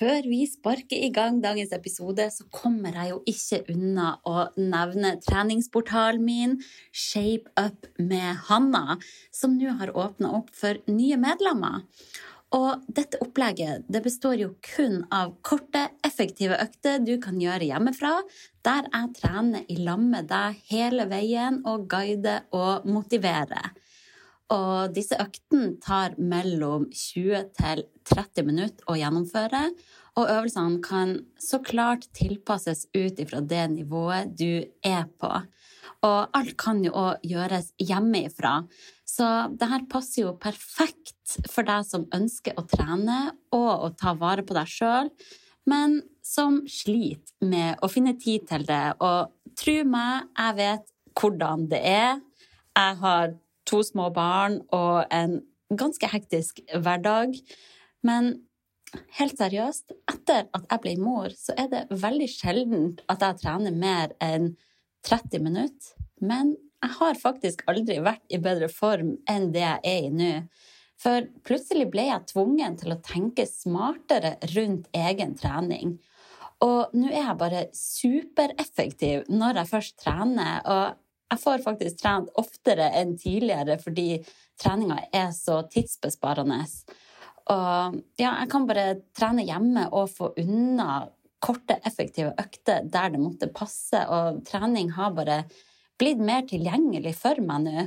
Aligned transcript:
Før 0.00 0.24
vi 0.24 0.46
sparker 0.48 0.96
i 0.96 1.10
gang 1.12 1.42
dagens 1.42 1.74
episode, 1.76 2.24
så 2.32 2.46
kommer 2.56 2.94
jeg 2.96 3.10
jo 3.10 3.18
ikke 3.28 3.58
unna 3.74 4.14
å 4.24 4.46
nevne 4.56 5.18
treningsportalen 5.20 6.22
min 6.24 6.54
Shape 6.88 7.52
Up 7.60 7.84
med 8.00 8.38
Hanna, 8.46 8.96
som 9.28 9.58
nå 9.60 9.74
har 9.76 9.92
åpna 9.92 10.30
opp 10.38 10.48
for 10.56 10.80
nye 10.88 11.18
medlemmer. 11.20 11.84
Og 12.56 12.88
dette 12.88 13.20
opplegget 13.20 13.84
det 13.92 14.00
består 14.06 14.40
jo 14.40 14.54
kun 14.64 15.02
av 15.12 15.34
korte, 15.44 15.84
effektive 16.08 16.56
økter 16.64 17.04
du 17.04 17.18
kan 17.20 17.36
gjøre 17.36 17.68
hjemmefra, 17.68 18.14
der 18.64 18.88
jeg 18.88 19.12
trener 19.20 19.68
i 19.68 19.76
lag 19.84 20.00
med 20.00 20.32
deg 20.32 20.64
hele 20.72 21.10
veien 21.12 21.60
og 21.68 21.84
guider 21.92 22.48
og 22.56 22.88
motiverer. 22.88 23.68
Og 24.50 24.94
disse 24.94 25.14
øktene 25.20 25.76
tar 25.82 26.16
mellom 26.18 26.88
20 26.90 27.50
til 27.54 27.84
30 28.10 28.46
minutter 28.48 28.90
å 28.90 28.96
gjennomføre. 28.98 29.68
Og 30.18 30.26
øvelsene 30.26 30.80
kan 30.82 31.14
så 31.38 31.60
klart 31.62 32.08
tilpasses 32.18 32.88
ut 32.96 33.20
ifra 33.22 33.40
det 33.40 33.68
nivået 33.76 34.32
du 34.34 34.64
er 34.82 35.06
på. 35.22 35.30
Og 36.06 36.32
alt 36.36 36.56
kan 36.58 36.80
jo 36.82 36.92
òg 36.96 37.26
gjøres 37.28 37.70
hjemmefra. 37.78 38.62
Så 39.06 39.26
det 39.54 39.68
her 39.70 39.84
passer 39.90 40.24
jo 40.24 40.38
perfekt 40.40 41.36
for 41.50 41.66
deg 41.66 41.84
som 41.86 42.08
ønsker 42.16 42.56
å 42.58 42.64
trene 42.68 43.20
og 43.54 43.70
å 43.86 43.90
ta 43.98 44.14
vare 44.18 44.44
på 44.46 44.56
deg 44.56 44.70
sjøl, 44.70 45.10
men 45.68 46.00
som 46.24 46.62
sliter 46.70 47.46
med 47.46 47.78
å 47.84 47.90
finne 47.90 48.16
tid 48.18 48.48
til 48.48 48.64
det. 48.66 48.96
Og 48.98 49.54
tro 49.60 49.76
meg, 49.86 50.30
jeg 50.38 50.58
vet 50.58 50.90
hvordan 51.20 51.68
det 51.70 51.82
er. 51.84 52.18
Jeg 52.78 52.98
har 53.02 53.36
to 53.70 53.82
små 53.86 54.10
barn 54.14 54.60
og 54.74 55.04
en 55.14 55.40
ganske 55.70 56.08
hektisk 56.10 56.62
hverdag. 56.74 57.36
Men 58.06 58.32
helt 59.18 59.38
seriøst, 59.38 59.94
etter 60.10 60.48
at 60.56 60.66
jeg 60.66 60.82
ble 60.82 60.96
mor, 61.02 61.30
så 61.36 61.54
er 61.58 61.70
det 61.70 62.00
veldig 62.02 62.28
sjeldent 62.32 63.04
at 63.12 63.22
jeg 63.22 63.42
trener 63.44 63.76
mer 63.76 64.16
enn 64.24 64.54
30 65.06 65.46
minutter. 65.46 65.94
Men 66.20 66.56
jeg 66.80 66.96
har 66.98 67.20
faktisk 67.20 67.64
aldri 67.70 68.00
vært 68.02 68.24
i 68.32 68.40
bedre 68.42 68.68
form 68.72 69.14
enn 69.28 69.50
det 69.54 69.64
jeg 69.64 69.80
er 69.92 70.06
i 70.08 70.12
nå. 70.14 70.34
For 71.00 71.24
plutselig 71.46 71.86
ble 71.92 72.06
jeg 72.10 72.28
tvungen 72.28 72.76
til 72.80 72.92
å 72.92 73.00
tenke 73.04 73.46
smartere 73.48 74.34
rundt 74.52 74.90
egen 74.96 75.36
trening. 75.38 75.94
Og 76.64 76.92
nå 76.92 77.08
er 77.08 77.22
jeg 77.22 77.38
bare 77.40 77.62
supereffektiv 77.76 79.30
når 79.32 79.62
jeg 79.62 79.70
først 79.70 79.96
trener. 80.02 80.60
Og 80.68 80.98
jeg 81.30 81.40
får 81.42 81.62
faktisk 81.64 82.00
trent 82.00 82.32
oftere 82.40 82.90
enn 82.98 83.14
tidligere 83.18 83.78
fordi 83.80 84.08
treninga 84.60 84.98
er 85.14 85.30
så 85.34 85.60
tidsbesparende. 85.70 86.60
Og 87.50 87.96
ja, 88.20 88.34
jeg 88.42 88.50
kan 88.50 88.66
bare 88.68 88.86
trene 89.16 89.46
hjemme 89.46 89.86
og 89.90 90.10
få 90.12 90.32
unna 90.40 91.06
korte, 91.40 91.78
effektive 91.88 92.34
økter 92.38 92.84
der 92.84 93.14
det 93.14 93.22
måtte 93.22 93.48
passe, 93.54 94.02
og 94.12 94.42
trening 94.48 94.92
har 94.96 95.14
bare 95.16 95.42
blitt 96.00 96.20
mer 96.20 96.44
tilgjengelig 96.48 97.14
for 97.16 97.40
meg 97.44 97.64
nå. 97.64 97.86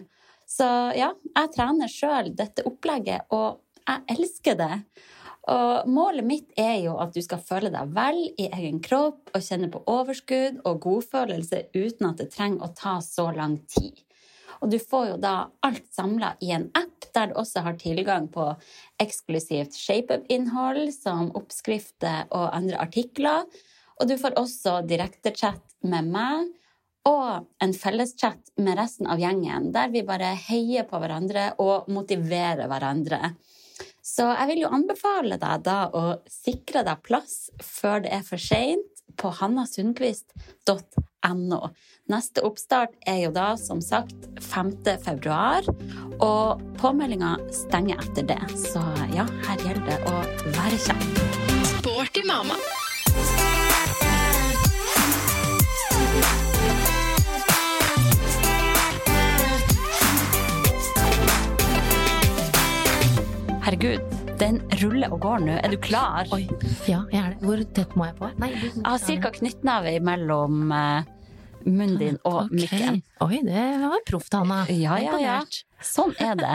Så 0.50 0.66
ja, 0.98 1.12
jeg 1.14 1.52
trener 1.54 1.92
sjøl 1.92 2.32
dette 2.38 2.66
opplegget, 2.68 3.30
og 3.34 3.62
jeg 3.84 4.18
elsker 4.18 4.58
det. 4.60 4.74
Og 5.52 5.90
målet 5.92 6.24
mitt 6.24 6.54
er 6.60 6.78
jo 6.86 6.96
at 7.04 7.12
du 7.16 7.20
skal 7.24 7.42
føle 7.44 7.72
deg 7.74 7.92
vel 7.96 8.22
i 8.40 8.48
egen 8.48 8.80
kropp 8.84 9.34
og 9.36 9.44
kjenne 9.44 9.68
på 9.74 9.82
overskudd 9.92 10.62
og 10.64 10.80
godfølelse 10.86 11.66
uten 11.76 12.08
at 12.08 12.22
det 12.22 12.30
trenger 12.32 12.64
å 12.64 12.74
ta 12.78 13.00
så 13.04 13.28
lang 13.36 13.58
tid. 13.68 14.00
Og 14.64 14.72
du 14.72 14.80
får 14.80 15.10
jo 15.10 15.20
da 15.20 15.36
alt 15.68 15.84
samla 15.92 16.38
i 16.40 16.54
en 16.56 16.70
app 16.80 17.10
der 17.14 17.30
du 17.30 17.38
også 17.42 17.66
har 17.66 17.76
tilgang 17.82 18.30
på 18.32 18.48
eksklusivt 19.04 19.76
ShapeUp-innhold 19.76 20.88
som 20.96 21.34
oppskrifter 21.36 22.30
og 22.32 22.54
andre 22.56 22.80
artikler. 22.80 23.44
Og 24.00 24.08
du 24.08 24.16
får 24.18 24.40
også 24.40 24.80
direktechat 24.88 25.76
med 25.84 26.08
meg 26.16 26.54
og 27.10 27.50
en 27.60 27.74
felleschat 27.76 28.54
med 28.64 28.80
resten 28.80 29.10
av 29.12 29.20
gjengen, 29.20 29.74
der 29.76 29.92
vi 29.92 30.06
bare 30.08 30.32
heier 30.48 30.88
på 30.88 31.02
hverandre 31.04 31.50
og 31.60 31.92
motiverer 31.92 32.70
hverandre. 32.72 33.34
Så 34.04 34.28
jeg 34.28 34.50
vil 34.52 34.66
jo 34.66 34.74
anbefale 34.76 35.38
deg 35.40 35.64
da 35.64 35.88
å 35.96 36.20
sikre 36.28 36.84
deg 36.84 37.00
plass 37.08 37.48
før 37.64 38.04
det 38.04 38.12
er 38.18 38.26
for 38.28 38.36
seint 38.42 38.94
på 39.20 39.28
hannasundquist.no. 39.40 41.60
Neste 42.12 42.42
oppstart 42.44 42.94
er 43.08 43.20
jo 43.24 43.32
da 43.36 43.58
som 43.60 43.82
sagt 43.82 44.16
5. 44.44 44.72
februar, 45.06 45.62
og 46.20 46.62
påmeldinga 46.82 47.38
stenger 47.54 47.98
etter 48.04 48.24
det. 48.34 48.42
Så 48.60 48.82
ja, 49.16 49.26
her 49.48 49.58
gjelder 49.64 49.86
det 49.88 50.00
å 50.10 50.12
være 50.58 50.78
kjapp. 50.88 51.04
Sporty 51.78 52.22
mamma. 52.28 52.58
Herregud, 63.74 64.12
den 64.38 64.60
ruller 64.84 65.10
og 65.16 65.24
går 65.24 65.40
nå. 65.48 65.54
Er 65.58 65.72
du 65.74 65.80
klar? 65.82 66.28
Oi, 66.36 66.44
ja, 66.86 67.00
jeg 67.10 67.18
er 67.18 67.32
det. 67.32 67.40
Hvor 67.42 67.62
tett 67.74 67.96
må 67.98 68.06
jeg 68.06 68.14
på? 68.20 68.28
Nei, 68.38 68.50
Jeg 68.54 68.84
har 68.86 69.00
ca. 69.24 69.32
knyttneve 69.34 69.94
mellom 70.06 70.60
eh, 70.78 71.08
munnen 71.66 71.96
din 71.98 72.20
og 72.22 72.44
okay. 72.44 72.60
mikken. 72.60 73.00
Oi, 73.26 73.40
det 73.42 73.64
var 73.82 74.04
proft, 74.06 74.38
Hanna. 74.38 74.60
Ja, 74.70 75.00
ja, 75.02 75.18
ja. 75.18 75.40
Sånn 75.82 76.14
er 76.22 76.38
det. 76.38 76.52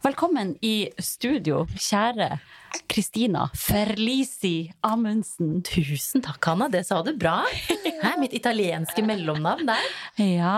Velkommen 0.00 0.54
i 0.64 0.88
studio, 0.96 1.66
kjære 1.76 2.38
Kristina 2.88 3.50
Ferlisi 3.52 4.70
Amundsen. 4.80 5.58
Tusen 5.68 6.24
takk, 6.24 6.40
Hanna. 6.54 6.70
Det 6.72 6.86
sa 6.88 7.02
du 7.04 7.12
bra. 7.20 7.42
Hæ, 8.00 8.14
mitt 8.16 8.32
italienske 8.32 9.04
mellomnavn 9.04 9.68
der. 9.68 9.92
Ja, 10.24 10.56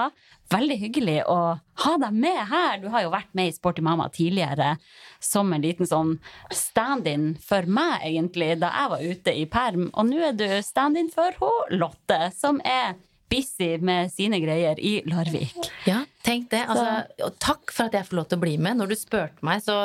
veldig 0.53 0.77
hyggelig 0.81 1.21
å 1.31 1.39
ha 1.85 1.95
deg 2.01 2.17
med 2.17 2.41
her. 2.51 2.79
Du 2.83 2.89
har 2.93 3.05
jo 3.05 3.13
vært 3.15 3.33
med 3.37 3.51
i 3.51 3.55
Sporty 3.57 3.85
mamma 3.85 4.09
tidligere 4.13 4.75
som 5.23 5.53
en 5.53 5.65
liten 5.65 5.89
sånn 5.89 6.17
stand-in 6.53 7.33
for 7.43 7.67
meg, 7.67 8.05
egentlig, 8.05 8.55
da 8.61 8.73
jeg 8.75 8.93
var 8.93 9.09
ute 9.15 9.35
i 9.35 9.47
perm. 9.51 9.89
Og 9.95 10.11
nå 10.11 10.21
er 10.29 10.37
du 10.39 10.47
stand-in 10.65 11.11
for 11.15 11.37
hun 11.41 11.79
Lotte, 11.81 12.29
som 12.37 12.61
er 12.65 12.95
busy 13.35 13.71
med 13.83 14.11
sine 14.15 14.39
greier 14.43 14.79
i 14.79 14.97
Larvik. 15.11 15.71
Ja, 15.89 16.05
tenk 16.25 16.49
det. 16.55 16.63
Altså, 16.71 17.31
takk 17.43 17.75
for 17.75 17.91
at 17.91 17.99
jeg 17.99 18.07
får 18.09 18.21
lov 18.23 18.29
til 18.31 18.39
å 18.39 18.45
bli 18.47 18.55
med. 18.63 18.79
Når 18.81 18.93
du 18.95 18.97
spurte 18.99 19.45
meg, 19.47 19.63
så 19.67 19.79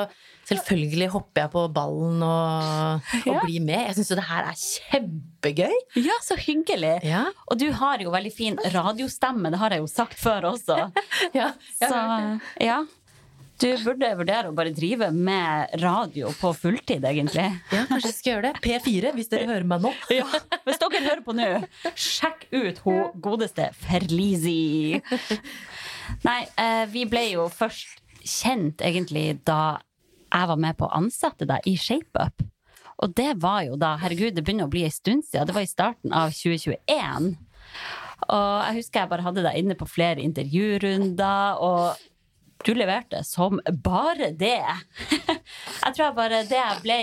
selvfølgelig 0.49 1.09
hopper 1.13 1.43
jeg 1.43 1.51
på 1.53 1.63
ballen 1.75 2.23
og, 2.25 3.09
og 3.19 3.27
Ja. 3.35 3.41
blir 3.43 3.61
med. 3.61 3.83
Jeg 3.89 3.97
syns 3.99 4.09
jo 4.13 4.17
det 4.17 4.27
her 4.29 4.47
er 4.49 4.57
kjempegøy. 4.57 5.75
Ja, 6.01 6.15
så 6.25 6.37
hyggelig! 6.41 6.95
Ja, 7.05 7.25
Og 7.51 7.59
du 7.61 7.67
har 7.77 8.01
jo 8.01 8.13
veldig 8.13 8.31
fin 8.33 8.57
radiostemme, 8.73 9.51
det 9.53 9.59
har 9.61 9.75
jeg 9.75 9.83
jo 9.83 9.89
sagt 9.91 10.17
før 10.19 10.49
også. 10.53 10.77
ja, 11.37 11.51
jeg 11.81 11.89
Så 11.89 11.93
har 11.93 12.15
hørt 12.15 12.39
det. 12.57 12.65
ja. 12.69 12.79
Du 13.59 13.67
burde 13.83 14.07
vurdere 14.15 14.47
å 14.47 14.55
bare 14.55 14.71
drive 14.71 15.09
med 15.11 15.73
radio 15.81 16.29
på 16.39 16.53
fulltid, 16.55 17.03
egentlig. 17.03 17.47
ja, 17.73 17.81
kanskje 17.89 18.07
jeg 18.07 18.15
skal 18.15 18.31
gjøre 18.31 18.51
det. 18.53 18.61
P4, 18.63 19.11
hvis 19.17 19.31
dere 19.31 19.49
hører 19.49 19.67
meg 19.67 19.83
nå. 19.83 19.91
Ja, 20.15 20.27
Hvis 20.63 20.79
dere 20.79 21.01
hører 21.03 21.23
på 21.25 21.35
nå, 21.35 21.47
sjekk 21.99 22.45
ut 22.55 22.79
hun 22.85 23.19
godeste 23.19 23.67
Ferlisi. 23.81 25.01
Nei, 26.23 26.39
eh, 26.55 26.85
vi 26.93 27.03
ble 27.09 27.25
jo 27.33 27.49
først 27.51 27.99
kjent 28.23 28.83
egentlig 28.85 29.41
da 29.47 29.79
jeg 30.29 30.49
var 30.51 30.61
med 30.61 30.77
på 30.79 30.87
å 30.87 30.93
ansette 30.99 31.47
deg 31.49 31.67
i 31.67 31.75
ShapeUp. 31.79 32.45
Og 32.99 33.13
det 33.15 33.33
var 33.43 33.63
jo 33.67 33.75
da, 33.79 33.93
herregud, 33.99 34.35
det 34.35 34.43
begynner 34.45 34.67
å 34.67 34.71
bli 34.71 34.85
en 34.87 34.93
stund 34.93 35.25
siden. 35.27 35.47
Det 35.49 35.55
var 35.55 35.67
i 35.67 35.71
starten 35.71 36.15
av 36.15 36.31
2021. 36.35 37.33
Og 38.29 38.55
jeg 38.67 38.79
husker 38.79 39.03
jeg 39.03 39.11
bare 39.11 39.25
hadde 39.27 39.43
deg 39.45 39.59
inne 39.61 39.77
på 39.79 39.87
flere 39.87 40.23
intervjurunder, 40.23 41.59
og 41.63 42.07
du 42.65 42.73
leverte 42.75 43.23
som 43.23 43.59
bare 43.83 44.31
det. 44.35 44.59
Jeg 45.83 45.95
tror 45.95 46.03
jeg 46.03 46.15
bare 46.17 46.43
det 46.49 46.59
jeg 46.59 46.81
ble 46.83 46.99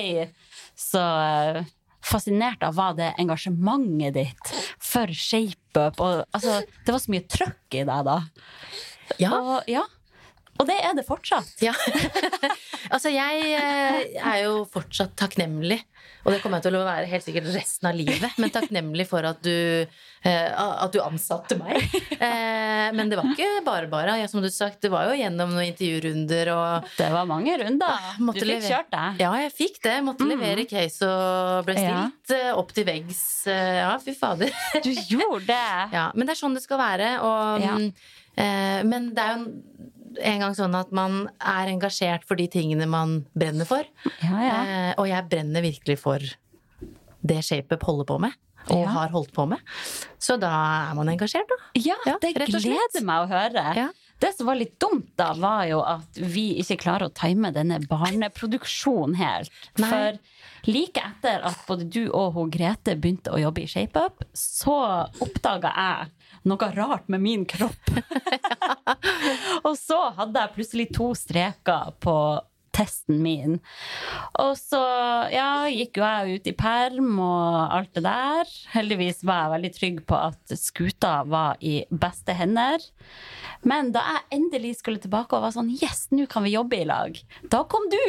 så 0.76 1.00
eh, 1.00 1.58
fascinert 2.04 2.62
av, 2.62 2.76
var 2.76 2.96
det 2.98 3.14
engasjementet 3.18 4.14
ditt 4.18 4.50
for 4.82 5.10
ShapeUp. 5.10 6.00
Altså, 6.36 6.60
det 6.84 6.92
var 6.94 7.02
så 7.02 7.14
mye 7.14 7.26
trøkk 7.32 7.78
i 7.80 7.84
deg 7.88 8.04
da. 8.10 8.18
Ja, 9.22 9.32
Og 9.38 9.70
ja, 9.70 9.84
Og 10.60 10.68
det 10.68 10.76
er 10.82 10.94
det 10.96 11.06
fortsatt. 11.08 11.56
Ja. 11.64 11.74
altså, 12.94 13.10
jeg 13.12 13.50
eh, 13.56 14.20
er 14.20 14.38
jo 14.44 14.62
fortsatt 14.72 15.16
takknemlig, 15.20 15.80
og 16.26 16.32
det 16.34 16.40
kommer 16.42 16.58
jeg 16.58 16.66
til 16.66 16.76
å 16.80 16.82
være 16.82 17.06
helt 17.06 17.22
sikkert 17.22 17.46
resten 17.54 17.86
av 17.86 17.94
livet, 17.94 18.32
men 18.42 18.50
takknemlig 18.50 19.06
for 19.06 19.22
at 19.28 19.38
du, 19.46 19.86
eh, 20.26 20.48
at 20.58 20.90
du 20.90 20.98
ansatte 21.04 21.54
meg. 21.60 21.78
Eh, 22.16 22.88
men 22.96 23.10
det 23.10 23.18
var 23.20 23.28
ikke 23.30 23.62
bare 23.66 23.86
bare. 23.90 24.16
Ja, 24.18 24.26
som 24.30 24.42
du 24.42 24.48
sagt, 24.50 24.80
det 24.82 24.90
var 24.90 25.06
jo 25.10 25.14
gjennom 25.20 25.52
noen 25.54 25.68
intervjurunder 25.70 26.50
og 26.54 26.88
Det 26.98 27.08
var 27.14 27.28
mange 27.30 27.54
runder. 27.60 27.86
Ah, 27.86 28.16
du 28.18 28.32
fikk 28.32 28.46
levere. 28.48 28.70
kjørt 28.72 28.90
deg. 28.94 29.22
Ja, 29.22 29.30
jeg 29.44 29.52
fikk 29.54 29.78
det. 29.86 29.96
Måtte 30.06 30.26
levere 30.28 30.66
case 30.70 31.06
og 31.06 31.66
ble 31.68 31.76
stilt 31.78 32.34
ja. 32.34 32.54
opp 32.58 32.72
til 32.76 32.86
veggs. 32.88 33.22
Eh, 33.46 33.76
Ja, 33.84 33.92
fy 34.02 34.14
fader. 34.18 34.50
Du 34.86 34.90
gjorde 34.90 35.46
det. 35.46 35.62
Ja, 35.94 36.08
men 36.14 36.26
det 36.26 36.34
er 36.36 36.42
sånn 36.42 36.56
det 36.58 36.64
skal 36.66 36.80
være. 36.82 37.12
Og, 37.22 37.62
Ja. 37.66 37.76
eh, 38.36 38.80
men 38.88 39.12
det 39.14 39.22
er 39.22 39.36
jo 39.38 39.52
en 40.22 40.40
gang 40.44 40.54
sånn 40.56 40.74
at 40.78 40.90
man 40.96 41.28
er 41.40 41.68
engasjert 41.72 42.24
for 42.28 42.36
de 42.38 42.46
tingene 42.52 42.86
man 42.88 43.26
brenner 43.36 43.68
for. 43.68 43.84
Ja, 44.22 44.40
ja. 44.42 44.56
Eh, 44.64 44.94
og 44.98 45.08
jeg 45.10 45.28
brenner 45.30 45.64
virkelig 45.64 45.98
for 46.02 46.18
det 47.26 47.40
ShapeUp 47.44 47.82
holder 47.88 48.04
på 48.08 48.18
med. 48.26 48.32
Og 48.66 48.82
Ja. 48.82 48.88
har 48.90 49.08
holdt 49.14 49.30
på 49.32 49.44
med. 49.46 49.60
Så 50.18 50.34
da 50.40 50.50
er 50.90 50.94
man 50.98 51.06
engasjert, 51.08 51.46
da. 51.46 51.54
Ja, 51.78 51.94
det 52.20 52.34
gleder 52.34 53.04
meg 53.06 53.22
å 53.22 53.30
høre. 53.30 53.90
Det 54.18 54.34
som 54.34 54.46
var 54.48 54.56
litt 54.56 54.78
dumt 54.80 55.10
da, 55.16 55.34
var 55.34 55.66
jo 55.68 55.82
at 55.84 56.16
vi 56.16 56.56
ikke 56.62 56.78
klarer 56.80 57.06
å 57.10 57.14
time 57.14 57.52
denne 57.52 57.78
barneproduksjonen 57.86 59.14
helt. 59.20 59.50
Nei. 59.78 59.88
For 59.90 60.18
like 60.72 60.98
etter 60.98 61.44
at 61.46 61.60
både 61.68 61.84
du 61.88 62.08
og 62.10 62.32
hun 62.34 62.50
Grete 62.50 62.96
begynte 62.98 63.30
å 63.30 63.38
jobbe 63.38 63.62
i 63.62 63.68
ShapeUp, 63.70 64.24
så 64.34 65.06
oppdaga 65.22 65.70
jeg 65.76 66.10
noe 66.46 66.72
rart 66.76 67.08
med 67.12 67.22
min 67.24 67.46
kropp. 67.48 67.94
og 69.66 69.74
så 69.78 70.02
hadde 70.18 70.42
jeg 70.42 70.54
plutselig 70.56 70.90
to 70.96 71.12
streker 71.18 71.94
på 72.02 72.16
testen 72.76 73.20
min. 73.24 73.58
Og 74.42 74.52
så 74.58 74.80
ja, 75.32 75.66
gikk 75.72 76.00
jo 76.00 76.04
jeg 76.04 76.36
ut 76.36 76.50
i 76.50 76.54
perm 76.56 77.14
og 77.22 77.72
alt 77.78 77.92
det 77.96 78.04
der. 78.06 78.52
Heldigvis 78.74 79.22
var 79.26 79.44
jeg 79.44 79.54
veldig 79.54 79.72
trygg 79.78 80.02
på 80.10 80.18
at 80.28 80.56
skuta 80.60 81.14
var 81.28 81.62
i 81.64 81.78
beste 81.90 82.36
hender. 82.36 82.82
Men 83.66 83.90
da 83.94 84.04
jeg 84.10 84.40
endelig 84.40 84.76
skulle 84.80 85.02
tilbake 85.02 85.36
og 85.36 85.46
var 85.46 85.56
sånn 85.56 85.72
Yes, 85.76 86.06
nå 86.14 86.28
kan 86.30 86.44
vi 86.46 86.54
jobbe 86.54 86.82
i 86.82 86.88
lag. 86.88 87.16
Da 87.50 87.64
kom 87.70 87.88
du 87.92 88.02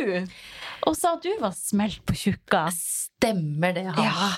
og 0.88 0.94
sa 0.98 1.16
at 1.16 1.24
du 1.25 1.31
var 1.42 1.56
smelt 1.56 2.04
på 2.07 2.18
tjukka. 2.18 2.68
Stemmer 2.75 3.74
det, 3.74 3.88
Hanna. 3.88 4.36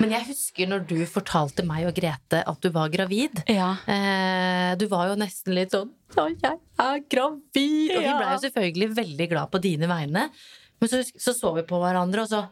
Men 0.00 0.12
jeg 0.16 0.28
husker 0.30 0.68
når 0.70 0.84
du 0.88 0.96
fortalte 1.10 1.64
meg 1.66 1.86
og 1.88 1.96
Grete 1.96 2.42
at 2.46 2.62
du 2.62 2.68
var 2.74 2.90
gravid. 2.92 3.42
Ja. 3.50 3.72
Eh, 3.90 4.72
du 4.80 4.86
var 4.90 5.10
jo 5.10 5.16
nesten 5.20 5.56
litt 5.56 5.74
sånn 5.76 5.92
Å, 6.16 6.26
jeg 6.30 6.58
er 6.82 7.02
gravid! 7.10 7.96
Og 7.96 8.00
vi 8.00 8.04
ble 8.04 8.14
blei 8.18 8.34
jo 8.34 8.44
selvfølgelig 8.46 8.90
veldig 8.96 9.28
glad 9.32 9.52
på 9.52 9.62
dine 9.64 9.90
vegne. 9.90 10.28
Men 10.80 10.92
så, 10.92 11.02
så 11.16 11.34
så 11.36 11.52
vi 11.56 11.64
på 11.66 11.80
hverandre, 11.80 12.26
og 12.26 12.30
så 12.30 12.44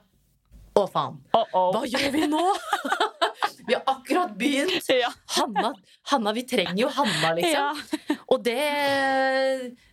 Å, 0.75 0.87
faen. 0.91 1.21
Uh-oh. 1.37 1.71
Hva 1.75 1.85
gjør 1.87 2.09
vi 2.15 2.27
nå? 2.31 2.45
vi 3.69 3.77
har 3.77 3.85
akkurat 3.93 4.33
begynt! 4.39 4.89
Ja. 4.91 5.13
Hanna, 5.37 5.71
Hanna, 6.11 6.33
vi 6.35 6.43
trenger 6.51 6.81
jo 6.81 6.91
Hanna, 6.97 7.31
liksom. 7.39 8.19
Og 8.35 8.43
det 8.45 8.59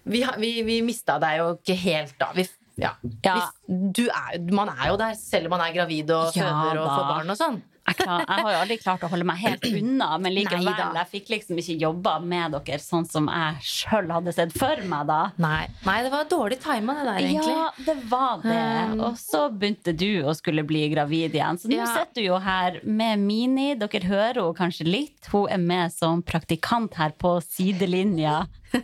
Vi, 0.04 0.24
vi, 0.42 0.50
vi 0.66 0.80
mista 0.86 1.20
deg 1.22 1.38
jo 1.42 1.52
ikke 1.60 1.78
helt 1.84 2.18
da. 2.20 2.32
Vi, 2.34 2.48
ja. 2.82 2.96
Ja. 3.26 3.38
Er, 3.70 4.40
man 4.52 4.72
er 4.74 4.88
jo 4.92 4.98
der 5.02 5.14
selv 5.20 5.48
om 5.48 5.58
man 5.58 5.68
er 5.70 5.76
gravid 5.76 6.10
og 6.16 6.32
Ja 6.36 6.48
føder 6.50 6.80
og 6.82 6.88
da. 6.88 6.96
får 6.98 7.12
barn 7.16 7.30
og 7.36 7.38
sånn. 7.46 7.62
Jeg, 7.82 7.96
klar, 7.98 8.22
jeg 8.22 8.44
har 8.46 8.52
jo 8.54 8.58
aldri 8.62 8.76
klart 8.78 9.02
å 9.04 9.08
holde 9.10 9.26
meg 9.26 9.40
helt 9.42 9.64
unna, 9.66 10.08
men 10.22 10.36
likevel. 10.36 10.68
Nei. 10.70 11.00
Jeg 11.00 11.08
fikk 11.16 11.32
liksom 11.34 11.58
ikke 11.60 11.74
jobba 11.82 12.12
med 12.22 12.54
dere 12.54 12.78
sånn 12.80 13.08
som 13.10 13.26
jeg 13.28 13.64
sjøl 13.66 14.12
hadde 14.14 14.32
sett 14.38 14.54
for 14.56 14.84
meg 14.88 15.08
da. 15.10 15.18
Nei, 15.42 15.64
nei 15.88 15.96
det 16.06 16.12
var 16.14 16.30
dårlig 16.30 16.60
tima, 16.62 16.94
det 17.00 17.08
der, 17.10 17.18
egentlig. 17.26 17.56
Ja, 17.58 17.66
det 17.88 17.96
var 18.12 18.46
det. 18.46 18.60
Um, 18.94 19.02
Og 19.10 19.18
så 19.20 19.42
begynte 19.50 19.96
du 19.98 20.22
å 20.30 20.36
skulle 20.38 20.64
bli 20.70 20.84
gravid 20.94 21.34
igjen. 21.40 21.58
Så 21.60 21.72
nå 21.74 21.80
Ja. 21.82 21.90
sitter 21.90 22.22
du 22.22 22.28
jo 22.30 22.38
her 22.46 22.80
med 22.86 23.26
Mini. 23.26 23.74
Dere 23.82 24.04
hører 24.06 24.40
henne 24.44 24.60
kanskje 24.62 24.86
litt. 24.88 25.32
Hun 25.34 25.50
er 25.50 25.58
med 25.74 25.92
som 25.98 26.22
praktikant 26.22 26.94
her 27.02 27.18
på 27.18 27.40
sidelinja. 27.50 28.44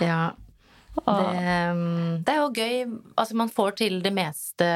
Ja. 0.00 0.32
Det, 0.94 1.72
um, 1.74 2.22
det 2.24 2.32
er 2.34 2.38
jo 2.38 2.50
gøy. 2.54 2.98
Altså, 3.18 3.34
man 3.36 3.50
får 3.52 3.74
til 3.82 4.00
det 4.04 4.12
meste 4.14 4.68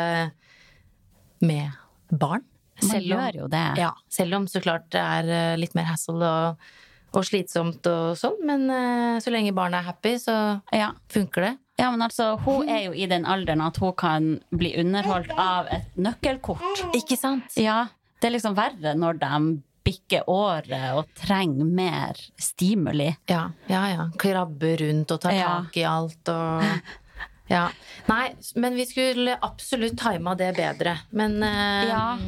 med 1.40 1.70
barn. 2.10 2.42
Man 2.82 3.02
gjør 3.02 3.38
jo 3.42 3.46
det. 3.50 3.64
Ja, 3.80 3.92
selv 4.12 4.36
om 4.38 4.46
så 4.50 4.60
klart 4.62 4.86
det 4.94 5.00
er 5.02 5.30
eh, 5.34 5.56
litt 5.58 5.74
mer 5.74 5.88
hassle 5.90 6.22
og, 6.22 6.68
og 7.14 7.24
slitsomt 7.26 7.86
og 7.90 8.12
sånn. 8.18 8.36
Men 8.46 8.68
eh, 8.70 9.16
så 9.22 9.32
lenge 9.34 9.54
barnet 9.56 9.80
er 9.80 9.88
happy, 9.92 10.14
så 10.22 10.36
Ja. 10.74 10.92
funker 11.10 11.42
det. 11.48 11.54
ja, 11.78 11.90
men 11.90 12.02
altså, 12.02 12.36
hun 12.44 12.68
er 12.68 12.84
jo 12.88 12.92
i 12.94 13.06
den 13.10 13.26
alderen 13.26 13.60
at 13.62 13.76
hun 13.82 13.92
kan 13.98 14.28
bli 14.50 14.74
underholdt 14.78 15.30
av 15.38 15.66
et 15.74 15.94
nøkkelkort. 15.98 16.84
Ikke 16.94 17.16
sant? 17.18 17.54
Ja, 17.58 17.86
det 18.20 18.30
er 18.30 18.34
liksom 18.38 18.56
verre 18.58 18.94
når 18.98 19.18
de 19.22 19.62
bikker 19.88 20.28
året 20.30 20.92
og 21.00 21.08
trenger 21.18 21.64
mer 21.82 22.20
stimuli. 22.38 23.08
Ja, 23.32 23.46
ja. 23.72 23.82
ja. 23.94 24.06
Krabbe 24.20 24.76
rundt 24.84 25.16
og 25.16 25.22
ta 25.24 25.32
Ja. 25.34 25.50
tak 25.58 25.76
i 25.80 25.86
alt 25.88 26.32
og 26.34 26.64
Ja. 27.48 27.70
Nei, 28.10 28.34
men 28.60 28.74
vi 28.76 28.84
skulle 28.84 29.38
absolutt 29.40 29.96
tima 29.96 30.34
det 30.36 30.50
bedre. 30.58 30.98
Men 31.16 31.38
uh, 31.42 31.88
Ja. 31.88 32.18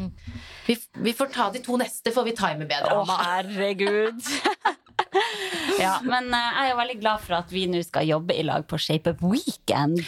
vi, 0.66 0.78
vi 1.04 1.12
får 1.12 1.26
ta 1.34 1.50
de 1.52 1.60
to 1.60 1.76
neste, 1.76 2.08
får 2.14 2.24
vi 2.24 2.32
time 2.38 2.64
bedre. 2.70 2.94
Å, 2.96 3.04
herregud! 3.20 4.22
ja, 5.84 5.94
men 6.04 6.28
eh, 6.34 6.46
jeg 6.56 6.64
er 6.66 6.70
jo 6.72 6.78
veldig 6.80 6.96
glad 7.00 7.22
for 7.24 7.36
at 7.40 7.52
vi 7.54 7.64
nå 7.70 7.80
skal 7.86 8.06
jobbe 8.08 8.36
i 8.36 8.42
lag 8.46 8.66
på 8.68 8.78
Shape 8.80 9.12
Up 9.14 9.22
Weekend. 9.24 10.02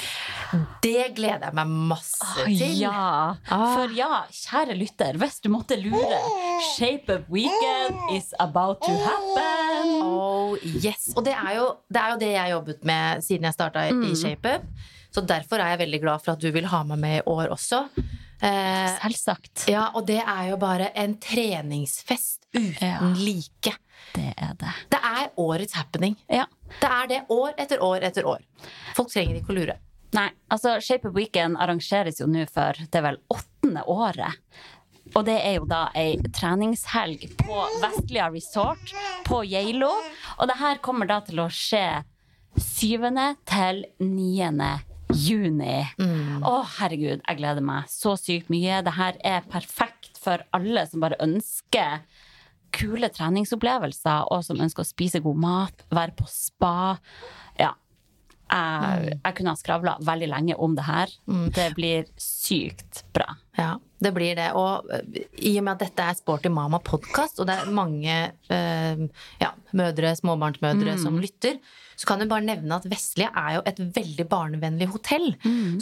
Det 0.84 1.06
gleder 1.16 1.48
jeg 1.48 1.56
meg 1.56 1.72
masse 1.92 2.46
til. 2.46 2.64
Ja, 2.82 3.34
Ah. 3.52 3.66
For 3.76 3.92
ja, 3.96 4.22
kjære 4.32 4.76
lytter, 4.78 5.16
hvis 5.20 5.40
du 5.44 5.48
måtte 5.52 5.76
lure, 5.80 6.18
Shape 6.74 7.16
Up 7.18 7.28
Weekend 7.32 8.16
is 8.16 8.32
about 8.40 8.80
to 8.84 8.92
happen. 9.04 9.92
Oh, 10.02 10.56
yes. 10.62 11.10
Og 11.16 11.24
det 11.26 11.34
er, 11.34 11.54
jo, 11.58 11.68
det 11.92 12.00
er 12.02 12.10
jo 12.14 12.18
det 12.22 12.32
jeg 12.34 12.42
har 12.42 12.52
jobbet 12.56 12.84
med 12.88 13.24
siden 13.26 13.48
jeg 13.48 13.56
starta 13.56 13.86
Mm. 13.92 14.02
i 14.08 14.14
ShapeUp. 14.16 14.62
Så 15.12 15.20
derfor 15.28 15.60
er 15.60 15.74
jeg 15.74 15.82
veldig 15.82 15.98
glad 16.00 16.22
for 16.24 16.32
at 16.32 16.40
du 16.40 16.48
vil 16.54 16.64
ha 16.70 16.82
meg 16.88 16.98
med 17.02 17.16
i 17.18 17.24
år 17.28 17.50
også. 17.52 17.82
Eh, 18.42 18.92
Selvsagt. 19.02 19.66
ja, 19.68 19.88
og 19.94 20.06
det 20.08 20.20
er 20.22 20.46
jo 20.50 20.56
bare 20.56 20.88
en 20.98 21.18
treningsfest 21.20 22.46
uten 22.54 22.88
Ja. 22.88 23.00
like. 23.18 23.74
Det 24.12 24.32
er 24.36 24.52
det. 24.60 24.74
Det 24.92 25.00
er 25.08 25.30
årets 25.40 25.76
happening. 25.78 26.18
Ja. 26.28 26.44
Det 26.80 26.90
er 26.90 27.08
det 27.08 27.22
år 27.32 27.54
etter 27.60 27.82
år 27.84 28.04
etter 28.08 28.28
år. 28.28 28.44
Folk 28.96 29.12
trenger 29.12 29.40
ikke 29.40 29.54
å 29.54 29.58
lure. 29.60 29.78
Nei, 30.12 30.28
altså 30.52 30.76
Shape 30.84 31.08
of 31.08 31.16
Weekend 31.16 31.56
arrangeres 31.56 32.20
jo 32.20 32.28
nå 32.28 32.44
for 32.52 32.76
det 32.76 33.00
er 33.00 33.06
vel 33.06 33.20
åttende 33.32 33.84
året. 33.88 34.40
Og 35.16 35.24
det 35.26 35.38
er 35.44 35.56
jo 35.58 35.66
da 35.68 35.86
ei 35.98 36.16
treningshelg 36.32 37.24
på 37.40 37.58
Vestlia 37.82 38.28
Resort 38.32 38.92
på 39.26 39.42
Geilo. 39.48 39.90
Og 40.38 40.48
det 40.48 40.56
her 40.60 40.80
kommer 40.84 41.08
da 41.08 41.20
til 41.24 41.42
å 41.42 41.48
skje 41.52 42.02
7. 42.56 43.08
til 43.48 43.82
9. 44.04 44.70
juni. 45.16 45.78
Å, 46.44 46.54
herregud, 46.78 47.24
jeg 47.24 47.40
gleder 47.40 47.64
meg 47.64 47.88
så 47.92 48.14
sykt 48.20 48.52
mye. 48.52 48.82
Det 48.84 48.96
her 48.96 49.18
er 49.24 49.48
perfekt 49.52 50.20
for 50.22 50.44
alle 50.56 50.84
som 50.88 51.02
bare 51.02 51.20
ønsker 51.24 52.04
kule 52.74 53.10
treningsopplevelser, 53.12 54.28
og 54.32 54.44
som 54.46 54.60
ønsker 54.62 54.84
å 54.84 54.88
spise 54.88 55.22
god 55.24 55.40
mat, 55.44 55.86
være 55.92 56.16
på 56.18 56.26
spa. 56.30 56.96
Ja. 57.60 57.74
Jeg, 58.52 59.14
jeg 59.16 59.36
kunne 59.38 59.54
ha 59.54 59.56
skravla 59.56 59.94
veldig 60.04 60.26
lenge 60.28 60.56
om 60.60 60.74
det 60.76 60.84
her. 60.84 61.12
Det 61.56 61.70
blir 61.78 62.08
sykt 62.20 63.00
bra. 63.16 63.30
Ja, 63.56 63.78
det 64.00 64.12
blir 64.16 64.36
det. 64.36 64.50
Og 64.58 64.90
eh, 64.92 65.22
i 65.40 65.54
og 65.60 65.66
med 65.66 65.74
at 65.76 65.86
dette 65.86 66.08
er 66.08 66.18
Sporty 66.18 66.52
Mama-podkast, 66.52 67.40
og 67.40 67.48
det 67.48 67.56
er 67.56 67.72
mange 67.72 68.16
eh, 68.52 69.06
ja, 69.40 69.52
mødre, 69.76 70.12
småbarnsmødre 70.20 70.98
som 71.00 71.16
lytter, 71.20 71.60
så 71.96 72.08
kan 72.08 72.20
du 72.20 72.28
bare 72.28 72.44
nevne 72.44 72.76
at 72.76 72.88
Vestlige 72.88 73.30
er 73.36 73.58
jo 73.58 73.64
et 73.68 73.80
veldig 73.96 74.28
barnevennlig 74.28 74.88
hotell. 74.94 75.30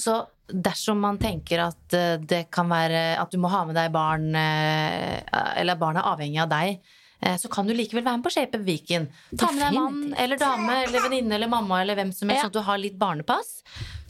Så 0.02 0.20
dersom 0.52 1.00
man 1.02 1.19
tenker 1.21 1.62
at 1.64 1.97
eh, 1.97 2.16
det 2.21 2.47
kan 2.54 2.71
være 2.71 3.16
at 3.21 3.33
du 3.33 3.38
må 3.42 3.50
ha 3.52 3.64
med 3.69 3.76
deg 3.78 3.92
barn, 3.95 4.30
eller 4.35 5.61
eller 5.61 5.80
barn 5.80 6.00
er 6.00 6.09
avhengig 6.11 6.40
av 6.42 6.50
deg, 6.52 6.80
eh, 6.80 7.00
så 7.38 7.50
kan 7.52 7.68
du 7.68 7.74
likevel 7.76 8.04
være 8.06 8.16
med 8.20 8.24
på 8.24 8.32
Shape 8.32 8.58
of 8.58 8.64
Viken. 8.64 9.08
Ta 9.36 9.50
med 9.52 9.60
deg 9.66 9.74
mann 9.76 10.14
eller 10.16 10.40
dame 10.40 10.76
eller 10.86 11.04
venninne 11.04 11.36
eller 11.36 11.50
mamma 11.52 11.82
eller 11.82 11.98
hvem 11.98 12.12
som 12.16 12.30
helst, 12.32 12.46
sånn 12.46 12.52
at 12.52 12.56
du 12.56 12.64
har 12.64 12.80
litt 12.80 12.96
barnepass. 13.00 13.60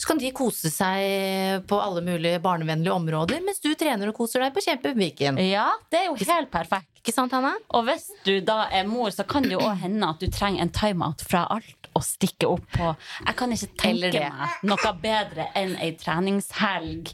Så 0.01 0.09
kan 0.09 0.21
de 0.21 0.31
kose 0.33 0.71
seg 0.73 1.67
på 1.69 1.81
alle 1.83 2.01
mulige 2.07 2.39
barnevennlige 2.41 2.95
områder, 2.95 3.43
mens 3.45 3.61
du 3.61 3.73
trener 3.75 4.13
og 4.13 4.17
koser 4.17 4.47
deg 4.47 4.55
på 4.55 4.63
Shape 4.65 4.95
of 4.95 4.97
Viken. 5.01 5.41
Ja, 5.43 5.67
det 5.93 6.05
er 6.05 6.09
jo 6.09 6.17
helt 6.23 6.53
perfekt. 6.55 6.89
Ikke 7.01 7.15
sant, 7.17 7.33
Hanna? 7.33 7.55
Og 7.77 7.87
hvis 7.89 8.07
du 8.27 8.39
da 8.45 8.67
er 8.73 8.87
mor, 8.89 9.11
så 9.13 9.25
kan 9.29 9.45
det 9.45 9.55
jo 9.57 9.61
òg 9.65 9.83
hende 9.83 10.09
at 10.15 10.21
du 10.21 10.29
trenger 10.33 10.67
en 10.67 10.73
timeout 10.73 11.25
fra 11.25 11.47
alt 11.53 11.89
og 11.97 12.05
stikke 12.07 12.47
opp 12.47 12.67
på 12.77 12.91
Jeg 13.27 13.37
kan 13.39 13.53
ikke 13.55 13.69
tenke 13.81 14.11
meg 14.15 14.67
noe 14.69 14.93
bedre 15.03 15.49
enn 15.59 15.73
ei 15.83 15.91
treningshelg 15.99 17.11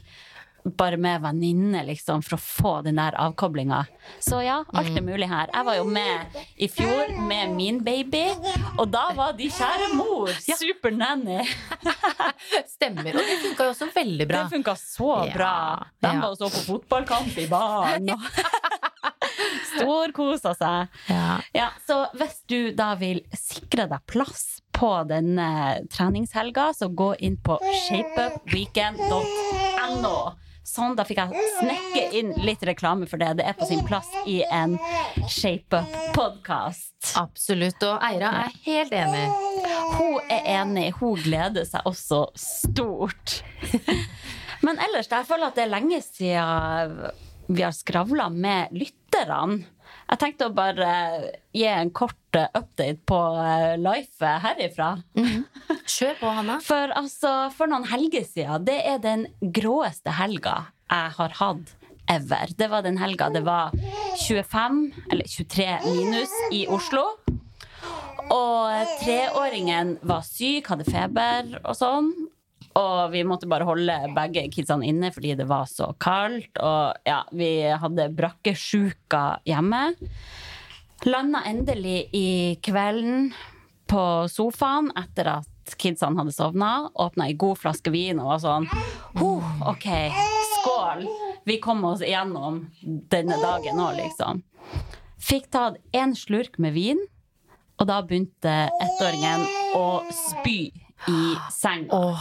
bare 0.77 0.97
med 0.97 1.21
venninne, 1.23 1.83
liksom, 1.87 2.21
for 2.25 2.33
å 2.37 2.41
få 2.41 2.73
den 2.85 2.95
der 2.99 3.13
avkoblinga. 3.21 3.83
Så 4.23 4.41
ja, 4.45 4.63
alt 4.73 4.97
er 4.97 5.01
mulig 5.05 5.29
her. 5.31 5.47
Jeg 5.53 5.65
var 5.67 5.75
jo 5.79 5.85
med 5.89 6.17
i 6.57 6.67
fjor 6.71 7.05
med 7.27 7.53
min 7.55 7.81
baby, 7.85 8.25
og 8.77 8.87
da 8.93 9.05
var 9.17 9.31
de 9.37 9.49
kjære 9.53 9.87
mor. 9.95 10.31
Super 10.47 10.91
nanny. 10.95 11.39
Stemmer. 12.75 13.11
Og 13.13 13.21
det 13.23 13.39
funka 13.45 13.61
jo 13.69 13.73
også 13.75 13.87
veldig 13.95 14.25
bra. 14.29 14.37
Det 14.43 14.49
funka 14.57 14.73
så 14.81 15.11
Ja, 15.27 15.33
bra. 15.35 15.55
De 16.03 16.07
var 16.19 16.29
også 16.33 16.47
på 16.53 16.59
fotballkamp 16.71 17.33
i 17.37 17.47
baren. 17.51 18.07
Storkosa 19.77 20.53
seg. 20.57 20.87
Ja. 21.11 21.37
Ja, 21.55 21.67
så 21.87 21.95
hvis 22.17 22.37
du 22.49 22.59
da 22.77 22.93
vil 22.99 23.19
sikre 23.37 23.85
deg 23.91 23.99
plass 24.09 24.45
på 24.77 24.89
denne 25.09 25.49
treningshelga, 25.93 26.65
så 26.77 26.85
gå 26.93 27.09
inn 27.25 27.37
på 27.41 27.57
shapeupweekend.no. 27.87 30.17
Sånn, 30.67 30.97
da 30.99 31.05
fikk 31.07 31.21
jeg 31.21 31.43
snekke 31.61 32.01
inn 32.19 32.33
litt 32.43 32.63
reklame 32.67 33.07
for 33.07 33.21
det. 33.21 33.37
Det 33.39 33.45
er 33.47 33.55
på 33.55 33.65
sin 33.69 33.85
plass 33.87 34.09
i 34.27 34.41
en 34.51 34.75
ShapeUp-podkast. 35.31 37.13
Absolutt. 37.21 37.79
Og 37.87 38.03
Eira 38.03 38.33
er 38.43 38.57
helt 38.65 38.91
enig. 38.91 39.23
Hun 39.95 40.17
er 40.27 40.43
enig. 40.57 40.89
Hun 40.99 41.15
gleder 41.23 41.63
seg 41.69 41.87
også 41.87 42.25
stort. 42.35 43.39
Men 44.65 44.75
ellers, 44.83 45.07
jeg 45.07 45.29
føler 45.29 45.47
at 45.47 45.55
det 45.55 45.63
er 45.67 45.71
lenge 45.71 46.01
siden 46.03 46.99
vi 47.47 47.63
har 47.63 47.71
skravla 47.71 48.27
med 48.33 48.75
lytterne. 48.75 49.63
Jeg 50.07 50.19
tenkte 50.21 50.47
å 50.47 50.55
bare 50.55 50.91
gi 51.55 51.65
en 51.67 51.89
kort 51.95 52.37
eh, 52.37 52.47
update 52.55 53.01
på 53.09 53.17
eh, 53.43 53.73
life 53.81 54.35
herifra. 54.43 54.93
Kjør 55.97 56.15
på, 56.21 56.31
Hanna. 56.39 56.59
For 56.63 56.93
altså, 56.95 57.33
for 57.55 57.71
noen 57.71 57.87
helger 57.91 58.23
siden, 58.27 58.63
det 58.67 58.77
er 58.87 59.01
den 59.03 59.27
gråeste 59.41 60.15
helga 60.15 60.69
jeg 60.87 61.15
har 61.17 61.35
hatt 61.41 61.73
ever. 62.07 62.53
Det 62.55 62.69
var 62.71 62.85
den 62.85 62.99
helga 63.01 63.27
det 63.35 63.43
var 63.43 63.75
25, 64.23 64.79
eller 65.11 65.27
23 65.27 65.67
minus 65.89 66.37
i 66.55 66.63
Oslo. 66.71 67.03
Og 68.31 68.95
treåringen 69.03 69.97
var 70.07 70.23
syk, 70.27 70.71
hadde 70.71 70.87
feber 70.87 71.51
og 71.63 71.75
sånn. 71.75 72.13
Og 72.77 73.11
vi 73.13 73.23
måtte 73.25 73.49
bare 73.49 73.65
holde 73.67 73.95
begge 74.15 74.45
kidsene 74.53 74.87
inne 74.91 75.09
fordi 75.13 75.33
det 75.39 75.47
var 75.49 75.65
så 75.69 75.91
kaldt. 76.01 76.59
Og 76.61 77.07
ja, 77.07 77.21
vi 77.33 77.51
hadde 77.81 78.09
brakkesjuka 78.17 79.23
hjemme. 79.47 79.83
Landa 81.07 81.43
endelig 81.49 82.07
i 82.17 82.29
kvelden 82.63 83.31
på 83.87 84.03
sofaen 84.31 84.91
etter 84.97 85.31
at 85.39 85.77
kidsene 85.79 86.19
hadde 86.19 86.35
sovna. 86.35 86.71
Åpna 86.93 87.29
ei 87.29 87.37
god 87.39 87.61
flaske 87.61 87.93
vin 87.93 88.21
og 88.21 88.33
var 88.33 88.43
sånn 88.43 88.69
«Huh, 89.17 89.45
OK, 89.71 89.87
skål! 90.53 91.07
Vi 91.47 91.57
kom 91.63 91.85
oss 91.87 92.03
igjennom 92.03 92.65
denne 92.83 93.37
dagen 93.41 93.79
òg, 93.79 93.95
liksom. 94.01 94.43
Fikk 95.17 95.47
tatt 95.55 95.79
én 95.95 96.13
slurk 96.17 96.59
med 96.61 96.75
vin, 96.75 96.99
og 97.79 97.87
da 97.89 98.01
begynte 98.03 98.53
ettåringen 98.83 99.45
å 99.77 99.87
spy 100.11 100.59
i 101.05 101.35
senga. 101.53 101.93
Å, 101.93 102.15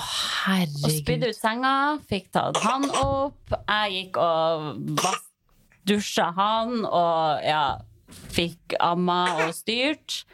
Og 0.85 0.92
spydde 0.92 1.33
ut 1.33 1.38
senga, 1.38 1.75
fikk 2.11 2.30
tatt 2.37 2.61
han 2.64 2.85
opp. 3.00 3.56
Jeg 3.66 3.95
gikk 3.97 4.21
og 4.23 5.00
dusja 5.87 6.30
han 6.37 6.85
og 6.85 7.45
ja, 7.47 7.64
fikk 8.35 8.76
amma 8.83 9.21
og 9.47 9.54
styrt. 9.56 10.25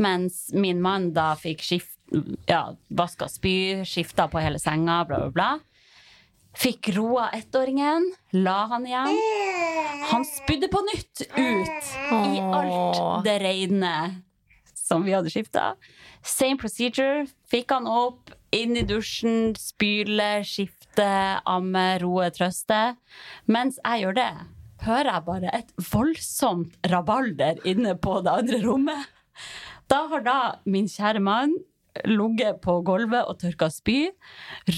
Mens 0.00 0.48
min 0.56 0.80
mann 0.80 1.10
da 1.12 1.34
fikk 1.36 1.60
skift, 1.60 1.98
ja, 2.48 2.70
vaska 2.88 3.28
spy, 3.28 3.82
skifta 3.84 4.30
på 4.32 4.40
hele 4.40 4.58
senga, 4.62 5.02
bla, 5.04 5.26
bla, 5.26 5.34
bla. 5.34 5.50
Fikk 6.58 6.88
roa 6.96 7.28
ettåringen, 7.36 8.08
la 8.42 8.64
han 8.72 8.86
igjen. 8.88 9.20
Han 10.10 10.24
spydde 10.26 10.66
på 10.72 10.80
nytt 10.88 11.22
ut 11.36 11.92
i 12.10 12.40
alt 12.42 13.24
det 13.28 13.36
reine 13.44 13.92
som 14.74 15.04
vi 15.06 15.14
hadde 15.14 15.30
skifta. 15.30 15.74
Same 16.22 16.58
procedure. 16.60 17.26
Fikk 17.50 17.72
han 17.74 17.88
opp, 17.88 18.32
inn 18.54 18.76
i 18.76 18.84
dusjen, 18.86 19.54
spyle, 19.58 20.42
skifte, 20.46 21.08
amme, 21.48 21.86
roe, 22.02 22.28
trøste. 22.34 22.80
Mens 23.50 23.80
jeg 23.84 24.04
gjør 24.04 24.18
det, 24.18 24.32
hører 24.84 25.12
jeg 25.14 25.26
bare 25.30 25.56
et 25.56 25.72
voldsomt 25.92 26.92
rabalder 26.92 27.60
inne 27.68 27.96
på 28.00 28.20
det 28.24 28.36
andre 28.42 28.62
rommet. 28.66 29.10
Da 29.90 30.04
har 30.12 30.22
da 30.22 30.38
min 30.70 30.88
kjære 30.90 31.22
mann 31.24 31.56
ligget 32.06 32.60
på 32.62 32.76
gulvet 32.86 33.26
og 33.26 33.40
tørka 33.40 33.66
spy, 33.72 34.12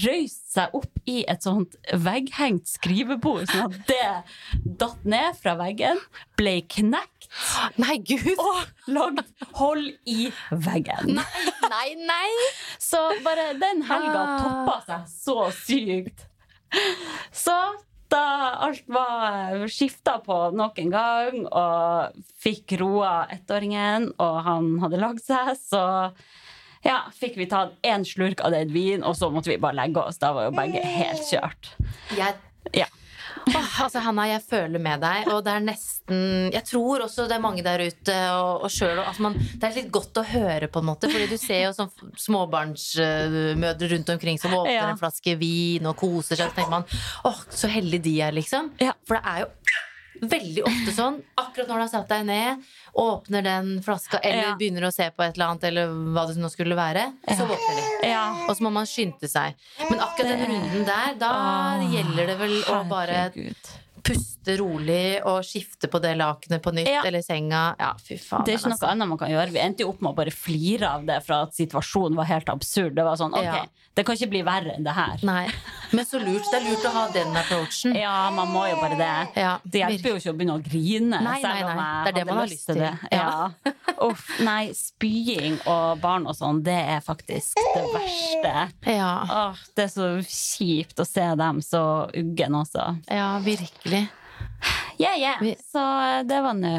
røyst 0.01 0.47
seg 0.55 0.73
opp 0.73 0.89
i 1.09 1.21
et 1.29 1.45
sånt 1.45 1.75
vegghengt 1.93 2.71
skrivebord, 2.71 3.45
sånn 3.51 3.67
at 3.69 3.77
det 3.89 4.73
datt 4.81 5.05
ned 5.05 5.37
fra 5.37 5.53
veggen, 5.59 6.01
ble 6.39 6.57
knekt 6.73 7.12
Nei, 7.81 7.97
gud! 8.05 8.27
og 8.37 8.91
lagd 8.93 9.23
hold 9.57 9.87
i 10.09 10.27
veggen. 10.51 11.15
Nei, 11.17 11.45
nei! 11.71 11.87
nei! 12.07 12.51
Så 12.81 12.99
bare 13.25 13.51
den 13.59 13.81
helga 13.87 14.21
Ah. 14.21 14.37
toppa 14.43 14.75
seg 14.85 15.09
så 15.09 15.37
sykt. 15.57 16.27
Så 17.33 17.55
da 18.13 18.21
alt 18.67 18.83
var 18.93 19.63
skifta 19.71 20.19
på 20.25 20.37
nok 20.53 20.77
en 20.83 20.91
gang, 20.93 21.39
og 21.49 22.23
fikk 22.43 22.75
roa 22.81 23.25
ettåringen, 23.33 24.11
og 24.21 24.39
han 24.45 24.71
hadde 24.83 24.99
lagd 25.01 25.23
seg, 25.25 25.53
så 25.57 25.83
ja, 26.85 26.99
fikk 27.17 27.37
vi 27.39 27.47
tatt 27.49 27.73
én 27.87 28.03
slurk 28.05 28.41
av 28.45 28.51
den 28.53 28.73
vinen, 28.73 29.05
og 29.07 29.15
så 29.17 29.31
måtte 29.33 29.49
vi 29.53 29.57
bare 29.61 29.77
legge 29.81 30.01
oss. 30.03 30.19
Da 30.21 30.33
var 30.35 30.49
jo 30.49 30.55
begge 30.57 30.81
helt 30.83 31.23
kjørt. 31.31 31.73
Jeg 32.17 32.35
Ja. 32.73 32.85
Åh, 33.49 33.73
altså 33.83 33.99
Hanna, 34.05 34.23
jeg 34.29 34.41
føler 34.47 34.79
med 34.79 35.01
deg, 35.03 35.27
og 35.33 35.41
det 35.43 35.51
er 35.53 35.63
nesten 35.65 36.21
Jeg 36.53 36.63
tror 36.69 37.03
også 37.05 37.25
det 37.27 37.35
er 37.35 37.43
mange 37.43 37.63
der 37.65 37.81
ute, 37.83 38.15
og, 38.37 38.63
og 38.67 38.71
selv, 38.71 39.01
altså 39.03 39.25
man, 39.25 39.35
Det 39.35 39.67
er 39.67 39.75
litt 39.81 39.91
godt 39.93 40.19
å 40.21 40.23
høre, 40.27 40.69
på 40.71 40.79
en 40.83 40.87
måte, 40.87 41.09
Fordi 41.11 41.27
du 41.31 41.37
ser 41.41 41.65
jo 41.65 41.73
sånn 41.75 41.91
småbarnsmødre 42.25 43.89
rundt 43.95 44.13
omkring 44.15 44.39
som 44.41 44.53
åpner 44.57 44.73
Ja. 44.77 44.89
en 44.91 44.97
flaske 45.01 45.35
vin 45.39 45.85
og 45.89 45.97
koser 45.99 46.35
seg. 46.39 46.49
Så 46.49 46.55
tenker 46.55 46.71
man 46.71 46.85
åh, 47.27 47.41
så 47.49 47.67
heldige 47.71 48.03
de 48.07 48.15
er, 48.21 48.31
liksom. 48.35 48.71
Ja. 48.81 48.93
For 49.07 49.19
det 49.19 49.23
er 49.27 49.43
jo 49.45 49.51
veldig 50.29 50.63
ofte 50.65 50.93
sånn, 50.95 51.21
akkurat 51.37 51.67
når 51.67 51.75
du 51.75 51.83
har 51.83 51.91
satt 51.91 52.07
deg 52.09 52.25
ned, 52.25 52.63
åpner 52.95 53.43
den 53.43 53.81
flaska, 53.83 54.19
eller 54.23 54.49
Ja. 54.49 54.55
begynner 54.59 54.87
å 54.87 54.93
se 54.93 55.09
på 55.11 55.23
et 55.23 55.35
eller 55.35 55.47
annet, 55.53 55.63
eller 55.63 55.87
hva 56.13 56.27
det 56.27 56.37
nå 56.37 56.49
skulle 56.51 56.75
være, 56.75 57.13
så 57.29 57.45
våkner 57.47 57.75
de. 58.01 58.07
Ja. 58.09 58.25
Og 58.47 58.55
så 58.55 58.61
må 58.61 58.71
man 58.71 58.85
skynde 58.85 59.27
seg. 59.29 59.53
Men 59.89 59.99
akkurat 59.99 60.37
den 60.37 60.45
runden 60.51 60.85
der, 60.85 61.15
da 61.19 61.31
Åh, 61.79 61.93
gjelder 61.93 62.27
det 62.27 62.37
vel 62.39 62.61
å 62.63 62.83
bare 62.89 63.07
Herregud. 63.31 63.71
puste 64.03 64.57
rolig 64.59 65.21
og 65.25 65.43
skifte 65.47 65.87
på 65.87 66.01
det 66.03 66.17
lakenet 66.17 66.61
på 66.61 66.73
nytt, 66.73 66.87
Ja. 66.89 67.03
eller 67.05 67.21
senga. 67.21 67.75
Ja, 67.79 67.93
fy 67.95 68.17
faen. 68.17 68.43
Det 68.45 68.53
er 68.53 68.57
ikke 68.57 68.69
noe 68.73 68.77
altså. 68.77 68.89
annet 68.91 69.07
man 69.07 69.17
kan 69.17 69.29
gjøre. 69.29 69.51
Vi 69.51 69.59
endte 69.59 69.79
jo 69.79 69.89
opp 69.89 70.01
med 70.01 70.11
å 70.11 70.15
bare 70.15 70.31
flire 70.31 70.83
av 70.89 71.05
det 71.05 71.23
fra 71.23 71.43
at 71.43 71.53
situasjonen 71.53 72.15
var 72.15 72.25
helt 72.25 72.49
absurd. 72.49 72.95
Det 72.95 73.03
var 73.05 73.15
sånn, 73.15 73.31
ok, 73.33 73.43
Ja. 73.43 73.65
Det 73.93 74.03
kan 74.07 74.17
ikke 74.17 74.29
bli 74.31 74.41
verre 74.45 74.73
enn 74.73 74.85
det 74.87 74.93
her. 74.97 75.19
Nei. 75.27 75.43
Men 75.93 76.05
så 76.09 76.17
lurt. 76.17 76.47
Det 76.49 76.57
er 76.57 76.63
lurt 76.65 76.85
å 76.89 76.91
ha 76.95 77.03
den 77.13 77.35
approachen. 77.37 77.93
Ja, 77.97 78.13
man 78.33 78.49
må 78.49 78.63
jo 78.71 78.79
bare 78.81 78.97
det. 78.97 79.09
Ja, 79.37 79.51
Det 79.63 79.83
hjelper 79.83 80.15
jo 80.15 80.21
ikke 80.21 80.31
å 80.33 80.37
begynne 80.39 80.55
å 80.57 80.63
grine. 80.65 81.19
Nei, 81.19 81.21
nei, 81.27 81.41
selv 81.43 81.67
om 81.69 81.77
nei. 81.77 81.83
jeg 81.85 82.05
Det 82.07 82.09
er 82.09 82.15
det 82.17 82.23
hadde 82.23 82.25
man 82.31 82.39
har 82.41 82.49
lyst 82.49 82.55
lyst 82.57 82.65
til 82.71 82.81
det. 82.81 82.93
Ja. 83.13 83.93
Uff, 84.07 84.23
nei, 84.41 84.63
spying 84.77 85.59
og 85.69 86.01
barn 86.01 86.25
og 86.25 86.33
sånn, 86.39 86.63
det 86.65 86.79
er 86.95 87.05
faktisk 87.05 87.61
det 87.75 87.85
verste. 87.93 88.55
Ja, 88.89 89.11
Åh, 89.43 89.61
det 89.77 89.85
er 89.85 89.93
så 89.93 90.09
kjipt 90.25 90.99
å 90.99 91.05
se 91.07 91.27
dem 91.43 91.61
så 91.61 91.83
uggen 92.17 92.57
også. 92.63 92.89
ja 93.13 93.29
virkelig. 93.45 94.07
Yeah, 94.97 95.17
yeah. 95.19 95.55
Så 95.69 95.81
det 96.29 96.41
var 96.41 96.53
nå 96.57 96.73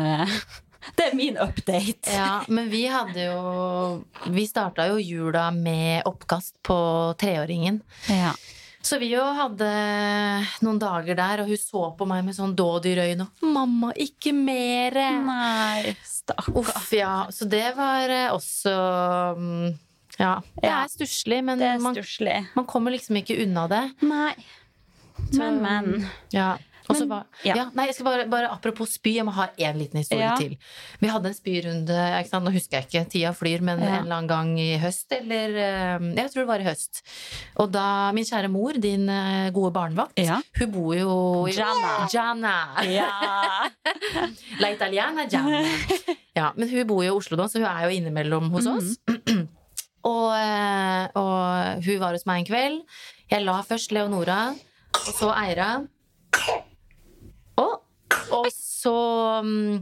Det 0.97 1.11
er 1.11 1.17
min 1.17 1.39
update. 1.41 2.13
Ja, 2.13 2.43
men 2.49 2.69
vi 2.71 2.85
hadde 2.91 3.29
jo 3.29 4.05
Vi 4.33 4.47
starta 4.49 4.87
jo 4.91 4.99
jula 5.01 5.51
med 5.55 6.03
oppkast 6.09 6.61
på 6.63 6.77
treåringen. 7.21 7.81
Ja. 8.11 8.35
Så 8.85 8.99
vi 9.01 9.09
jo 9.15 9.23
hadde 9.39 9.69
noen 10.61 10.79
dager 10.81 11.17
der, 11.17 11.41
og 11.41 11.49
hun 11.49 11.61
så 11.61 11.87
på 11.97 12.05
meg 12.09 12.21
med 12.27 12.37
sånn 12.37 12.53
dådyrøyne 12.57 13.25
og 13.25 13.47
'Mamma, 13.49 13.95
ikke 13.97 14.35
mere!' 14.37 15.07
Nei, 15.25 15.95
stakkar. 16.05 16.53
Uff, 16.61 16.93
ja. 16.93 17.25
Så 17.33 17.49
det 17.49 17.71
var 17.79 18.13
eh, 18.13 18.29
også 18.35 18.75
mm, 19.39 19.79
Ja. 20.19 20.35
Det 20.61 20.69
er 20.69 20.93
stusslig, 20.93 21.41
men 21.45 21.63
er 21.63 21.81
man, 21.81 21.97
man 22.55 22.67
kommer 22.69 22.93
liksom 22.93 23.17
ikke 23.17 23.41
unna 23.47 23.65
det. 23.73 23.85
Nei. 24.05 24.35
Men, 25.33 25.63
men. 25.63 26.09
Ja. 26.31 26.59
Og 26.85 26.97
så 26.99 27.07
Men- 27.07 27.09
var, 27.09 27.25
ja. 27.45 27.55
ja. 27.57 27.63
nei, 27.73 27.87
jeg 27.89 27.95
skal 27.97 28.05
bare, 28.05 28.25
bare 28.29 28.49
Apropos 28.53 28.91
spy, 28.99 29.15
jeg 29.17 29.25
må 29.25 29.33
ha 29.33 29.47
én 29.57 29.79
liten 29.81 29.97
historie 30.03 30.21
Ja. 30.27 30.35
til. 30.37 30.59
Vi 31.01 31.09
hadde 31.09 31.31
en 31.31 31.35
spyrunde, 31.35 31.97
nå 32.45 32.53
husker 32.53 32.77
jeg 32.83 32.87
ikke, 32.91 33.05
tida 33.11 33.33
flyr, 33.33 33.63
men 33.65 33.81
en 33.81 34.03
eller 34.03 34.17
annen 34.19 34.29
gang 34.29 34.51
i 34.61 34.77
høst, 34.79 35.07
eller 35.17 35.49
eh, 35.57 35.99
Jeg 36.21 36.31
tror 36.33 36.43
det 36.43 36.47
var 36.51 36.61
i 36.61 36.69
høst. 36.69 37.01
Og 37.57 37.73
da 37.73 37.87
min 38.13 38.25
kjære 38.29 38.51
mor, 38.53 38.73
din 38.77 39.09
eh, 39.09 39.51
gode 39.51 39.73
barnevakt, 39.73 40.19
hun 40.59 40.71
bor 40.73 40.93
jo 40.95 41.47
i 41.49 41.53
Gianna. 41.57 42.07
Gianna. 42.13 42.55
Ja. 42.85 43.09
La 44.61 44.69
Italiana 44.75 45.27
Gianna. 45.27 45.65
Ja, 46.35 46.49
men 46.57 46.69
hun 46.69 46.87
bor 46.91 47.01
jo 47.05 47.13
i 47.13 47.17
Oslo 47.17 47.37
nå, 47.39 47.45
så 47.49 47.61
hun 47.63 47.69
er 47.71 47.85
jo 47.87 47.95
innimellom 47.95 48.49
hos 48.51 48.67
oss. 48.67 48.97
og, 50.13 50.31
eh, 50.35 51.07
og 51.15 51.85
hun 51.87 52.01
var 52.03 52.13
hos 52.17 52.27
meg 52.27 52.43
en 52.43 52.49
kveld. 52.49 52.81
Jeg 53.31 53.45
la 53.47 53.61
først 53.63 53.95
Leonora, 53.95 54.41
og 54.99 55.13
så 55.15 55.31
Eira. 55.33 55.69
Og 58.35 58.49
så 58.53 58.95
um, 59.41 59.79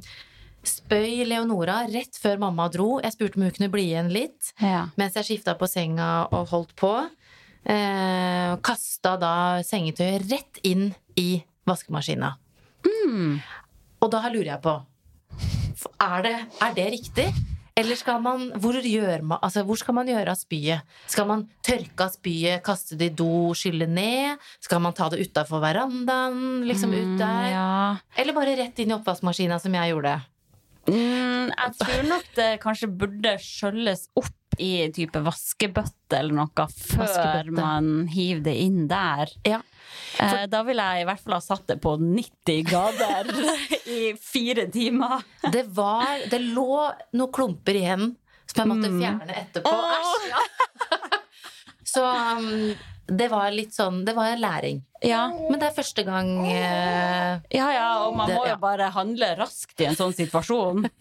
spøy 0.67 1.25
Leonora 1.27 1.83
rett 1.91 2.19
før 2.21 2.39
mamma 2.45 2.69
dro. 2.73 3.01
Jeg 3.03 3.17
spurte 3.17 3.39
om 3.41 3.47
hun 3.47 3.55
kunne 3.57 3.71
bli 3.73 3.89
igjen 3.91 4.13
litt 4.15 4.53
Ja. 4.63 4.85
mens 5.01 5.17
jeg 5.19 5.27
skifta 5.31 5.57
på 5.59 5.67
senga 5.71 6.29
og 6.31 6.49
holdt 6.53 6.75
på. 6.79 6.93
Eh, 7.63 8.53
Kasta 8.67 9.17
da 9.23 9.35
sengetøyet 9.67 10.29
rett 10.31 10.63
inn 10.67 10.89
i 11.19 11.43
vaskemaskina. 11.67 12.35
Og 14.03 14.11
da 14.11 14.23
lurer 14.29 14.55
jeg 14.57 14.63
på 14.65 14.81
er 16.03 16.23
det, 16.23 16.35
er 16.63 16.75
det 16.77 16.85
riktig? 16.95 17.25
Eller 17.79 17.97
skal 17.97 18.21
man 18.21 18.51
hvor, 18.61 18.77
man, 19.23 19.39
altså, 19.41 19.63
hvor 19.65 19.79
skal 19.81 19.97
man 19.97 20.11
gjøre 20.11 20.35
av 20.35 20.37
spyet? 20.37 20.85
Skal 21.09 21.29
man 21.29 21.47
tørke 21.65 22.05
av 22.05 22.13
spyet, 22.13 22.61
kaste 22.67 22.99
det 23.01 23.13
i 23.13 23.15
do, 23.17 23.53
skylle 23.57 23.89
ned? 23.89 24.43
Skal 24.61 24.83
man 24.85 24.93
ta 24.97 25.09
det 25.13 25.23
utafor 25.25 25.63
verandaen? 25.65 26.67
Liksom 26.69 26.93
ut 26.93 27.17
der? 27.21 27.49
Ja. 27.55 27.73
Eller 28.21 28.37
bare 28.37 28.59
rett 28.61 28.83
inn 28.83 28.93
i 28.93 28.97
oppvaskmaskina, 28.99 29.57
som 29.63 29.79
jeg 29.79 29.95
gjorde? 29.95 30.19
Mm, 30.91 31.49
jeg 31.55 31.75
tror 31.79 32.07
nok 32.11 32.31
det 32.37 32.51
kanskje 32.63 32.91
burde 32.91 33.37
skjølles 33.41 34.09
opp 34.19 34.33
i 34.61 34.89
type 34.95 35.21
vaskebøtte 35.25 36.19
eller 36.19 36.37
noe 36.43 36.67
før 36.69 37.05
Vaskebøtte. 37.07 37.55
man 37.57 38.09
hiver 38.13 38.43
det 38.49 38.57
inn 38.65 38.87
der. 38.91 39.33
Ja. 39.49 39.61
For, 40.17 40.45
da 40.53 40.63
ville 40.67 40.85
jeg 40.95 41.05
i 41.05 41.07
hvert 41.09 41.23
fall 41.25 41.37
ha 41.37 41.43
satt 41.45 41.67
det 41.71 41.79
på 41.85 41.95
90 42.01 42.63
grader 42.69 43.31
i 43.97 44.01
fire 44.21 44.67
timer. 44.73 45.25
Det 45.53 45.65
var 45.77 46.27
Det 46.31 46.41
lå 46.43 46.69
noen 47.17 47.33
klumper 47.33 47.79
igjen 47.81 48.11
som 48.53 48.63
jeg 48.65 48.71
måtte 48.73 48.93
fjerne 48.99 49.37
etterpå. 49.43 49.73
Æsj! 49.73 50.33
Ja. 50.33 50.43
Så 51.93 52.05
um, 52.09 52.73
det 53.07 53.29
var 53.31 53.51
litt 53.51 53.75
sånn 53.75 54.05
Det 54.07 54.15
var 54.15 54.27
en 54.33 54.41
læring. 54.41 54.83
Ja. 55.03 55.29
Men 55.51 55.59
det 55.59 55.69
er 55.71 55.75
første 55.75 56.05
gang 56.07 56.29
eh, 56.47 57.41
ja, 57.51 57.67
ja, 57.75 57.89
og 58.07 58.17
man 58.17 58.29
Det- 58.29 58.37
må 58.39 58.45
jo 58.47 58.53
ja. 58.55 58.57
bare 58.57 58.91
handle 58.95 59.37
raskt 59.37 59.81
i 59.81 59.87
en 59.91 59.97
sånn 59.99 60.15
situasjon. 60.15 60.89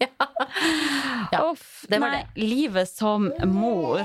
Ja, 1.32 1.38
Uff, 1.52 1.86
det 1.88 1.98
var 2.02 2.10
nei, 2.12 2.24
livet 2.36 2.88
som 2.90 3.30
mor. 3.48 4.02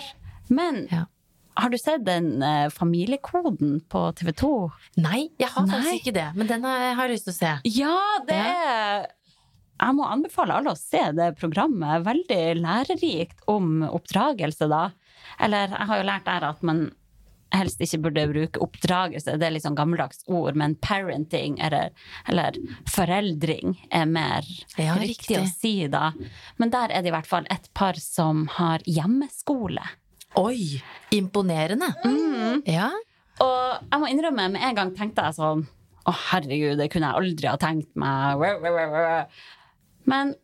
Men 0.49 0.87
Ja. 0.91 1.05
har 1.57 1.69
du 1.69 1.77
sett 1.77 2.05
den 2.05 2.41
eh, 2.43 2.69
familiekoden 2.69 3.81
på 3.89 4.15
TV 4.15 4.31
2? 4.31 4.71
Nei, 4.97 5.29
jeg 5.39 5.49
har 5.49 5.65
Nei. 5.65 5.75
faktisk 5.75 5.99
ikke 6.05 6.13
det. 6.13 6.27
Men 6.35 6.47
den 6.47 6.63
har 6.63 6.77
jeg 6.79 6.95
har 6.95 7.07
lyst 7.09 7.25
til 7.27 7.33
å 7.33 7.37
se. 7.37 7.51
Ja, 7.65 7.97
det 8.27 8.35
Ja. 8.37 8.53
er 9.03 9.07
Jeg 9.79 9.93
må 9.93 10.07
anbefale 10.09 10.55
alle 10.57 10.71
å 10.71 10.77
se 10.77 11.11
det 11.13 11.35
programmet. 11.37 12.03
Veldig 12.03 12.61
lærerikt 12.63 13.43
om 13.47 13.83
oppdragelse, 13.83 14.67
da. 14.67 14.89
Eller 15.39 15.67
jeg 15.67 15.85
har 15.87 15.97
jo 15.97 16.03
lært 16.07 16.25
der 16.25 16.43
at 16.47 16.63
man 16.63 16.91
helst 17.55 17.79
ikke 17.81 17.99
burde 18.03 18.25
bruke 18.31 18.59
oppdragelse, 18.63 19.37
det 19.39 19.47
er 19.47 19.53
litt 19.55 19.63
sånn 19.63 19.77
gammeldags 19.77 20.23
ord, 20.27 20.55
men 20.59 20.75
parenting 20.83 21.55
eller, 21.63 21.93
eller 22.27 22.57
foreldring 22.91 23.77
er 23.91 24.05
mer 24.09 24.43
Ja, 24.77 24.95
riktig 24.99 25.37
riktig. 25.37 25.39
å 25.39 25.45
si, 25.51 25.73
da. 25.91 26.11
Men 26.57 26.73
der 26.73 26.91
er 26.91 27.01
det 27.05 27.11
i 27.11 27.15
hvert 27.15 27.29
fall 27.29 27.47
et 27.53 27.69
par 27.77 27.95
som 28.01 28.45
har 28.57 28.83
hjemmeskole. 28.85 29.83
Oi! 30.37 30.81
Imponerende. 31.15 31.93
Ja. 32.67 32.89
Og 33.39 33.85
jeg 33.91 34.01
må 34.01 34.09
innrømme, 34.11 34.49
med 34.57 34.61
en 34.65 34.75
gang 34.77 34.91
tenkte 34.97 35.23
jeg 35.29 35.37
sånn 35.37 35.63
Å, 36.07 36.11
herregud, 36.31 36.77
det 36.79 36.87
kunne 36.93 37.09
jeg 37.11 37.19
aldri 37.21 37.47
ha 37.51 37.57
tenkt 37.61 37.89
meg. 37.99 38.43
Men 40.07 40.35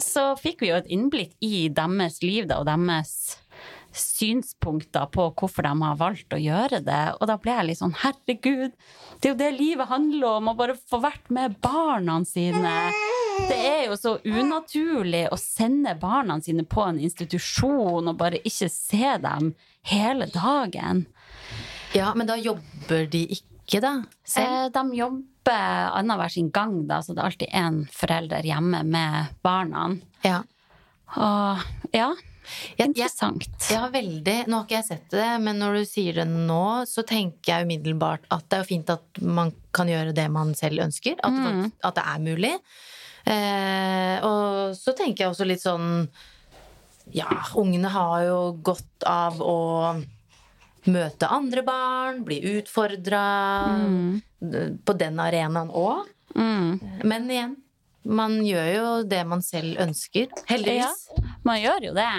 så 0.00 0.32
fikk 0.40 0.64
vi 0.64 0.70
jo 0.72 0.78
et 0.80 0.88
innblikk 0.90 1.34
i 1.44 1.68
deres 1.70 2.16
liv 2.24 2.48
da, 2.50 2.56
og 2.62 2.66
deres 2.66 3.12
synspunkter 3.94 5.06
på 5.14 5.28
hvorfor 5.38 5.66
de 5.66 5.72
har 5.80 5.98
valgt 6.00 6.34
å 6.34 6.40
gjøre 6.40 6.80
det. 6.84 7.02
Og 7.18 7.28
da 7.30 7.36
ble 7.40 7.54
jeg 7.54 7.68
litt 7.68 7.80
sånn 7.80 7.96
herregud, 8.02 8.74
det 9.20 9.28
er 9.28 9.34
jo 9.34 9.40
det 9.40 9.50
livet 9.56 9.90
handler 9.90 10.38
om, 10.38 10.50
å 10.50 10.58
bare 10.58 10.76
få 10.78 11.00
vært 11.04 11.30
med 11.34 11.56
barna 11.64 12.18
sine. 12.28 12.74
Det 13.48 13.56
er 13.56 13.86
jo 13.88 13.96
så 13.98 14.16
unaturlig 14.24 15.24
å 15.32 15.38
sende 15.40 15.94
barna 16.00 16.38
sine 16.42 16.66
på 16.66 16.84
en 16.86 17.00
institusjon 17.02 18.10
og 18.10 18.18
bare 18.20 18.42
ikke 18.46 18.70
se 18.72 19.16
dem 19.22 19.54
hele 19.90 20.28
dagen. 20.32 21.06
ja, 21.94 22.12
men 22.14 22.26
da 22.30 22.36
jobber 22.38 23.06
de 23.10 23.24
ikke, 23.36 23.80
da? 23.82 23.94
Selv? 24.26 24.66
Eh, 24.66 24.68
de 24.74 24.98
jobber 24.98 25.90
annenhver 25.94 26.32
sin 26.32 26.50
gang, 26.54 26.84
da, 26.88 27.00
så 27.02 27.14
det 27.14 27.22
er 27.22 27.30
alltid 27.30 27.54
én 27.54 27.80
forelder 27.92 28.46
hjemme 28.46 28.82
med 28.86 29.34
barna. 29.44 29.88
Ja. 30.24 30.42
Og 31.14 31.90
ja, 31.94 32.12
Jeg, 32.44 32.76
jeg, 32.78 32.88
interessant. 32.90 33.68
ja, 33.72 33.82
veldig. 33.92 34.36
Nå 34.48 34.58
har 34.60 34.66
ikke 34.68 34.76
jeg 34.80 34.88
sett 34.90 35.10
det, 35.14 35.28
men 35.44 35.58
når 35.62 35.78
du 35.80 35.84
sier 35.88 36.18
det 36.20 36.26
nå, 36.28 36.62
så 36.86 37.04
tenker 37.08 37.52
jeg 37.54 37.66
umiddelbart 37.68 38.26
at 38.34 38.44
det 38.52 38.58
er 38.62 38.68
fint 38.68 38.90
at 38.94 39.22
man 39.24 39.52
kan 39.74 39.88
gjøre 39.90 40.12
det 40.16 40.26
man 40.30 40.54
selv 40.58 40.84
ønsker. 40.84 41.16
At, 41.24 41.32
det, 41.32 41.52
Mm. 41.54 41.72
at 41.88 41.94
det 41.98 42.04
er 42.14 42.24
mulig. 42.28 42.52
Eh, 43.24 44.16
og 44.26 44.74
så 44.76 44.92
tenker 44.96 45.24
jeg 45.24 45.30
også 45.32 45.46
litt 45.48 45.62
sånn 45.64 46.08
Ja, 47.16 47.28
ungene 47.56 47.88
har 47.92 48.22
jo 48.26 48.36
godt 48.64 49.04
av 49.08 49.40
å 49.40 49.56
møte 50.88 51.28
andre 51.32 51.62
barn, 51.64 52.22
bli 52.24 52.38
utfordra 52.58 53.20
på 54.84 54.96
den 55.00 55.20
arenaen 55.20 55.70
òg. 55.72 56.08
Mm. 56.36 56.80
Men 57.04 57.30
igjen, 57.30 57.54
man 58.04 58.38
gjør 58.44 58.70
jo 58.74 58.88
det 59.08 59.20
man 59.28 59.42
selv 59.44 59.80
ønsker. 59.80 60.32
Heldigvis. 60.48 61.06
Man 61.46 61.60
gjør 61.62 61.90
jo 61.90 61.94
det. 61.96 62.10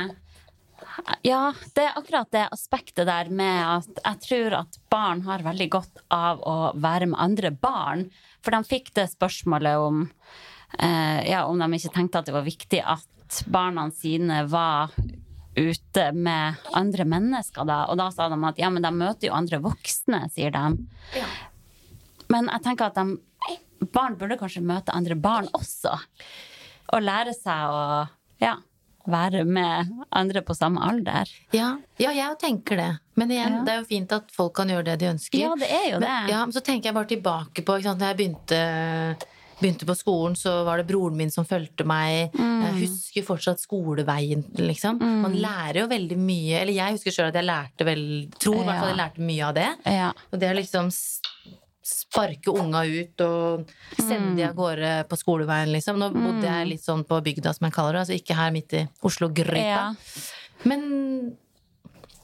Ja, 1.26 1.54
det 1.76 1.84
er 1.84 1.98
akkurat 2.00 2.32
det 2.32 2.45
aspektet 2.54 3.08
der 3.08 3.30
med 3.34 3.60
at 3.63 4.00
jeg 4.02 4.21
tror 4.26 4.58
at 4.62 4.80
barn 4.91 5.24
har 5.28 5.43
veldig 5.45 5.67
godt 5.71 6.02
av 6.13 6.41
å 6.43 6.56
være 6.80 7.10
med 7.12 7.21
andre 7.21 7.52
barn. 7.52 8.08
For 8.43 8.56
de 8.56 8.62
fikk 8.67 8.93
det 8.98 9.10
spørsmålet 9.13 9.82
om 9.82 10.06
eh, 10.80 11.21
ja, 11.30 11.45
om 11.45 11.60
de 11.60 11.69
ikke 11.78 11.93
tenkte 11.98 12.21
at 12.21 12.30
det 12.30 12.36
var 12.36 12.48
viktig 12.48 12.82
at 12.82 13.41
barna 13.52 13.89
sine 13.95 14.43
var 14.50 14.93
ute 15.56 16.10
med 16.12 16.67
andre 16.76 17.06
mennesker 17.08 17.67
da. 17.67 17.86
Og 17.91 18.00
da 18.00 18.10
sa 18.12 18.30
de 18.32 18.39
at 18.48 18.60
ja, 18.60 18.71
men 18.71 18.84
de 18.84 18.91
møter 18.95 19.30
jo 19.30 19.36
andre 19.38 19.62
voksne, 19.63 20.26
sier 20.36 20.54
de. 20.56 20.65
Ja. 21.15 21.30
Men 22.32 22.50
jeg 22.52 22.63
tenker 22.65 22.89
at 22.89 22.98
de, 22.98 23.19
barn 23.93 24.15
burde 24.19 24.38
kanskje 24.39 24.63
møte 24.65 24.93
andre 24.95 25.15
barn 25.15 25.49
også. 25.53 25.97
Og 26.93 27.01
lære 27.03 27.33
seg 27.33 27.69
å 27.73 28.07
ja, 28.41 28.55
være 29.05 29.43
med 29.45 29.91
andre 30.15 30.41
på 30.45 30.55
samme 30.57 30.81
alder. 30.81 31.29
Ja, 31.53 31.75
ja, 32.01 32.11
jeg 32.15 32.38
tenker 32.41 32.79
det. 32.79 32.89
Men 33.15 33.31
igjen, 33.31 33.59
Ja. 33.59 33.63
det 33.63 33.73
er 33.73 33.79
jo 33.83 33.88
fint 33.89 34.11
at 34.11 34.31
folk 34.33 34.55
kan 34.57 34.69
gjøre 34.69 34.85
det 34.91 34.99
de 35.03 35.11
ønsker. 35.13 35.39
Ja, 35.39 35.53
det 35.55 35.69
er 35.69 35.88
jo 35.93 35.99
det. 35.99 36.09
Men, 36.09 36.29
ja, 36.29 36.41
men 36.45 36.53
så 36.55 36.61
tenker 36.65 36.89
jeg 36.89 36.97
bare 36.97 37.11
tilbake 37.13 37.63
på 37.65 37.77
ikke 37.79 37.89
sant, 37.91 37.99
Da 37.99 38.11
jeg 38.11 38.17
begynte, 38.17 38.59
begynte 39.61 39.85
på 39.88 39.95
skolen, 39.95 40.35
så 40.35 40.63
var 40.67 40.77
det 40.81 40.88
broren 40.89 41.15
min 41.15 41.31
som 41.31 41.45
fulgte 41.47 41.85
meg. 41.88 42.33
Mm. 42.35 42.63
Jeg 42.65 42.73
husker 42.89 43.23
fortsatt 43.23 43.61
skoleveien, 43.63 44.43
liksom. 44.57 44.99
Man 44.99 45.38
lærer 45.39 45.83
jo 45.83 45.88
veldig 45.88 46.17
mye. 46.19 46.59
Eller 46.61 46.73
jeg 46.75 46.97
husker 46.97 47.11
sjøl 47.15 47.29
at 47.29 47.38
jeg 47.39 47.47
lærte 47.47 47.85
vel 47.88 48.03
Tror 48.38 48.61
i 48.61 48.65
hvert 48.67 48.81
fall 48.81 48.91
jeg 48.91 48.99
lærte 48.99 49.21
mye 49.29 49.45
av 49.47 49.53
det. 49.55 49.69
Ja. 49.85 50.09
Og 50.31 50.39
det 50.41 50.49
å 50.51 50.57
liksom 50.59 50.91
sparke 51.86 52.50
unga 52.50 52.82
ut 52.89 53.21
og 53.21 53.69
sende 54.00 54.36
de 54.39 54.43
av 54.48 54.56
gårde 54.58 54.93
på 55.10 55.17
skoleveien, 55.21 55.69
liksom. 55.76 56.00
Nå 56.02 56.10
bodde 56.15 56.48
jeg 56.48 56.67
litt 56.71 56.82
sånn 56.86 57.04
på 57.06 57.19
bygda, 57.26 57.54
som 57.54 57.67
jeg 57.67 57.76
kaller 57.76 57.93
det. 58.00 58.00
Altså 58.06 58.17
ikke 58.17 58.38
her 58.39 58.52
midt 58.56 58.74
i 58.74 58.88
Oslo-gryta. 59.06 59.62
Ja. 59.62 59.93
Men 60.65 61.38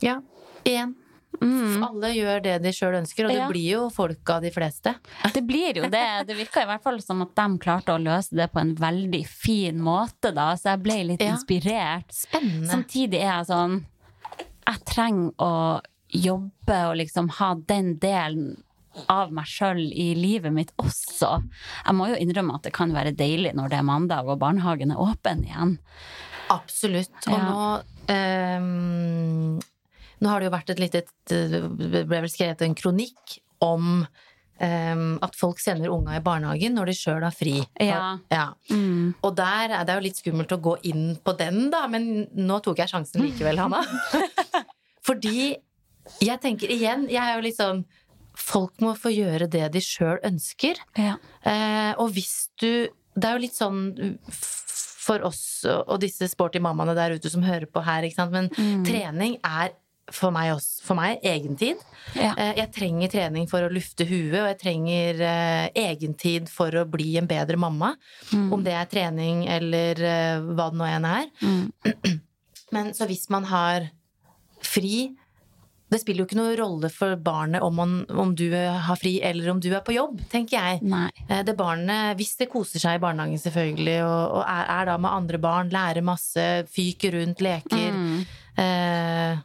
ja, 0.01 0.17
igjen. 0.65 0.95
Alle 1.41 2.09
gjør 2.13 2.41
det 2.43 2.55
de 2.61 2.71
sjøl 2.75 2.97
ønsker, 2.99 3.25
og 3.25 3.31
det 3.31 3.37
Ja. 3.39 3.47
blir 3.49 3.69
jo 3.71 3.83
folk 3.89 4.29
av 4.29 4.41
de 4.43 4.51
fleste. 4.51 4.95
Det 5.33 5.41
blir 5.47 5.77
jo 5.79 5.83
det. 5.89 6.27
Det 6.27 6.35
virka 6.37 6.61
i 6.61 6.65
hvert 6.69 6.83
fall 6.83 6.99
som 7.01 7.21
at 7.23 7.33
de 7.35 7.57
klarte 7.57 7.93
å 7.95 8.01
løse 8.03 8.35
det 8.35 8.51
på 8.51 8.59
en 8.59 8.75
veldig 8.75 9.25
fin 9.27 9.79
måte, 9.79 10.33
da. 10.35 10.51
Så 10.55 10.73
jeg 10.73 10.83
ble 10.83 11.03
litt 11.13 11.21
Ja. 11.21 11.31
inspirert. 11.37 12.11
Spennende. 12.11 12.67
Samtidig 12.67 13.21
er 13.21 13.37
jeg 13.39 13.47
sånn 13.47 13.85
Jeg 14.67 14.85
trenger 14.85 15.31
å 15.39 15.81
jobbe 16.13 16.89
og 16.89 16.95
liksom 16.97 17.29
ha 17.29 17.55
den 17.55 17.95
delen 17.97 18.61
av 19.11 19.31
meg 19.33 19.47
sjøl 19.47 19.79
i 19.91 20.11
livet 20.17 20.53
mitt 20.53 20.71
også. 20.81 21.37
Jeg 21.85 21.95
må 21.97 22.09
jo 22.11 22.17
innrømme 22.19 22.57
at 22.57 22.65
det 22.67 22.73
kan 22.75 22.91
være 22.95 23.13
deilig 23.15 23.53
når 23.57 23.71
det 23.71 23.79
er 23.79 23.87
mandag 23.87 24.27
og 24.29 24.39
barnehagen 24.41 24.91
er 24.91 25.01
åpen 25.01 25.45
igjen. 25.47 25.77
Absolutt. 26.51 27.15
Og 27.27 27.37
Ja. 27.37 27.45
nå 27.47 28.57
um, 28.59 29.61
Nå 30.21 30.29
har 30.29 30.39
det 30.39 30.49
jo 30.51 30.53
vært 30.53 30.69
et 30.69 30.81
lite 30.83 30.99
Det 31.25 31.61
ble 32.05 32.19
vel 32.21 32.29
skrevet 32.29 32.61
en 32.61 32.75
kronikk 32.77 33.39
om 33.61 34.05
Um, 34.61 35.15
at 35.25 35.33
folk 35.33 35.57
sender 35.57 35.89
unga 35.89 36.19
i 36.19 36.21
barnehagen 36.21 36.75
når 36.77 36.91
de 36.91 36.93
sjøl 36.93 37.23
har 37.25 37.33
fri. 37.33 37.55
Ja. 37.81 38.19
ja. 38.29 38.43
Og 39.25 39.31
der 39.33 39.73
er 39.73 39.87
det 39.87 39.95
jo 39.95 40.03
litt 40.05 40.19
skummelt 40.21 40.53
å 40.53 40.59
gå 40.61 40.75
inn 40.85 41.15
på 41.25 41.33
den, 41.39 41.71
da, 41.73 41.87
men 41.89 42.27
nå 42.37 42.59
tok 42.61 42.77
jeg 42.83 42.91
sjansen 42.91 43.23
likevel, 43.25 43.57
Hanna. 43.57 43.81
Fordi 45.07 45.55
jeg 46.21 46.37
tenker 46.43 46.69
igjen, 46.69 47.07
jeg 47.09 47.23
er 47.23 47.39
jo 47.39 47.45
litt 47.47 47.57
sånn 47.57 47.81
Folk 48.41 48.81
må 48.83 48.95
få 48.99 49.11
gjøre 49.13 49.47
det 49.51 49.67
de 49.75 49.83
sjøl 49.83 50.19
ønsker. 50.27 50.79
Ja. 50.99 51.17
Eh, 51.47 51.93
og 52.01 52.11
hvis 52.15 52.49
du 52.61 52.89
Det 53.11 53.27
er 53.27 53.35
jo 53.35 53.43
litt 53.43 53.57
sånn 53.57 53.79
for 55.01 55.19
oss 55.27 55.65
og 55.67 55.97
disse 55.99 56.29
sporty 56.31 56.61
mammaene 56.63 56.93
der 56.95 57.17
ute 57.17 57.29
som 57.29 57.43
hører 57.43 57.67
på 57.67 57.81
her. 57.83 58.05
Men 58.31 58.47
trening 58.87 59.35
er 59.43 59.73
for 60.11 60.33
meg, 60.33 60.51
også, 60.55 60.81
for 60.85 60.99
meg 60.99 61.21
egentid. 61.27 61.79
Ja. 62.17 62.33
Eh, 62.37 62.53
Jeg 62.59 62.71
trenger 62.75 63.11
trening 63.11 63.47
for 63.49 63.63
å 63.63 63.71
lufte 63.71 64.05
huet, 64.07 64.35
og 64.41 64.49
jeg 64.49 64.59
trenger 64.61 65.21
eh, 65.27 65.67
egentid 65.87 66.49
for 66.51 66.71
å 66.75 66.85
bli 66.89 67.15
en 67.19 67.29
bedre 67.29 67.59
mamma. 67.59 67.93
Mm. 68.31 68.49
Om 68.53 68.65
det 68.65 68.75
er 68.75 68.89
trening 68.91 69.45
eller 69.51 70.03
eh, 70.03 70.43
hva 70.51 70.69
det 70.71 70.79
nå 70.81 70.89
enn 70.89 71.07
er. 71.09 71.29
Mm. 71.41 72.19
Men 72.75 72.93
så 72.97 73.07
hvis 73.09 73.27
man 73.31 73.47
har 73.51 73.89
fri 74.63 75.11
Det 75.91 75.99
spiller 75.99 76.23
jo 76.23 76.27
ikke 76.29 76.37
noen 76.39 76.53
rolle 76.55 76.89
for 76.93 77.17
barnet 77.19 77.61
om, 77.65 77.75
man, 77.75 77.93
om 78.15 78.29
du 78.39 78.45
har 78.55 78.95
fri 78.95 79.17
eller 79.27 79.49
om 79.51 79.59
du 79.59 79.67
er 79.75 79.83
på 79.83 79.91
jobb, 79.97 80.21
tenker 80.31 80.55
jeg. 80.55 80.79
Nei. 80.87 81.09
Eh, 81.27 81.41
Det 81.43 81.57
barnet, 81.59 82.15
hvis 82.15 82.37
det 82.39 82.47
koser 82.53 82.79
seg 82.79 82.95
i 82.95 83.03
barnehagen 83.03 83.41
selvfølgelig, 83.43 83.97
og, 84.07 84.37
og 84.39 84.43
er, 84.47 84.65
er 84.79 84.85
da 84.93 84.97
med 85.03 85.11
andre 85.11 85.41
barn, 85.43 85.69
lærer 85.75 86.01
masse, 86.07 86.45
fyker 86.71 87.19
rundt, 87.19 87.43
leker 87.43 87.89
Mm. 87.91 88.21
eh, 88.57 89.39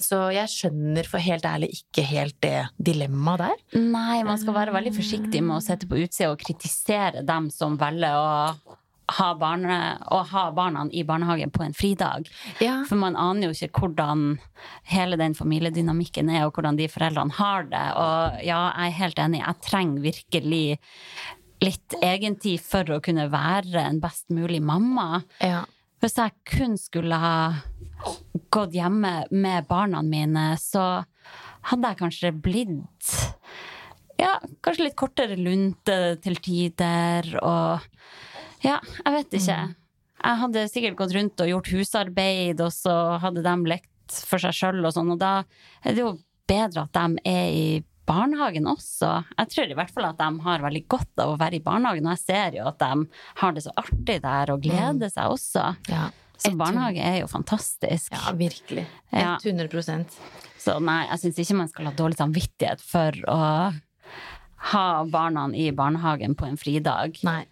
Så 0.00 0.16
jeg 0.32 0.48
skjønner 0.48 1.04
for 1.04 1.20
helt 1.20 1.44
ærlig 1.44 1.68
ikke 1.82 2.02
helt 2.08 2.36
det 2.40 2.62
dilemmaet 2.80 3.42
der. 3.42 3.80
Nei, 3.82 4.22
man 4.24 4.38
skal 4.40 4.54
være 4.56 4.72
veldig 4.72 4.94
forsiktig 4.96 5.42
med 5.44 5.58
å 5.58 5.64
sette 5.66 5.84
på 5.90 5.98
utsida 6.00 6.30
og 6.32 6.38
kritisere 6.40 7.20
dem 7.28 7.50
som 7.52 7.76
velger 7.76 8.16
å 8.16 8.78
ha, 9.16 9.28
barne, 9.38 9.78
å 10.12 10.20
ha 10.30 10.44
barna 10.54 10.86
i 10.92 11.02
barnehagen 11.06 11.52
på 11.54 11.64
en 11.64 11.74
fridag. 11.76 12.28
Ja. 12.62 12.80
For 12.88 12.98
man 13.00 13.18
aner 13.18 13.48
jo 13.48 13.56
ikke 13.56 13.82
hvordan 13.82 14.38
hele 14.90 15.18
den 15.20 15.36
familiedynamikken 15.38 16.30
er, 16.32 16.46
og 16.46 16.56
hvordan 16.56 16.78
de 16.78 16.88
foreldrene 16.90 17.36
har 17.40 17.68
det. 17.70 17.84
Og 17.98 18.40
ja, 18.46 18.62
jeg 18.70 18.86
er 18.86 18.98
helt 19.00 19.22
enig, 19.26 19.42
jeg 19.42 19.66
trenger 19.66 20.06
virkelig 20.06 20.64
litt 21.60 21.98
egentid 22.00 22.62
for 22.64 22.96
å 22.96 23.02
kunne 23.04 23.28
være 23.32 23.82
en 23.82 24.00
best 24.02 24.30
mulig 24.32 24.62
mamma. 24.64 25.22
Ja. 25.44 25.64
Hvis 26.00 26.16
jeg 26.16 26.32
kun 26.48 26.78
skulle 26.80 27.18
ha 27.20 27.36
gått 28.50 28.72
hjemme 28.76 29.26
med 29.30 29.68
barna 29.68 30.00
mine, 30.06 30.54
så 30.56 31.02
hadde 31.68 31.90
jeg 31.90 32.00
kanskje 32.00 32.32
blitt 32.32 33.10
ja, 34.20 34.34
kanskje 34.64 34.86
litt 34.86 34.96
kortere 34.98 35.36
lunte 35.38 36.16
til 36.24 36.40
tider, 36.44 37.28
og 37.40 37.84
ja, 38.66 38.78
jeg 39.04 39.14
vet 39.16 39.36
ikke. 39.40 39.60
Jeg 40.20 40.40
hadde 40.42 40.64
sikkert 40.68 40.98
gått 40.98 41.14
rundt 41.16 41.40
og 41.40 41.52
gjort 41.54 41.70
husarbeid, 41.72 42.60
og 42.60 42.72
så 42.74 42.96
hadde 43.22 43.44
de 43.44 43.54
lekt 43.70 44.18
for 44.26 44.42
seg 44.42 44.56
sjøl 44.56 44.82
og 44.84 44.92
sånn, 44.96 45.14
og 45.14 45.20
da 45.20 45.40
er 45.84 45.96
det 45.96 46.02
jo 46.02 46.16
bedre 46.50 46.84
at 46.84 46.96
de 46.96 47.22
er 47.30 47.54
i 47.54 47.66
barnehagen 48.10 48.66
også. 48.68 49.10
Jeg 49.38 49.52
tror 49.52 49.70
i 49.70 49.76
hvert 49.78 49.92
fall 49.94 50.08
at 50.08 50.18
de 50.18 50.28
har 50.44 50.64
veldig 50.64 50.82
godt 50.90 51.22
av 51.22 51.34
å 51.34 51.38
være 51.40 51.60
i 51.60 51.64
barnehagen, 51.64 52.08
og 52.08 52.16
jeg 52.16 52.24
ser 52.24 52.58
jo 52.58 52.66
at 52.68 52.80
de 52.82 53.04
har 53.42 53.54
det 53.54 53.64
så 53.64 53.74
artig 53.80 54.18
der 54.24 54.52
og 54.54 54.64
gleder 54.66 55.12
seg 55.12 55.36
også. 55.36 55.68
ja. 55.92 56.08
Så 56.40 56.54
barnehage 56.56 57.04
er 57.04 57.18
jo 57.20 57.26
fantastisk. 57.28 58.14
Ja, 58.14 58.32
virkelig. 58.32 58.86
100 59.12 59.68
ja. 59.76 59.98
Så 60.56 60.78
nei, 60.80 61.02
jeg 61.10 61.20
syns 61.20 61.40
ikke 61.42 61.56
man 61.58 61.68
skal 61.68 61.90
ha 61.90 61.92
dårlig 61.96 62.16
samvittighet 62.16 62.80
for 62.80 63.16
å 63.28 63.40
ha 64.70 64.84
barna 65.12 65.46
i 65.52 65.70
barnehagen 65.76 66.36
på 66.40 66.48
en 66.48 66.56
fridag. 66.60 67.20
Nei. 67.28 67.42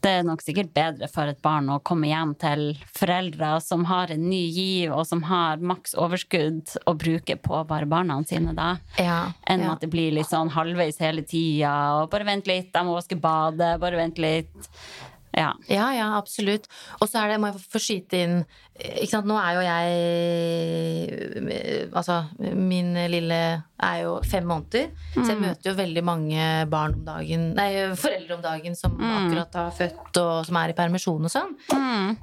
Det 0.00 0.10
er 0.20 0.22
nok 0.26 0.42
sikkert 0.44 0.70
bedre 0.76 1.08
for 1.10 1.26
et 1.30 1.40
barn 1.42 1.66
å 1.74 1.80
komme 1.82 2.06
hjem 2.06 2.36
til 2.38 2.62
foreldre 2.94 3.56
som 3.64 3.82
har 3.90 4.12
en 4.14 4.28
ny 4.30 4.44
giv, 4.54 4.92
og 4.94 5.04
som 5.08 5.24
har 5.26 5.58
maks 5.58 5.96
overskudd 5.98 6.76
å 6.86 6.94
bruke 6.98 7.34
på 7.42 7.64
bare 7.66 7.88
barna 7.90 8.20
sine 8.28 8.54
da, 8.54 8.76
Ja. 8.98 9.32
enn 9.50 9.64
ja. 9.66 9.72
at 9.72 9.80
det 9.82 9.90
blir 9.90 10.12
litt 10.14 10.30
sånn 10.30 10.52
halvveis 10.54 11.00
hele 11.02 11.22
tida, 11.26 11.72
og 11.98 12.10
bare 12.10 12.24
vent 12.30 12.46
litt, 12.46 12.70
jeg 12.72 12.86
må 12.86 12.94
vaske 12.94 13.18
badet, 13.18 13.80
bare 13.80 13.96
vent 13.96 14.18
litt. 14.22 14.54
Ja. 15.36 15.52
Ja, 15.68 15.90
ja, 15.92 16.06
absolutt. 16.16 16.66
Og 17.00 17.08
så 17.08 17.20
er 17.20 17.28
det, 17.34 17.40
må 17.42 17.50
jeg 17.50 17.60
få 17.68 17.78
skyte 17.82 18.16
inn 18.24 18.36
Ikke 18.78 19.10
sant, 19.10 19.26
nå 19.28 19.36
er 19.36 19.52
jo 19.58 19.62
jeg 19.66 19.88
Altså, 21.92 22.16
min 22.56 22.94
lille 23.12 23.38
er 23.78 23.98
jo 24.02 24.16
fem 24.26 24.46
måneder, 24.48 24.88
så 25.14 25.26
jeg 25.28 25.38
møter 25.38 25.70
jo 25.70 25.74
veldig 25.78 26.02
mange 26.06 26.46
barn 26.70 26.96
om 26.96 27.04
dagen 27.06 27.44
Nei, 27.58 27.68
foreldre 27.98 28.34
om 28.38 28.42
dagen 28.42 28.74
som 28.78 28.96
akkurat 28.98 29.54
har 29.60 29.70
født, 29.76 30.18
og 30.22 30.46
som 30.48 30.58
er 30.58 30.72
i 30.72 30.76
permisjon 30.78 31.28
og 31.28 31.32
sånn. 31.32 31.52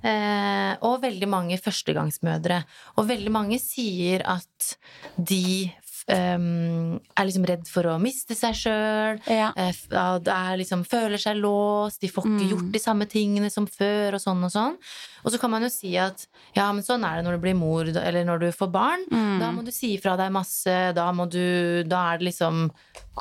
Eh, 0.03 0.73
og 0.83 0.99
veldig 1.05 1.29
mange 1.31 1.59
førstegangsmødre. 1.61 2.57
Og 2.99 3.07
veldig 3.07 3.31
mange 3.31 3.59
sier 3.63 4.25
at 4.27 4.75
de 5.15 5.71
um, 6.11 6.97
er 7.17 7.27
liksom 7.27 7.45
redd 7.49 7.65
for 7.69 7.87
å 7.89 7.95
miste 8.01 8.37
seg 8.37 8.57
sjøl. 8.59 9.19
Ja. 9.31 9.51
Eh, 9.57 10.53
liksom, 10.59 10.85
føler 10.87 11.21
seg 11.21 11.39
låst, 11.41 12.01
de 12.03 12.11
får 12.11 12.29
ikke 12.29 12.49
gjort 12.53 12.71
de 12.75 12.81
samme 12.81 13.09
tingene 13.09 13.51
som 13.53 13.67
før, 13.69 14.17
og 14.17 14.23
sånn 14.23 14.45
og 14.47 14.53
sånn. 14.53 14.79
Og 15.25 15.33
så 15.33 15.41
kan 15.41 15.53
man 15.53 15.65
jo 15.65 15.71
si 15.73 15.95
at 16.01 16.27
ja, 16.55 16.69
men 16.71 16.85
sånn 16.85 17.05
er 17.07 17.19
det 17.19 17.27
når 17.27 17.37
du 17.37 17.45
blir 17.47 17.57
mor, 17.57 17.89
eller 17.89 18.27
når 18.27 18.45
du 18.45 18.49
får 18.55 18.71
barn. 18.73 19.05
Da 19.41 19.51
må 19.55 19.65
du 19.65 19.73
si 19.75 19.95
fra 20.01 20.15
deg 20.19 20.33
masse, 20.35 20.75
da 20.95 21.09
må 21.15 21.27
du 21.29 21.83
Da 21.85 22.01
er 22.13 22.19
det 22.19 22.29
liksom 22.29 22.67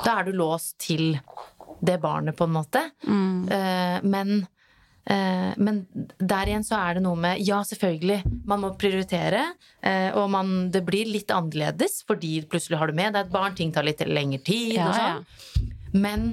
Da 0.03 0.19
er 0.19 0.27
du 0.27 0.35
låst 0.37 0.77
til 0.85 1.17
det 1.85 1.97
barnet, 2.01 2.37
på 2.37 2.45
en 2.47 2.55
måte. 2.55 2.81
Eh, 3.05 4.03
men 4.05 4.45
Eh, 4.45 4.54
men 5.61 5.83
der 6.17 6.49
igjen 6.49 6.63
så 6.65 6.79
er 6.81 6.97
det 6.97 7.03
noe 7.05 7.19
med 7.19 7.41
Ja, 7.45 7.59
selvfølgelig, 7.67 8.23
man 8.49 8.63
må 8.63 8.71
prioritere. 8.81 9.43
Eh, 9.85 10.09
og 10.17 10.31
man, 10.33 10.71
det 10.73 10.81
blir 10.87 11.05
litt 11.11 11.29
annerledes 11.35 11.99
fordi 12.07 12.39
plutselig 12.49 12.79
har 12.81 12.89
du 12.89 12.97
med 12.97 13.13
deg 13.13 13.27
et 13.27 13.33
barn, 13.35 13.53
ting 13.57 13.71
tar 13.75 13.85
litt 13.85 14.01
lengre 14.09 14.41
tid 14.45 14.73
Ja, 14.79 14.87
og 14.89 14.97
ja. 14.97 15.05
sånn. 15.13 15.69
Men 16.01 16.25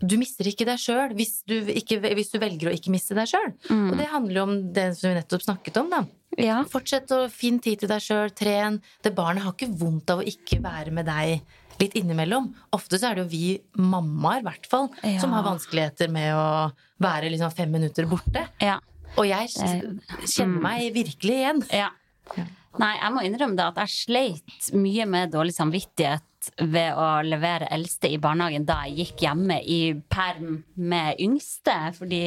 du 0.00 0.16
mister 0.16 0.48
ikke 0.48 0.64
deg 0.64 0.80
sjøl 0.80 1.12
hvis, 1.14 1.42
du 1.46 1.58
hvis 1.68 2.32
du 2.32 2.38
velger 2.40 2.70
å 2.70 2.74
ikke 2.74 2.90
miste 2.94 3.14
deg 3.14 3.28
sjøl. 3.30 3.50
Mm. 3.68 3.86
Og 3.92 3.98
det 4.00 4.08
handler 4.10 4.38
jo 4.40 4.44
om 4.48 4.54
det 4.72 4.86
som 4.96 5.10
vi 5.10 5.18
nettopp 5.20 5.44
snakket 5.44 5.80
om, 5.82 5.90
da. 5.92 6.02
Ja. 6.40 6.60
Fortsett 6.70 7.10
å 7.12 7.24
finne 7.32 7.60
tid 7.60 7.82
til 7.82 7.90
deg 7.90 8.00
sjøl, 8.00 8.30
tren. 8.32 8.78
Det 9.04 9.12
barnet 9.16 9.44
har 9.44 9.52
ikke 9.56 9.70
vondt 9.76 10.10
av 10.14 10.22
å 10.22 10.26
ikke 10.26 10.60
være 10.64 10.94
med 10.94 11.06
deg 11.10 11.42
litt 11.80 11.94
innimellom. 12.00 12.50
Ofte 12.76 12.98
så 13.00 13.10
er 13.10 13.18
det 13.18 13.24
jo 13.26 13.30
vi 13.32 13.44
mammaer, 13.80 14.40
i 14.42 14.46
hvert 14.48 14.66
fall, 14.68 14.88
Ja. 15.04 15.18
som 15.20 15.32
har 15.36 15.44
vanskeligheter 15.46 16.10
med 16.12 16.32
å 16.36 16.72
være 17.00 17.32
liksom 17.32 17.52
fem 17.56 17.72
minutter 17.72 18.08
borte. 18.10 18.46
ja. 18.62 18.78
Og 19.18 19.26
jeg 19.26 19.48
kjenner 19.50 20.60
meg 20.62 20.92
virkelig 20.94 21.34
igjen. 21.34 21.62
Ja. 21.74 21.88
Nei, 22.78 22.92
jeg 22.94 23.10
må 23.10 23.22
innrømme 23.26 23.58
det 23.58 23.64
at 23.72 23.80
jeg 23.82 23.94
sleit 23.96 24.68
mye 24.78 25.06
med 25.10 25.32
dårlig 25.34 25.56
samvittighet 25.56 26.52
ved 26.62 26.94
å 26.94 27.08
levere 27.26 27.68
eldste 27.74 28.08
i 28.08 28.20
barnehagen 28.22 28.68
da 28.68 28.84
jeg 28.86 29.08
gikk 29.08 29.24
hjemme 29.26 29.58
i 29.66 29.80
perm 30.12 30.60
med 30.78 31.18
yngste. 31.20 31.74
Fordi 31.98 32.22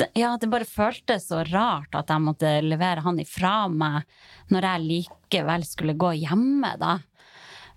det, 0.00 0.08
ja, 0.16 0.32
det 0.40 0.48
bare 0.52 0.68
føltes 0.68 1.28
så 1.28 1.42
rart 1.50 1.94
at 1.96 2.10
jeg 2.12 2.24
måtte 2.24 2.56
levere 2.64 3.04
han 3.04 3.20
ifra 3.20 3.66
meg 3.68 4.08
når 4.52 4.70
jeg 4.70 4.86
likevel 4.86 5.68
skulle 5.68 5.98
gå 6.00 6.14
hjemme, 6.22 6.72
da. 6.80 6.96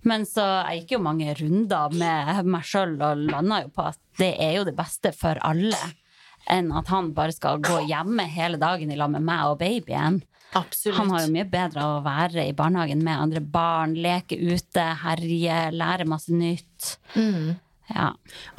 Men 0.08 0.24
så 0.28 0.46
jeg 0.70 0.84
gikk 0.84 0.96
jo 0.96 1.04
mange 1.04 1.34
runder 1.36 1.96
med 2.00 2.48
meg 2.48 2.68
sjøl 2.68 2.96
og 2.96 3.26
landa 3.28 3.66
jo 3.66 3.72
på 3.76 3.90
at 3.92 4.00
det 4.20 4.32
er 4.40 4.54
jo 4.56 4.68
det 4.68 4.78
beste 4.78 5.12
for 5.16 5.40
alle. 5.44 5.80
Enn 6.50 6.72
at 6.72 6.88
han 6.94 7.12
bare 7.14 7.36
skal 7.36 7.60
gå 7.62 7.82
hjemme 7.90 8.26
hele 8.32 8.58
dagen 8.62 8.92
i 8.92 8.98
lag 8.98 9.12
med 9.12 9.26
meg 9.28 9.52
og 9.52 9.60
babyen. 9.60 10.22
Absolutt. 10.58 10.98
Han 10.98 11.12
har 11.14 11.26
jo 11.26 11.34
mye 11.34 11.46
bedre 11.50 11.84
av 11.84 12.00
å 12.00 12.06
være 12.06 12.48
i 12.50 12.56
barnehagen 12.58 13.04
med 13.06 13.22
andre 13.22 13.42
barn, 13.42 13.94
leke 14.02 14.38
ute, 14.40 14.86
herje, 15.04 15.60
lære 15.76 16.08
masse 16.10 16.34
nytt. 16.34 16.96
Mm. 17.14 17.60
Ja. 17.94 18.12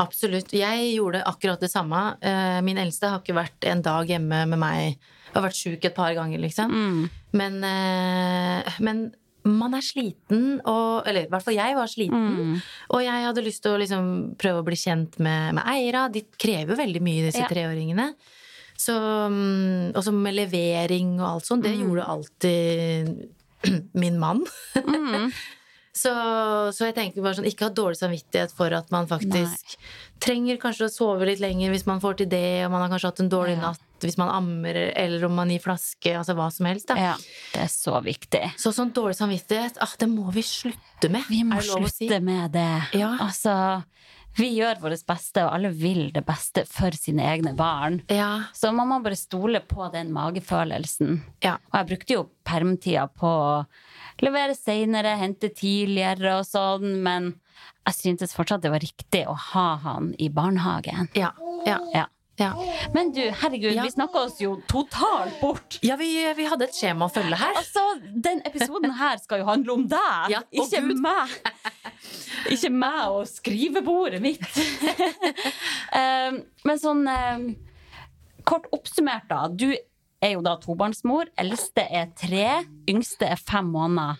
Absolutt. 0.02 0.52
Jeg 0.54 0.92
gjorde 0.94 1.24
akkurat 1.26 1.62
det 1.62 1.70
samme. 1.70 2.16
Eh, 2.22 2.60
Min 2.66 2.78
eldste 2.78 3.10
har 3.10 3.22
ikke 3.22 3.38
vært 3.38 3.66
en 3.70 3.82
dag 3.82 4.10
hjemme 4.10 4.44
med 4.50 4.58
meg. 4.62 5.00
Har 5.34 5.46
vært 5.46 5.58
sjuk 5.58 5.84
et 5.86 5.94
par 5.94 6.14
ganger, 6.14 6.38
liksom. 6.42 6.70
Mm. 6.70 7.02
Men, 7.38 7.58
eh, 7.64 8.78
men 8.82 9.04
man 9.44 9.74
er 9.74 9.81
sliten, 9.85 10.61
og 10.68 11.07
Eller 11.09 11.24
i 11.24 11.31
hvert 11.31 11.44
fall 11.46 11.55
jeg 11.57 11.76
var 11.76 11.87
sliten. 11.90 12.61
Og 12.90 13.03
jeg 13.05 13.24
hadde 13.24 13.44
lyst 13.44 13.62
til 13.64 13.72
å 13.76 13.81
liksom 13.81 14.35
prøve 14.40 14.61
å 14.61 14.66
bli 14.66 14.76
kjent 14.76 15.18
med, 15.18 15.55
med 15.55 15.64
Eira. 15.66 16.09
De 16.12 16.22
krever 16.37 16.74
jo 16.74 16.81
veldig 16.83 17.03
mye, 17.03 17.26
disse 17.29 17.40
Ja. 17.44 17.48
treåringene. 17.48 18.14
Så, 18.81 18.94
mm, 18.96 19.92
og 19.94 20.03
så 20.05 20.12
med 20.16 20.35
levering 20.38 21.18
og 21.20 21.26
alt 21.35 21.44
sånt. 21.46 21.64
Det 21.64 21.74
gjorde 21.76 22.07
alltid 22.09 23.29
min 24.03 24.18
mann. 24.18 24.44
Så, 25.92 26.11
så 26.72 26.87
jeg 26.87 26.94
tenker 26.94 27.22
bare 27.24 27.35
sånn, 27.35 27.48
ikke 27.50 27.66
ha 27.66 27.72
dårlig 27.74 27.98
samvittighet 27.98 28.53
for 28.55 28.70
at 28.76 28.92
man 28.94 29.09
faktisk 29.11 29.74
trenger 30.22 30.57
kanskje 30.62 30.87
å 30.87 30.92
sove 30.92 31.26
litt 31.26 31.40
lenger 31.42 31.72
hvis 31.74 31.87
man 31.88 31.98
får 32.03 32.20
til 32.20 32.29
det, 32.31 32.64
og 32.66 32.70
man 32.76 32.85
har 32.85 32.92
kanskje 32.92 33.11
hatt 33.11 33.22
en 33.24 33.31
dårlig 33.33 33.57
Ja. 33.59 33.72
natt 33.72 33.81
hvis 34.07 34.16
man 34.16 34.31
ammer, 34.33 34.79
eller 34.96 35.24
om 35.26 35.35
man 35.37 35.50
gir 35.50 35.61
flaske, 35.61 36.14
altså 36.16 36.33
hva 36.38 36.46
som 36.55 36.64
helst. 36.70 36.88
Ja. 36.96 37.16
Det 37.53 37.61
er 37.66 37.68
så 37.68 37.98
viktig. 38.00 38.44
Så 38.57 38.70
sånn 38.72 38.94
dårlig 38.96 39.18
samvittighet, 39.18 39.76
ah, 39.83 39.92
det 39.98 40.09
må 40.09 40.31
vi 40.33 40.40
slutte 40.46 41.11
med. 41.11 41.26
Vi 41.29 41.42
må 41.44 41.59
å 41.59 41.66
si? 41.66 42.07
slutte 42.07 42.20
med 42.24 42.53
det. 42.55 42.68
Ja. 42.96 43.11
Altså, 43.20 43.83
vi 44.38 44.46
gjør 44.57 44.79
vårt 44.81 45.05
beste, 45.11 45.42
og 45.44 45.53
alle 45.59 45.68
vil 45.74 46.12
det 46.14 46.22
beste 46.24 46.64
for 46.70 46.94
sine 46.96 47.26
egne 47.29 47.53
barn. 47.59 48.00
Ja, 48.09 48.44
Så 48.55 48.72
man 48.72 48.88
må 48.88 49.03
bare 49.03 49.18
stole 49.18 49.61
på 49.61 49.90
den 49.92 50.14
magefølelsen. 50.14 51.20
ja. 51.42 51.59
Og 51.72 51.81
jeg 51.83 51.88
brukte 51.92 52.14
jo 52.14 52.29
permtida 52.46 53.09
på 53.12 53.26
å 53.29 53.66
levere 54.20 54.54
seinere, 54.56 55.16
hente 55.20 55.48
tidligere 55.54 56.38
og 56.40 56.46
sånn, 56.48 56.98
men 57.04 57.35
jeg 57.87 57.94
syntes 57.96 58.35
fortsatt 58.37 58.62
det 58.62 58.70
var 58.72 58.83
riktig 58.85 59.24
å 59.28 59.35
ha 59.52 59.68
han 59.85 60.12
i 60.18 60.28
barnehagen. 60.28 61.09
Ja, 61.16 61.33
ja. 61.66 61.78
Ja. 61.94 62.06
Ja, 62.40 62.54
Men 62.94 63.11
du, 63.12 63.20
herregud, 63.20 63.74
Ja. 63.74 63.83
vi 63.85 63.90
snakka 63.92 64.16
oss 64.24 64.38
jo 64.40 64.62
totalt 64.66 65.35
bort. 65.42 65.78
ja 65.85 65.96
vi, 66.00 66.06
vi 66.35 66.44
hadde 66.48 66.64
et 66.64 66.72
skjema 66.72 67.04
å 67.04 67.12
følge 67.12 67.37
her. 67.37 67.52
Altså, 67.61 67.83
Den 68.16 68.40
episoden 68.48 68.94
her 68.96 69.18
skal 69.20 69.42
jo 69.42 69.44
handle 69.44 69.72
om 69.74 69.83
deg, 69.90 70.30
Ja, 70.33 70.40
ikke 70.50 70.80
Gud. 70.87 71.02
meg. 71.04 71.28
Ikke 72.48 72.70
meg 72.72 73.11
og 73.11 73.26
skrivebordet 73.28 74.22
mitt. 74.24 74.40
um, 75.92 76.40
men 76.64 76.80
sånn 76.80 77.04
um, 77.12 77.44
Kort 78.48 78.70
oppsummert, 78.72 79.28
da. 79.28 79.42
Du 79.52 79.68
er 80.20 80.35
jo 80.35 80.42
da 80.44 80.56
tobarnsmor. 80.61 81.30
Eldste 81.40 81.83
er 81.87 82.11
tre, 82.18 82.66
yngste 82.90 83.26
er 83.30 83.38
fem 83.40 83.70
måneder. 83.72 84.16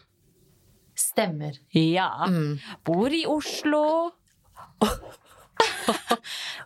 Stemmer. 0.97 1.53
Ja. 1.73 2.27
Mm. 2.29 2.59
Bor 2.85 3.09
i 3.13 3.27
Oslo. 3.29 4.11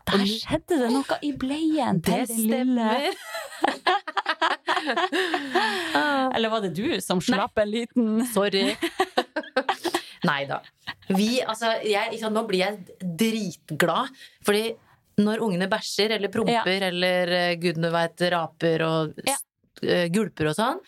Der 0.07 0.23
skjedde 0.29 0.79
det 0.85 0.91
noe 0.93 1.17
i 1.27 1.33
bleien 1.39 2.03
til 2.05 2.27
den 2.29 2.47
lille. 2.53 2.91
Eller 6.35 6.49
var 6.53 6.61
det 6.63 6.75
du 6.77 7.01
som 7.03 7.21
slapp 7.25 7.59
en 7.59 7.71
liten 7.71 8.27
Sorry. 8.31 8.77
Nei 10.29 10.45
da. 10.49 10.61
Vi, 11.11 11.41
altså, 11.45 11.75
jeg, 11.85 12.17
nå 12.33 12.43
blir 12.49 12.61
jeg 12.63 12.79
dritglad, 13.21 14.09
fordi 14.47 14.63
når 15.19 15.39
ungene 15.47 15.69
bæsjer 15.71 16.11
eller 16.17 16.29
promper 16.33 16.83
eller 16.91 17.29
eh, 17.39 17.55
gudene 17.63 17.91
veit 17.95 18.21
raper 18.35 18.83
og 18.87 19.21
Ja. 19.27 19.37
eh, 19.83 20.09
gulper 20.11 20.49
og 20.51 20.57
sånn, 20.59 20.81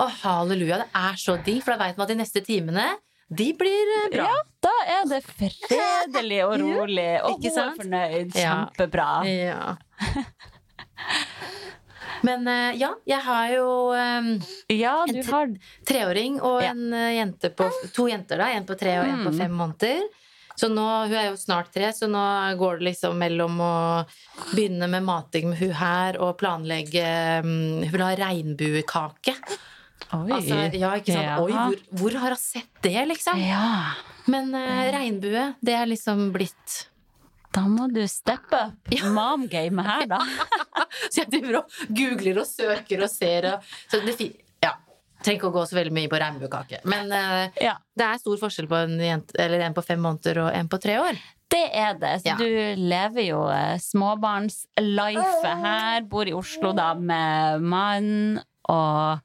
å 0.00 0.06
halleluja, 0.22 0.78
det 0.84 0.88
er 0.94 1.14
så 1.20 1.36
digg, 1.44 1.62
for 1.62 1.72
da 1.76 1.84
veit 1.84 1.96
man 1.98 2.04
at 2.08 2.12
de 2.14 2.16
neste 2.22 2.40
timene 2.44 2.86
de 3.30 3.52
blir 3.56 3.92
eh, 4.04 4.08
bra. 4.12 4.24
Ja, 4.28 4.36
da 4.64 4.72
er 4.98 5.04
det 5.10 5.22
fredelig 5.24 6.40
og 6.46 6.58
rolig, 6.64 7.10
og 7.24 7.40
hun 7.40 7.58
er 7.64 7.76
fornøyd. 7.78 8.32
Kjempebra. 8.36 9.10
Ja. 9.28 9.76
Men 12.24 12.46
ja, 12.80 12.88
jeg 13.04 13.20
har 13.20 13.50
jo 13.52 13.66
um, 13.92 14.28
Ja, 14.72 14.94
du 15.04 15.18
En 15.18 15.26
har 15.28 15.50
treåring 15.84 16.38
og 16.40 16.62
Ja. 16.62 16.70
en 16.72 16.92
jente 16.92 17.50
på 17.52 17.66
to 17.92 18.06
jenter, 18.08 18.38
da. 18.40 18.46
En 18.56 18.64
på 18.64 18.76
tre 18.80 18.94
og 19.02 19.08
en 19.10 19.24
på 19.26 19.32
Mm. 19.34 19.38
fem 19.42 19.52
måneder. 19.52 20.02
Så 20.54 20.68
nå, 20.70 20.86
Hun 21.08 21.16
er 21.18 21.28
jo 21.32 21.36
snart 21.38 21.72
tre, 21.74 21.90
så 21.94 22.06
nå 22.10 22.22
går 22.60 22.78
det 22.78 22.90
liksom 22.92 23.18
mellom 23.18 23.58
å 23.62 23.74
begynne 24.52 24.86
med 24.90 25.06
mating 25.06 25.50
med 25.50 25.58
hun 25.58 25.74
her 25.80 26.18
og 26.22 26.36
planlegge 26.38 27.04
mm, 27.42 27.84
Hun 27.84 27.90
vil 27.90 28.04
ha 28.04 28.12
regnbuekake. 28.22 29.34
Oi. 30.14 30.30
Altså, 30.30 30.58
ja, 30.78 30.94
ikke 31.00 31.14
sant? 31.14 31.26
Ja. 31.26 31.36
Oi, 31.42 31.52
hvor, 31.52 31.78
hvor 31.98 32.18
har 32.22 32.36
hun 32.36 32.40
sett 32.40 32.82
det, 32.84 32.98
liksom? 33.10 33.40
Ja. 33.42 33.94
Men 34.30 34.54
uh, 34.54 34.90
regnbue, 34.94 35.50
det 35.64 35.74
er 35.76 35.88
liksom 35.90 36.28
blitt 36.34 36.84
Da 37.54 37.64
må 37.68 37.88
du 37.92 38.00
steppe 38.10 38.60
up 38.70 38.94
mom-gamet 39.14 39.90
her, 39.90 40.06
da. 40.14 40.20
Så 41.10 41.24
jeg 41.24 41.30
driver 41.34 41.60
og 41.62 41.76
googler 41.90 42.40
og 42.42 42.48
søker 42.48 43.04
og 43.04 43.10
ser 43.12 43.50
og 43.54 43.74
så 43.90 44.02
det, 44.06 44.18
Ja. 44.22 44.43
Trenger 45.24 45.40
ikke 45.40 45.48
å 45.48 45.54
gå 45.54 45.62
så 45.70 45.78
veldig 45.78 45.92
mye 45.96 46.10
på 46.12 46.18
regnbuekake. 46.20 46.82
Men 46.90 47.08
uh, 47.12 47.48
Ja. 47.62 47.78
det 47.96 48.04
er 48.10 48.20
stor 48.20 48.36
forskjell 48.42 48.68
på 48.68 48.76
en, 48.84 48.98
jente, 49.00 49.32
eller 49.40 49.64
en 49.64 49.74
på 49.76 49.84
fem 49.86 50.02
måneder 50.04 50.42
og 50.44 50.50
en 50.54 50.68
på 50.68 50.78
tre 50.82 50.98
år. 51.00 51.20
Det 51.54 51.62
er 51.72 51.94
det. 52.00 52.14
Så 52.22 52.32
Ja. 52.32 52.36
du 52.36 52.80
lever 52.80 53.22
jo 53.28 53.42
eh, 53.52 53.76
småbarnslife 53.78 55.52
her. 55.64 56.02
Bor 56.10 56.26
i 56.28 56.32
Oslo 56.34 56.72
da 56.76 56.92
med 56.98 57.62
mann 57.62 58.40
og 58.68 59.20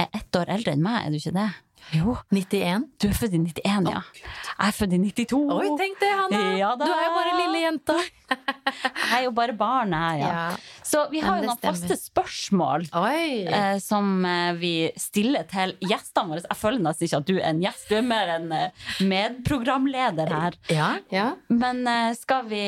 er 0.00 0.08
ett 0.14 0.36
år 0.38 0.48
eldre 0.56 0.72
enn 0.76 0.82
meg, 0.84 1.06
er 1.06 1.10
du 1.10 1.18
ikke 1.18 1.34
det? 1.36 1.48
Jo. 1.96 2.14
91. 2.30 2.84
Du 3.02 3.08
er 3.08 3.16
født 3.16 3.34
i 3.34 3.40
91, 3.40 3.88
ja. 3.90 4.00
Jeg 4.20 4.68
er 4.68 4.74
født 4.76 4.92
i 4.94 4.98
92. 5.02 5.38
Oi, 5.56 5.68
tenk 5.80 5.98
det, 6.02 6.10
Hanna! 6.20 6.40
Ja. 6.58 6.70
Du 6.78 6.84
er 6.86 7.02
jo 7.06 7.12
bare 7.16 7.32
lille 7.38 7.62
jenta. 7.64 7.96
Jeg 9.10 9.16
er 9.18 9.24
jo 9.24 9.32
bare 9.34 9.54
barn 9.58 9.94
her, 9.96 10.20
ja. 10.20 10.42
Så 10.86 11.02
vi 11.10 11.18
har 11.24 11.40
jo 11.40 11.48
noen 11.48 11.58
stemmer. 11.58 11.80
faste 11.80 11.96
spørsmål. 11.98 12.86
Eh, 12.94 13.76
som 13.82 14.24
eh, 14.26 14.52
vi 14.60 14.72
stiller 15.00 15.46
til 15.50 15.74
gjestene 15.82 16.36
våre. 16.36 16.44
Jeg 16.46 16.58
føler 16.60 16.84
nesten 16.84 17.08
ikke 17.08 17.20
at 17.24 17.28
du 17.30 17.34
er 17.40 17.48
en 17.50 17.62
gjest, 17.64 17.86
du 17.90 17.96
er 17.98 18.06
mer 18.06 18.32
en 18.36 18.48
eh, 18.54 18.88
medprogramleder 19.10 20.30
her. 20.34 20.58
Ja, 20.70 20.90
ja. 21.14 21.28
Men 21.50 21.82
eh, 21.90 22.12
skal 22.18 22.46
vi 22.50 22.64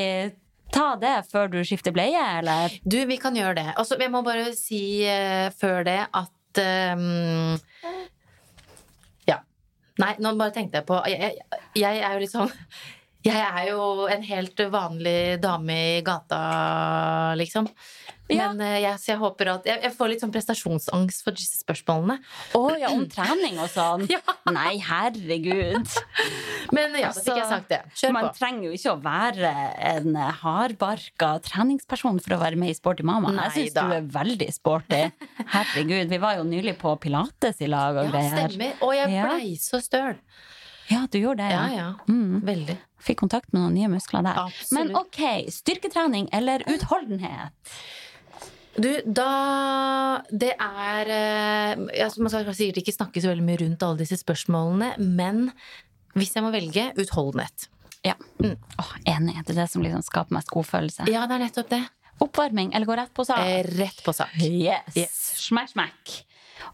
ta 0.74 0.92
det 0.98 1.14
før 1.30 1.50
du 1.52 1.60
skifter 1.68 1.94
bleie, 1.94 2.22
eller? 2.40 2.74
Du, 2.82 2.98
vi 3.06 3.18
kan 3.22 3.36
gjøre 3.38 3.54
det. 3.60 3.68
Altså, 3.76 3.98
jeg 4.02 4.10
må 4.14 4.24
bare 4.26 4.50
si 4.58 4.82
eh, 5.06 5.48
før 5.58 5.86
det 5.86 6.00
at 6.10 6.30
Ja. 6.62 6.96
Nei, 10.02 10.16
nå 10.18 10.34
bare 10.38 10.54
tenkte 10.54 10.80
jeg 10.80 10.88
på 10.88 10.98
Jeg, 11.10 11.36
jeg, 11.38 11.62
jeg 11.78 12.02
er 12.02 12.16
jo 12.16 12.22
litt 12.24 12.34
sånn 12.34 12.52
Jeg 13.22 13.38
er 13.38 13.68
jo 13.70 14.08
en 14.10 14.24
helt 14.26 14.62
vanlig 14.72 15.38
dame 15.42 15.76
i 15.78 15.98
gata, 16.02 16.40
liksom. 17.38 17.68
Ja. 18.30 18.46
Men 18.52 18.60
eh, 18.64 18.78
jeg, 18.80 18.98
jeg 19.08 19.18
håper 19.18 19.48
at 19.50 19.66
jeg, 19.66 19.80
jeg 19.82 19.92
får 19.96 20.08
litt 20.12 20.20
sånn 20.22 20.30
prestasjonsangst 20.32 21.24
for 21.26 21.34
disse 21.36 21.58
spørsmålene. 21.60 22.14
Å 22.56 22.60
ja, 22.80 22.88
om 22.94 23.02
trening 23.10 23.58
og 23.60 23.68
sånn? 23.74 24.06
Ja. 24.14 24.20
Nei, 24.52 24.78
herregud. 24.80 25.90
Men 26.72 26.94
ja, 26.96 27.10
Altså, 27.10 27.34
sagt 27.48 27.68
det. 27.72 27.80
Kjør 27.98 28.14
Man 28.16 28.28
på. 28.28 28.32
trenger 28.38 28.68
jo 28.68 28.72
ikke 28.78 28.94
å 28.94 29.00
være 29.04 29.50
en 29.92 30.16
hardbarka 30.42 31.32
treningsperson 31.44 32.20
for 32.24 32.36
å 32.36 32.40
være 32.42 32.56
med 32.60 32.72
i 32.72 32.76
Sporty 32.78 33.04
mamma. 33.06 33.32
Nei 33.36 33.48
Jeg 33.50 33.72
syns 33.72 33.76
du 33.76 33.96
er 33.98 34.06
veldig 34.16 34.48
sporty. 34.54 35.02
Herregud, 35.52 36.08
vi 36.14 36.20
var 36.22 36.38
jo 36.40 36.46
nylig 36.48 36.76
på 36.80 36.94
pilates 37.02 37.60
i 37.64 37.68
lag 37.70 37.98
og 38.00 38.06
Ja, 38.08 38.14
greier. 38.14 38.48
stemmer. 38.48 38.72
Og 38.86 38.94
jeg 38.96 39.10
Ja. 39.12 39.26
blei 39.28 39.52
så 39.60 39.82
støl. 39.82 40.16
Ja, 40.90 41.06
du 41.10 41.18
gjorde 41.20 41.38
det, 41.44 41.50
Ja, 41.52 41.66
ja. 41.68 41.76
ja. 41.76 41.90
Mm. 42.08 42.40
Veldig. 42.44 42.78
Fikk 43.02 43.18
kontakt 43.22 43.52
med 43.52 43.62
noen 43.62 43.74
nye 43.74 43.88
muskler 43.92 44.22
der. 44.26 44.36
Absolutt. 44.46 44.72
Men 44.72 44.96
ok, 44.96 45.20
styrketrening 45.50 46.28
eller 46.32 46.62
utholdenhet? 46.68 47.52
Du, 48.72 48.88
da 49.04 50.22
Det 50.32 50.54
er 50.56 51.10
eh, 51.12 52.04
altså 52.06 52.22
Man 52.24 52.32
skal 52.32 52.54
sikkert 52.56 52.80
ikke 52.80 52.94
snakke 52.94 53.20
så 53.20 53.32
veldig 53.32 53.44
mye 53.44 53.60
rundt 53.60 53.84
alle 53.84 54.00
disse 54.00 54.16
spørsmålene, 54.22 54.94
men 55.02 55.50
hvis 56.16 56.34
jeg 56.36 56.44
må 56.44 56.50
velge 56.52 56.90
utholdenhet. 57.00 57.68
Ja. 58.04 58.18
Mm. 58.42 58.58
Oh, 58.80 58.90
enig. 59.08 59.38
Det 59.46 59.54
er 59.54 59.62
det 59.62 59.68
som 59.72 59.84
liksom 59.84 60.02
skaper 60.04 60.36
mest 60.36 60.50
godfølelse. 60.52 61.06
Ja, 61.08 61.24
det 61.28 61.38
er 61.38 61.44
nettopp 61.46 61.70
det. 61.70 61.80
Oppvarming 62.20 62.74
eller 62.76 62.88
gå 62.88 62.96
rett 62.98 63.14
på 63.16 63.24
sak? 63.24 63.40
Eh, 63.46 63.62
rett 63.78 64.02
på 64.04 64.12
sak. 64.16 64.34
Yes. 64.42 64.92
Yes. 64.98 65.16
Smack, 65.46 65.72
smack. 65.72 66.12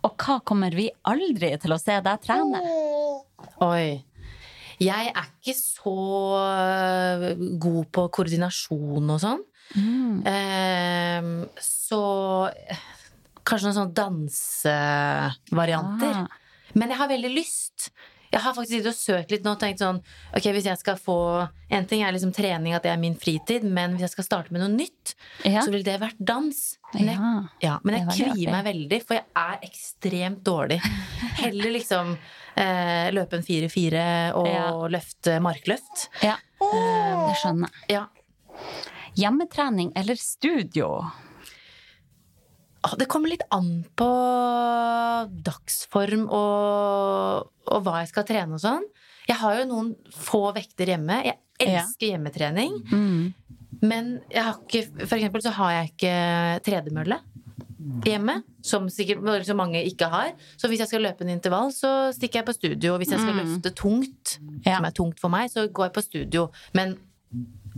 Og 0.03 0.15
hva 0.19 0.39
kommer 0.47 0.75
vi 0.75 0.89
aldri 1.09 1.53
til 1.63 1.75
å 1.75 1.79
se 1.81 2.01
deg 2.05 2.25
trene? 2.25 2.61
Oi. 3.65 4.01
Jeg 4.79 5.11
er 5.11 5.31
ikke 5.35 5.55
så 5.59 5.95
øh, 6.39 7.31
god 7.59 7.89
på 7.95 8.05
koordinasjon 8.15 9.15
og 9.15 9.23
sånn. 9.23 9.41
Mm. 9.77 10.27
Eh, 10.27 11.23
så 11.61 12.03
kanskje 13.49 13.67
noen 13.69 13.79
sånne 13.81 13.97
dansevarianter. 13.97 16.15
Ah. 16.25 16.29
Men 16.77 16.91
jeg 16.93 16.99
har 17.01 17.09
veldig 17.11 17.31
lyst. 17.33 17.91
Jeg 18.29 18.43
har 18.45 18.53
faktisk 18.53 18.75
sittet 18.77 18.93
og 18.93 18.99
søkt 18.99 19.31
litt 19.33 19.45
nå 19.47 19.55
og 19.55 19.61
tenkt 19.63 19.81
sånn 19.81 20.03
Ok, 20.37 20.45
hvis 20.53 20.67
jeg 20.69 20.77
skal 20.77 20.99
få 21.01 21.15
En 21.73 21.87
ting 21.89 22.03
er 22.05 22.13
liksom 22.13 22.29
trening, 22.37 22.75
at 22.77 22.85
det 22.85 22.91
er 22.93 23.01
min 23.01 23.15
fritid, 23.17 23.65
men 23.65 23.95
hvis 23.95 24.05
jeg 24.05 24.13
skal 24.19 24.27
starte 24.27 24.53
med 24.53 24.61
noe 24.61 24.69
nytt, 24.75 25.15
Ja. 25.49 25.63
så 25.65 25.71
ville 25.73 25.81
det 25.87 25.97
vært 26.03 26.21
dans. 26.21 26.53
Men 26.93 27.09
jeg, 27.09 27.17
ja. 27.17 27.41
ja, 27.65 27.79
men 27.85 27.95
jeg 27.97 28.05
er 28.05 28.13
kvier 28.35 28.51
meg 28.53 28.65
veldig, 28.69 29.01
for 29.09 29.17
jeg 29.17 29.25
er 29.33 29.57
ekstremt 29.65 30.45
dårlig. 30.45 30.77
Heller 31.41 31.73
liksom 31.73 32.13
eh, 32.61 33.09
løpe 33.17 33.33
en 33.41 33.47
4-4 33.49 34.05
og 34.37 34.45
Ja. 34.53 34.77
løfte 34.93 35.41
markløft. 35.41 36.11
ja. 36.23 36.37
Det 36.61 37.33
skjønner 37.41 37.73
jeg. 37.89 37.97
Ja. 37.97 38.05
Hjemmetrening 39.19 39.93
eller 39.99 40.15
studio? 40.21 40.93
Ah, 42.87 42.95
Det 42.99 43.09
kommer 43.11 43.29
litt 43.33 43.43
an 43.51 43.85
på 43.99 44.07
dagsform 45.45 46.29
og, 46.31 47.49
og 47.69 47.83
hva 47.85 48.01
jeg 48.03 48.13
skal 48.13 48.27
trene 48.29 48.55
og 48.59 48.63
sånn. 48.63 48.87
Jeg 49.29 49.41
har 49.43 49.59
jo 49.61 49.67
noen 49.69 49.91
få 50.15 50.45
vekter 50.57 50.95
hjemme. 50.95 51.19
Jeg 51.27 51.41
elsker 51.67 52.15
hjemmetrening. 52.15 52.79
Mm. 52.89 53.35
Men 53.83 54.15
jeg 54.33 54.45
har 54.47 54.57
ikke, 54.63 54.85
for 55.05 55.19
eksempel 55.19 55.45
så 55.45 55.53
har 55.59 55.75
jeg 55.75 55.91
ikke 55.93 56.15
tredemølle 56.67 57.19
hjemme. 58.07 58.39
Som 58.65 58.89
sikkert 58.93 59.27
så 59.47 59.55
mange 59.59 59.83
ikke 59.87 60.09
har. 60.13 60.33
Så 60.61 60.71
hvis 60.71 60.81
jeg 60.85 60.91
skal 60.93 61.05
løpe 61.05 61.27
en 61.27 61.35
intervall, 61.35 61.71
så 61.75 62.09
stikker 62.17 62.41
jeg 62.41 62.49
på 62.49 62.57
studio. 62.57 62.95
Og 62.95 63.03
hvis 63.03 63.13
jeg 63.15 63.21
skal 63.23 63.35
Mm. 63.35 63.43
løfte 63.43 63.75
tungt, 63.75 64.39
som 64.65 64.85
er 64.89 64.97
tungt 64.97 65.21
for 65.21 65.29
meg, 65.35 65.51
så 65.51 65.67
går 65.69 65.91
jeg 65.91 65.97
på 65.99 66.07
studio. 66.07 66.49
Men 66.75 66.97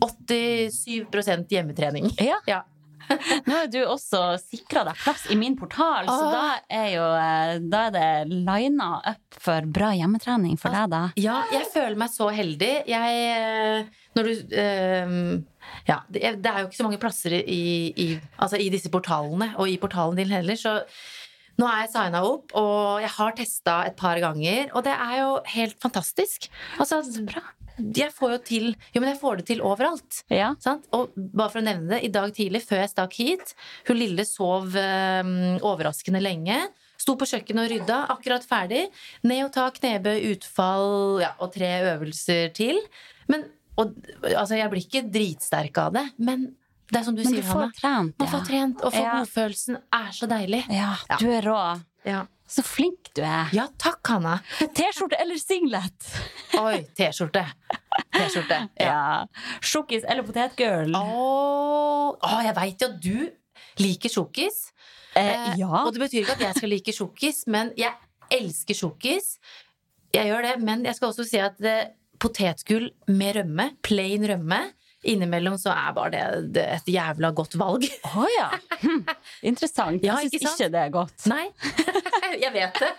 87 0.05 1.47
hjemmetrening. 1.51 2.11
Ja. 2.19 2.41
Ja. 2.47 2.63
Nå 3.47 3.55
har 3.55 3.69
du 3.71 3.81
også 3.85 4.21
sikra 4.39 4.85
deg 4.87 4.99
plass 5.03 5.25
i 5.33 5.37
min 5.39 5.57
portal, 5.59 6.07
så 6.07 6.27
Åh. 6.29 6.35
da 6.35 6.81
er 6.81 6.89
jo 6.93 7.07
eh, 7.19 7.55
Da 7.73 7.85
er 7.89 7.95
det 7.97 8.35
lina 8.47 8.91
up 9.03 9.41
for 9.41 9.67
bra 9.67 9.91
hjemmetrening 9.99 10.59
for 10.61 10.75
deg, 10.75 10.91
da. 10.93 11.03
Ja, 11.21 11.41
jeg 11.51 11.67
føler 11.73 11.99
meg 12.01 12.13
så 12.13 12.31
heldig. 12.35 12.73
Jeg 12.91 13.23
eh, 13.31 13.89
Når 14.19 14.29
du 14.29 14.55
øh, 14.65 15.17
Ja, 15.89 16.01
det 16.11 16.23
er, 16.23 16.39
det 16.39 16.53
er 16.53 16.63
jo 16.63 16.71
ikke 16.71 16.81
så 16.81 16.87
mange 16.87 17.01
plasser 17.03 17.35
i, 17.41 17.65
i, 17.91 18.11
altså 18.39 18.61
i 18.61 18.71
disse 18.73 18.93
portalene, 18.93 19.53
og 19.59 19.71
i 19.71 19.79
portalen 19.81 20.19
din 20.19 20.31
heller, 20.33 20.59
så 20.59 20.81
nå 21.61 21.67
er 21.69 21.83
jeg 21.83 21.91
signa 21.93 22.23
opp, 22.25 22.55
og 22.57 23.03
jeg 23.03 23.11
har 23.13 23.35
testa 23.37 23.75
et 23.85 23.97
par 23.99 24.17
ganger, 24.23 24.71
og 24.73 24.85
det 24.87 24.95
er 24.95 25.17
jo 25.19 25.33
helt 25.53 25.77
fantastisk. 25.83 26.47
Altså, 26.81 27.03
jeg 27.97 28.13
får 28.13 28.33
jo 28.35 28.39
til 28.51 28.67
Jo, 28.95 29.01
men 29.01 29.09
jeg 29.13 29.21
får 29.21 29.37
det 29.41 29.47
til 29.51 29.63
overalt. 29.67 30.23
Ja. 30.33 30.53
Sant? 30.63 30.87
Og 30.97 31.11
bare 31.17 31.51
for 31.53 31.61
å 31.61 31.65
nevne 31.67 31.95
det, 31.97 32.03
i 32.05 32.13
dag 32.13 32.33
tidlig, 32.37 32.63
før 32.67 32.83
jeg 32.85 32.93
stakk 32.93 33.17
hit 33.21 33.55
Hun 33.89 33.97
lille 34.01 34.25
sov 34.29 34.77
eh, 34.77 35.23
overraskende 35.63 36.21
lenge. 36.23 36.59
Sto 37.01 37.15
på 37.17 37.25
kjøkkenet 37.31 37.65
og 37.65 37.71
rydda, 37.73 37.99
akkurat 38.13 38.45
ferdig. 38.45 38.83
Ned 39.25 39.47
og 39.47 39.53
ta 39.55 39.71
knebøy, 39.73 40.19
utfall 40.35 41.23
ja, 41.23 41.31
og 41.41 41.53
tre 41.55 41.71
øvelser 41.95 42.51
til. 42.57 42.77
Men 43.33 43.47
og, 43.81 43.95
altså, 44.35 44.59
jeg 44.59 44.69
blir 44.69 44.83
ikke 44.85 45.01
dritsterk 45.09 45.79
av 45.81 45.95
det, 45.95 46.03
men 46.21 46.51
det 46.91 46.99
er 46.99 47.05
som 47.07 47.15
du 47.17 47.23
Men 47.25 47.33
du 47.39 47.41
får 47.47 47.55
Hanna. 47.63 47.73
trent, 47.79 48.19
Man 48.19 48.29
får 48.29 48.43
trent, 48.49 48.83
og 48.85 48.93
får 48.93 49.07
godfølelsen 49.15 49.79
er 49.95 50.11
så 50.13 50.27
deilig. 50.29 50.65
Ja, 50.69 50.91
Ja. 51.09 51.17
du 51.23 51.31
er 51.33 51.43
rå. 51.47 51.57
Ja. 52.05 52.27
Så 52.51 52.65
flink 52.67 53.13
du 53.15 53.23
er. 53.23 53.51
ja, 53.55 53.69
takk, 53.79 54.03
Hanna. 54.11 54.39
T-skjorte 54.77 55.19
eller 55.23 55.39
singlet? 55.39 56.09
Oi, 56.65 56.81
T-skjorte. 56.99 57.45
T-skjorte. 58.17 58.59
Ja. 58.81 58.91
Ja. 58.91 59.53
Sjokkis 59.63 60.07
eller 60.09 60.27
potetgull? 60.27 60.97
Å, 60.99 61.05
å, 62.19 62.33
jeg 62.43 62.57
veit 62.59 62.83
jo 62.83 62.91
at 62.91 62.99
du 63.05 63.85
liker 63.85 64.13
sjokkis. 64.13 64.61
Eh, 65.19 65.55
ja. 65.61 65.71
Og 65.85 65.95
det 65.95 66.03
betyr 66.03 66.25
ikke 66.25 66.37
at 66.39 66.45
jeg 66.49 66.59
skal 66.59 66.73
like 66.75 66.95
sjokkis, 66.95 67.45
men 67.51 67.73
jeg 67.79 67.95
elsker 68.35 68.79
sjokkis. 68.79 69.33
Jeg 70.15 70.31
gjør 70.31 70.47
det, 70.49 70.55
men 70.67 70.85
jeg 70.87 70.99
skal 70.99 71.13
også 71.13 71.27
si 71.27 71.39
at 71.43 71.59
det, 71.63 71.79
potetgull 72.21 72.91
med 73.09 73.39
rømme, 73.39 73.71
plain 73.87 74.27
rømme, 74.29 74.61
innimellom 75.03 75.57
så 75.59 75.73
er 75.75 75.93
bare 75.97 76.23
det, 76.43 76.65
et 76.79 76.91
jævla 76.93 77.31
godt 77.37 77.57
valg. 77.61 77.87
Å 78.11 78.27
ja. 78.37 78.49
Hm. 78.83 79.05
Interessant. 79.51 80.03
Jeg 80.03 80.11
ja, 80.11 80.19
syns 80.21 80.37
ikke 80.41 80.71
det 80.73 80.83
er 80.83 80.93
godt. 80.95 81.29
Nei, 81.31 81.47
jeg 82.45 82.53
vet 82.57 82.83
det. 82.83 82.91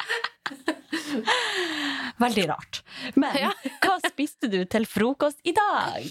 Veldig 2.26 2.48
rart. 2.52 2.82
Men 3.16 3.38
Ja. 3.40 3.52
hva 3.84 4.00
spiste 4.06 4.50
du 4.52 4.64
til 4.70 4.88
frokost 4.90 5.42
i 5.48 5.54
dag? 5.58 6.10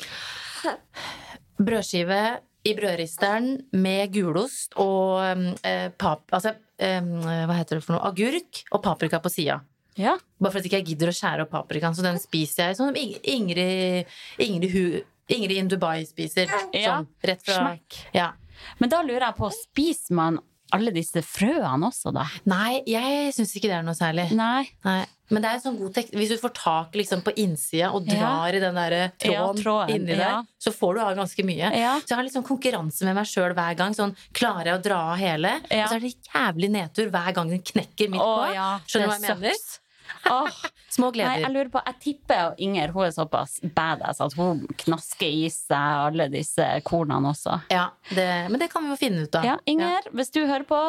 Brødskive 1.61 2.23
i 2.69 2.75
brødristeren 2.77 3.55
med 3.81 4.13
gulost 4.13 4.77
og 4.81 5.21
eh, 5.65 5.89
pap... 5.97 6.27
Altså, 6.37 6.55
eh, 6.81 7.01
hva 7.01 7.57
heter 7.57 7.79
det 7.79 7.87
for 7.87 7.97
noe? 7.97 8.05
Agurk 8.11 8.65
og 8.71 8.83
paprika 8.85 9.21
på 9.23 9.33
sida. 9.33 9.61
Ja. 9.99 10.15
Bare 10.41 10.53
for 10.53 10.61
at 10.61 10.69
ikke 10.69 10.83
gidder 10.87 11.11
å 11.11 11.15
skjære 11.15 11.45
opp 11.45 11.55
paprikaen, 11.55 11.97
så 11.97 12.05
den 12.05 12.21
spiser 12.23 12.71
jeg 12.71 12.79
sånn 12.79 12.97
Ingrid, 12.97 14.11
Ingrid, 14.41 15.01
Ingrid 15.37 15.57
in 15.63 15.71
Dubai 15.73 16.05
spiser. 16.09 16.51
Ja. 16.75 16.99
Sånn, 17.01 17.11
rett 17.31 17.43
fra. 17.47 17.73
Ja. 18.17 18.33
Men 18.79 18.93
da 18.93 19.01
lurer 19.07 19.31
jeg 19.31 19.39
på, 19.39 19.51
spiser 19.57 20.17
man 20.19 20.41
alle 20.75 20.93
disse 20.95 21.23
frøene 21.27 21.89
også, 21.89 22.13
da? 22.15 22.27
Nei, 22.51 22.81
jeg 22.89 23.33
syns 23.35 23.55
ikke 23.59 23.71
det 23.71 23.79
er 23.81 23.87
noe 23.87 23.97
særlig. 23.99 24.29
Nei. 24.39 24.69
Nei. 24.87 25.01
Men 25.31 25.45
det 25.45 25.51
er 25.51 25.59
en 25.59 25.63
sånn 25.63 25.77
god 25.79 25.93
tekst. 25.95 26.15
Hvis 26.19 26.31
du 26.33 26.39
får 26.43 26.53
tak 26.59 26.97
liksom, 26.99 27.21
på 27.27 27.33
innsida 27.39 27.93
og 27.95 28.07
drar 28.09 28.55
i 28.55 28.63
den 28.63 28.79
der 28.79 28.95
tråden, 29.15 29.35
Ja, 29.35 29.45
tråden, 29.63 29.93
inni 29.95 30.17
ja. 30.17 30.31
der, 30.41 30.49
så 30.63 30.73
får 30.75 30.97
du 30.97 31.03
av 31.05 31.13
ganske 31.21 31.45
mye. 31.47 31.71
Ja. 31.79 31.93
Så 32.03 32.13
jeg 32.15 32.19
har 32.19 32.31
sånn 32.35 32.47
konkurranse 32.47 33.07
med 33.07 33.19
meg 33.19 33.31
sjøl 33.31 33.55
hver 33.55 33.77
gang. 33.79 33.95
Sånn, 33.95 34.15
klarer 34.37 34.73
jeg 34.73 34.81
å 34.81 34.83
dra 34.89 34.99
av 35.13 35.21
hele? 35.23 35.55
Ja. 35.71 35.85
Og 35.87 35.93
så 35.93 36.01
er 36.01 36.07
det 36.07 36.13
jævlig 36.33 36.73
nedtur 36.75 37.13
hver 37.15 37.37
gang 37.37 37.55
den 37.55 37.63
knekker 37.63 38.11
midt 38.11 38.27
på. 38.27 38.51
ja, 38.57 38.73
Skjønner 38.91 39.07
du 39.07 39.13
hva 39.13 39.21
jeg 39.21 39.39
mener? 39.39 39.63
Åh, 40.35 40.61
Små 40.91 41.13
nei, 41.15 41.37
jeg 41.45 41.53
lurer 41.55 41.69
på, 41.71 41.83
jeg 41.87 41.99
tipper 42.03 42.57
Inger 42.59 42.91
hun 42.95 43.05
er 43.07 43.13
såpass 43.15 43.61
badass 43.77 44.19
at 44.25 44.35
hun 44.39 44.65
knasker 44.83 45.29
i 45.31 45.45
seg 45.53 46.07
alle 46.09 46.27
disse 46.33 46.67
kornene 46.87 47.31
også. 47.31 47.61
Ja, 47.71 47.93
det, 48.11 48.27
men 48.51 48.59
det 48.63 48.73
kan 48.73 48.83
vi 48.87 48.95
jo 48.95 48.99
finne 48.99 49.27
ut 49.29 49.39
av. 49.39 49.47
Ja, 49.47 49.55
Inger, 49.71 50.11
hvis 50.17 50.33
du 50.35 50.41
hører 50.43 50.67
på, 50.67 50.81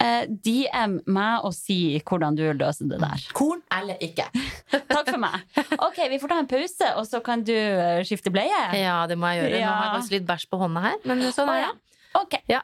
eh, 0.00 0.28
DM 0.30 1.00
meg 1.10 1.46
og 1.46 1.54
si 1.56 1.98
hvordan 1.98 2.38
du 2.38 2.44
løser 2.54 2.90
det 2.90 3.00
der. 3.02 3.26
Korn 3.36 3.62
eller 3.80 3.98
ikke? 4.04 4.28
Takk 4.94 5.10
for 5.10 5.20
meg. 5.22 5.42
Ok, 5.78 5.98
vi 6.12 6.20
får 6.22 6.34
ta 6.34 6.38
en 6.44 6.50
pause, 6.50 6.92
og 6.96 7.08
så 7.10 7.22
kan 7.24 7.42
du 7.46 7.54
eh, 7.56 8.02
skifte 8.06 8.32
bleie. 8.34 8.62
Ja, 8.78 9.02
det 9.10 9.18
må 9.18 9.32
jeg 9.34 9.42
gjøre. 9.44 9.64
Nå 9.64 9.72
har 9.74 9.82
jeg 9.88 9.96
faktisk 9.98 10.18
litt 10.18 10.30
bæsj 10.30 10.46
på 10.52 10.62
hånda 10.62 10.86
her, 10.86 11.02
men 11.10 11.26
sånn 11.34 11.50
er 11.56 11.64
ja. 11.66 11.74
det. 11.74 12.14
Ok, 12.22 12.38
Ja. 12.50 12.62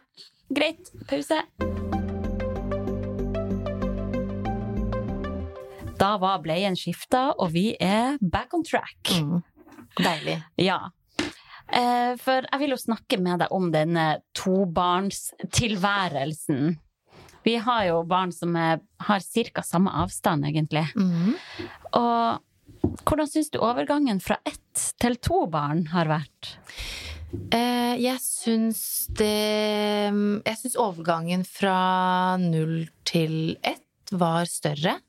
greit. 0.51 0.95
Pause. 1.11 1.43
Da 6.07 6.15
var 6.23 6.39
bleien 6.39 6.77
skifta, 6.79 7.33
og 7.35 7.51
vi 7.57 7.73
er 7.83 8.15
back 8.23 8.53
on 8.55 8.63
track. 8.63 9.11
Mm. 9.11 9.43
Deilig. 9.99 10.39
Ja. 10.63 10.95
Eh, 11.67 12.15
For 12.23 12.47
jeg 12.47 12.61
vil 12.63 12.71
jo 12.77 12.79
snakke 12.79 13.19
med 13.19 13.43
deg 13.43 13.51
om 13.55 13.73
denne 13.75 14.23
tobarnstilværelsen. 14.39 16.77
Vi 17.47 17.55
har 17.63 17.85
jo 17.89 18.03
barn 18.07 18.33
som 18.35 18.57
er, 18.59 18.81
har 19.03 19.21
ca. 19.23 19.63
samme 19.67 19.91
avstand, 20.03 20.45
egentlig. 20.47 20.87
Mm. 20.95 21.35
Og 21.99 22.39
hvordan 23.03 23.27
syns 23.31 23.51
du 23.51 23.59
overgangen 23.59 24.21
fra 24.23 24.37
ett 24.47 24.95
til 25.03 25.17
to 25.19 25.47
barn 25.51 25.87
har 25.91 26.07
vært? 26.11 26.59
Eh, 27.51 27.99
jeg 27.99 28.19
syns 28.23 29.11
det 29.19 29.35
Jeg 30.47 30.57
syns 30.61 30.77
overgangen 30.79 31.43
fra 31.43 32.37
null 32.39 32.87
til 33.03 33.59
ett 33.67 33.83
var 34.15 34.47
større. 34.47 35.03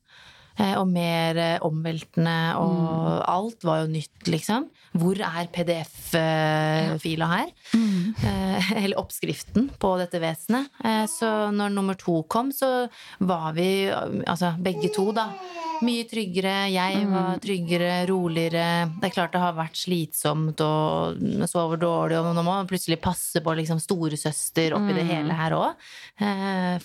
Eh, 0.59 0.73
Og 0.79 0.87
mer 0.91 1.37
eh, 1.37 1.59
omveltende, 1.65 2.37
og 2.61 3.23
alt 3.29 3.63
var 3.67 3.83
jo 3.85 3.91
nytt, 3.93 4.27
liksom. 4.27 4.67
Hvor 4.97 5.19
er 5.21 5.49
PDF-fila 5.53 7.27
her? 7.29 7.49
Mm. 7.75 8.15
Eller 8.81 8.97
oppskriften 8.99 9.67
på 9.79 9.91
dette 10.01 10.21
vesenet. 10.23 10.69
Eh, 10.83 11.05
Så 11.11 11.29
når 11.53 11.73
nummer 11.75 11.97
to 11.99 12.23
kom, 12.31 12.51
så 12.55 12.87
var 13.19 13.53
vi, 13.57 13.87
altså 14.25 14.53
begge 14.63 14.89
to, 14.95 15.11
da, 15.13 15.27
mye 15.85 16.07
tryggere. 16.09 16.55
Jeg 16.73 17.05
var 17.11 17.37
tryggere, 17.43 17.91
roligere. 18.09 18.65
Det 18.97 19.11
er 19.11 19.13
klart 19.13 19.35
det 19.35 19.43
har 19.43 19.53
vært 19.57 19.77
slitsomt 19.77 20.63
og 20.65 21.21
sover 21.51 21.77
dårlig, 21.81 22.17
og 22.17 22.31
nå 22.33 22.41
må 22.41 22.55
man 22.55 22.69
plutselig 22.69 22.97
passe 23.03 23.43
på 23.45 23.53
liksom 23.59 23.77
storesøster 23.83 24.73
oppi 24.77 24.95
det 24.97 25.05
hele 25.11 25.37
her 25.37 25.53
òg. 25.57 25.87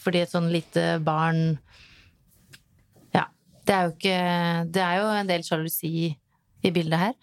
Fordi 0.03 0.21
et 0.27 0.35
sånn 0.35 0.51
lite 0.53 0.99
barn. 1.05 1.55
Det 3.67 3.75
er 3.75 3.83
jo 3.87 3.93
ikke 3.95 4.19
Det 4.75 4.83
er 4.83 4.97
jo 5.01 5.09
en 5.21 5.29
del 5.31 5.45
sjalusi 5.47 5.93
i 6.63 6.71
bildet 6.71 6.99
her. 6.99 7.15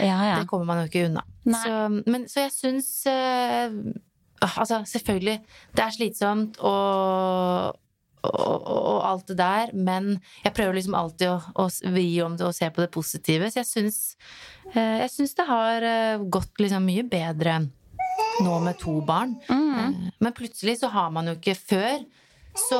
Ja, 0.00 0.16
ja. 0.24 0.36
Det 0.40 0.48
kommer 0.48 0.64
man 0.70 0.80
jo 0.82 0.88
ikke 0.90 1.06
unna. 1.10 1.22
Så, 1.44 1.76
men, 2.06 2.24
så 2.30 2.46
jeg 2.46 2.52
syns 2.54 2.88
eh, 3.10 3.74
Altså, 4.42 4.80
selvfølgelig, 4.88 5.36
det 5.76 5.82
er 5.84 5.92
slitsomt 5.94 6.56
og, 6.66 7.76
og, 8.26 8.64
og 8.66 8.96
alt 9.06 9.28
det 9.28 9.36
der, 9.38 9.70
men 9.74 10.08
jeg 10.42 10.54
prøver 10.56 10.74
liksom 10.78 10.96
alltid 10.98 11.28
å, 11.30 11.36
å 11.62 11.66
vri 11.94 12.08
om 12.24 12.34
det 12.40 12.48
og 12.48 12.56
se 12.56 12.66
på 12.74 12.82
det 12.82 12.88
positive. 12.94 13.50
Så 13.54 13.60
jeg 13.60 13.68
syns, 13.68 14.00
jeg 14.74 15.12
syns 15.14 15.36
det 15.38 15.46
har 15.46 15.86
eh, 15.86 16.24
gått 16.26 16.58
liksom 16.64 16.88
mye 16.90 17.04
bedre 17.06 17.60
nå 18.42 18.58
med 18.64 18.80
to 18.82 18.96
barn. 19.06 19.36
Eh, 19.46 20.10
Men 20.18 20.34
plutselig 20.34 20.80
så 20.80 20.90
har 20.90 21.12
man 21.14 21.30
jo 21.30 21.36
ikke 21.38 21.54
før. 21.60 22.02
Så 22.52 22.78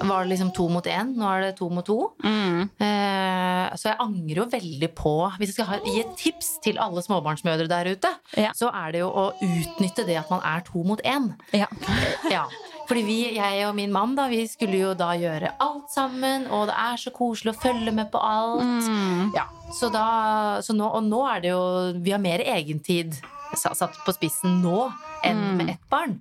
var 0.00 0.24
det 0.24 0.30
liksom 0.32 0.50
to 0.56 0.64
mot 0.72 0.86
én. 0.88 1.10
Nå 1.18 1.26
er 1.28 1.42
det 1.44 1.50
to 1.58 1.68
mot 1.68 1.84
to. 1.84 2.12
Mm. 2.24 2.62
Eh, 2.80 3.74
så 3.76 3.90
jeg 3.90 3.98
angrer 4.00 4.40
jo 4.40 4.46
veldig 4.48 4.88
på 4.96 5.12
Hvis 5.38 5.50
jeg 5.52 5.56
skal 5.58 5.68
ha, 5.68 5.78
gi 5.84 5.98
et 6.00 6.14
tips 6.16 6.54
til 6.64 6.78
alle 6.80 7.02
småbarnsmødre 7.04 7.68
der 7.68 7.90
ute, 7.92 8.10
Ja. 8.40 8.52
så 8.56 8.70
er 8.72 8.92
det 8.92 9.02
jo 9.04 9.10
å 9.12 9.26
utnytte 9.44 10.06
det 10.08 10.16
at 10.22 10.30
man 10.32 10.40
er 10.44 10.64
to 10.64 10.82
mot 10.84 11.00
én. 11.04 11.34
Ja. 11.52 11.66
Ja. 12.32 12.46
Fordi 12.88 13.02
vi, 13.04 13.18
jeg 13.36 13.66
og 13.68 13.74
min 13.76 13.92
mann, 13.92 14.14
da, 14.16 14.26
vi 14.28 14.42
skulle 14.48 14.76
jo 14.76 14.90
da 14.96 15.12
gjøre 15.16 15.54
alt 15.60 15.88
sammen, 15.92 16.46
og 16.52 16.66
det 16.68 16.74
er 16.76 16.96
så 17.00 17.12
koselig 17.16 17.54
å 17.54 17.60
følge 17.62 17.92
med 17.96 18.10
på 18.12 18.20
alt. 18.20 18.60
Mm. 18.88 19.30
Ja, 19.36 19.46
så 19.72 19.88
da, 19.92 20.60
så 20.64 20.76
nå, 20.76 20.88
og 20.92 21.04
nå 21.08 21.22
er 21.30 21.40
det 21.44 21.52
jo 21.54 21.62
Vi 22.04 22.12
har 22.12 22.20
mer 22.20 22.40
egentid 22.44 23.16
satt 23.56 23.96
på 24.04 24.12
spissen 24.16 24.60
nå 24.64 24.88
enn 25.24 25.56
med 25.56 25.70
ett 25.76 25.84
barn. 25.92 26.18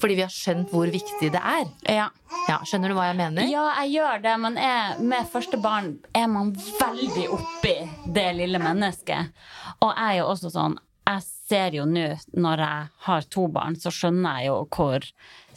Fordi 0.00 0.14
vi 0.18 0.24
har 0.24 0.32
skjønt 0.32 0.70
hvor 0.72 0.88
viktig 0.92 1.32
det 1.34 1.40
er. 1.42 1.66
ja. 1.88 2.08
Ja, 2.48 2.56
Skjønner 2.66 2.90
du 2.90 2.96
hva 2.96 3.04
jeg 3.10 3.16
mener? 3.20 3.44
Ja, 3.46 3.64
jeg 3.82 3.92
gjør 3.98 4.22
det, 4.24 4.32
men 4.42 4.56
jeg, 4.58 4.96
med 5.06 5.28
første 5.30 5.58
barn 5.62 5.92
er 6.16 6.26
man 6.32 6.48
veldig 6.56 7.26
oppi 7.36 7.74
det 8.16 8.24
lille 8.34 8.58
mennesket. 8.58 9.30
Og 9.78 9.92
jeg 9.92 10.08
er 10.08 10.16
jo 10.18 10.24
også 10.32 10.50
sånn 10.50 10.78
Jeg 11.06 11.22
ser 11.26 11.74
jo 11.76 11.84
nå, 11.86 12.06
når 12.38 12.62
jeg 12.64 12.88
har 13.06 13.28
to 13.30 13.46
barn, 13.52 13.76
så 13.76 13.90
skjønner 13.94 14.40
jeg 14.40 14.48
jo 14.48 14.56
hvor 14.74 15.06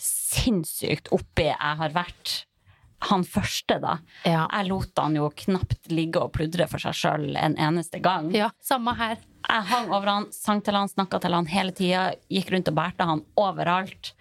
sinnssykt 0.01 1.09
oppi 1.15 1.47
jeg 1.51 1.77
har 1.81 1.93
vært. 1.95 2.45
Han 3.09 3.23
første, 3.27 3.77
da. 3.83 3.97
Ja. 4.25 4.45
Jeg 4.49 4.69
lot 4.69 4.97
han 4.97 5.15
jo 5.17 5.29
knapt 5.45 5.91
ligge 5.91 6.23
og 6.23 6.33
pludre 6.35 6.67
for 6.71 6.81
seg 6.81 6.97
sjøl 6.97 7.27
en 7.37 7.57
eneste 7.61 8.01
gang. 8.03 8.31
Ja, 8.35 8.49
samme 8.63 8.95
her. 8.97 9.19
Jeg 9.45 9.67
hang 9.69 9.91
over 9.93 10.09
han, 10.09 10.27
sang 10.33 10.61
til 10.65 10.77
han, 10.77 10.89
snakka 10.89 11.19
til 11.21 11.35
han 11.37 11.47
hele 11.51 11.73
tida. 11.75 12.05
Gikk 12.33 12.49
rundt 12.53 12.71
og 12.71 12.77
bærte 12.79 13.05
han 13.05 13.21
overalt. 13.37 14.13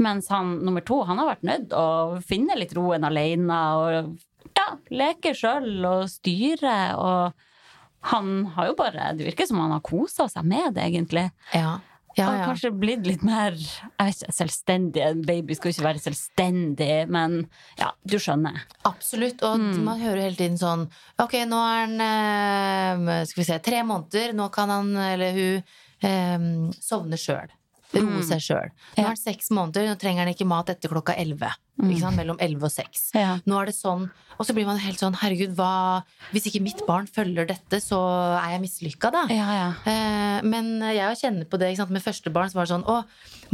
Mens 0.00 0.30
han 0.32 0.58
nummer 0.64 0.84
to 0.86 1.02
han 1.08 1.20
har 1.20 1.34
vært 1.34 1.44
nødt 1.48 1.76
å 1.76 1.86
finne 2.24 2.56
litt 2.56 2.72
roen 2.78 3.04
alene 3.04 3.58
og 3.76 4.14
ja, 4.56 4.68
leke 4.92 5.34
sjøl 5.36 5.84
og 5.84 6.08
styre. 6.12 6.76
Og 6.96 8.12
han 8.12 8.32
har 8.56 8.70
jo 8.70 8.78
bare 8.78 9.12
Det 9.18 9.28
virker 9.28 9.46
som 9.46 9.60
han 9.62 9.76
har 9.76 9.84
kosa 9.84 10.28
seg 10.32 10.46
med 10.48 10.72
det, 10.78 10.88
egentlig. 10.88 11.28
Ja. 11.52 11.76
Ja, 12.18 12.26
ja. 12.36 12.44
kanskje 12.46 12.72
blitt 12.76 13.06
litt 13.08 13.22
mer 13.26 13.56
ikke, 13.56 14.32
selvstendig. 14.34 15.02
En 15.04 15.22
baby 15.26 15.56
skal 15.56 15.70
jo 15.70 15.76
ikke 15.76 15.86
være 15.88 16.02
selvstendig, 16.04 16.90
men 17.12 17.38
ja, 17.80 17.92
du 18.04 18.18
skjønner. 18.20 18.64
Absolutt. 18.88 19.44
Og 19.46 19.62
man 19.86 20.02
hører 20.02 20.26
hele 20.26 20.38
tiden 20.38 20.60
sånn 20.60 20.86
Ok, 21.22 21.38
nå 21.48 21.58
er 21.62 21.80
han 21.86 22.04
eh, 22.04 23.24
Skal 23.28 23.42
vi 23.42 23.48
se, 23.48 23.58
tre 23.64 23.82
måneder. 23.86 24.36
Nå 24.36 24.48
kan 24.54 24.72
han 24.72 24.92
eller 24.96 25.36
hun 25.36 25.74
eh, 26.04 26.46
sovne 26.82 27.20
sjøl. 27.20 27.52
Roe 27.92 28.22
seg 28.24 28.40
sjøl. 28.40 28.70
Nå 28.96 29.02
er 29.04 29.10
han 29.10 29.20
seks 29.20 29.50
måneder, 29.54 29.90
nå 29.90 29.98
trenger 30.00 30.24
han 30.24 30.32
ikke 30.32 30.48
mat 30.48 30.72
etter 30.72 30.92
klokka 30.92 31.16
elleve. 31.18 31.50
Sant? 31.82 32.16
Mellom 32.18 32.36
elleve 32.42 32.68
og 32.68 32.72
seks. 32.72 33.08
Ja. 33.16 33.38
Nå 33.48 33.56
er 33.58 33.70
det 33.70 33.74
sånn 33.74 34.04
Og 34.36 34.44
så 34.46 34.52
blir 34.54 34.66
man 34.68 34.76
helt 34.78 35.00
sånn 35.00 35.16
Herregud, 35.18 35.54
hva 35.56 36.02
Hvis 36.30 36.44
ikke 36.50 36.60
mitt 36.62 36.82
barn 36.86 37.08
følger 37.10 37.48
dette, 37.48 37.80
så 37.82 37.98
er 38.36 38.52
jeg 38.54 38.62
mislykka, 38.62 39.10
da. 39.14 39.22
Ja, 39.32 39.48
ja. 39.56 39.70
Eh, 39.88 40.44
Men 40.46 40.68
jeg 40.92 41.18
kjenner 41.22 41.48
på 41.48 41.58
det 41.58 41.72
med 41.88 42.04
første 42.04 42.30
barn. 42.30 42.52
Så 42.52 42.60
var 42.60 42.68
det 42.68 42.74
sånn 42.74 42.86
Å, 42.86 43.00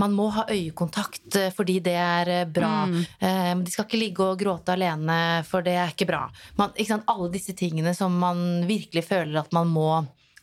man 0.03 0.13
må 0.19 0.29
ha 0.35 0.45
øyekontakt 0.51 1.39
eh, 1.39 1.51
fordi 1.55 1.79
det 1.81 1.95
er 1.95 2.33
eh, 2.41 2.45
bra. 2.45 2.75
Eh, 3.23 3.55
De 3.63 3.71
skal 3.73 3.87
ikke 3.87 4.03
ligge 4.03 4.27
og 4.27 4.39
gråte 4.43 4.75
alene, 4.75 5.45
for 5.49 5.63
det 5.63 5.79
er 5.79 5.95
ikke 5.95 6.11
bra. 6.11 6.27
Man, 6.59 6.75
ikke? 6.77 7.01
Alle 7.09 7.31
disse 7.33 7.55
tingene 7.57 7.95
som 7.97 8.19
man 8.19 8.67
virkelig 8.69 9.07
føler 9.09 9.41
at 9.41 9.55
man 9.55 9.71
må 9.73 9.89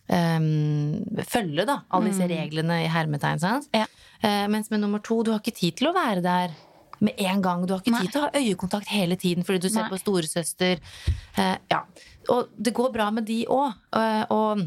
eh, 0.08 1.26
følge, 1.30 1.66
da. 1.68 1.82
Alle 1.90 2.12
disse 2.12 2.30
reglene 2.30 2.84
i 2.84 2.92
hermetegn. 2.92 3.44
Ja. 3.76 3.88
Uh, 4.24 4.46
mens 4.50 4.72
med 4.72 4.82
nummer 4.82 5.02
to, 5.04 5.22
du 5.24 5.34
har 5.34 5.42
ikke 5.44 5.56
tid 5.56 5.82
til 5.82 5.92
å 5.92 5.96
være 5.96 6.24
der. 6.26 6.56
Med 7.04 7.20
en 7.20 7.42
gang. 7.44 7.66
Du 7.68 7.74
har 7.76 7.84
ikke 7.84 7.92
Nei. 7.92 8.06
tid 8.06 8.14
til 8.14 8.22
å 8.22 8.30
ha 8.30 8.40
øyekontakt 8.40 8.88
hele 8.88 9.18
tiden 9.20 9.44
fordi 9.44 9.66
du 9.66 9.68
ser 9.68 9.84
Nei. 9.84 9.92
på 9.92 10.00
storesøster. 10.00 10.80
Uh, 11.36 11.58
ja. 11.72 11.84
Og 12.32 12.56
det 12.56 12.74
går 12.74 12.94
bra 12.94 13.12
med 13.14 13.28
de 13.28 13.44
òg. 13.52 13.76
og 14.34 14.64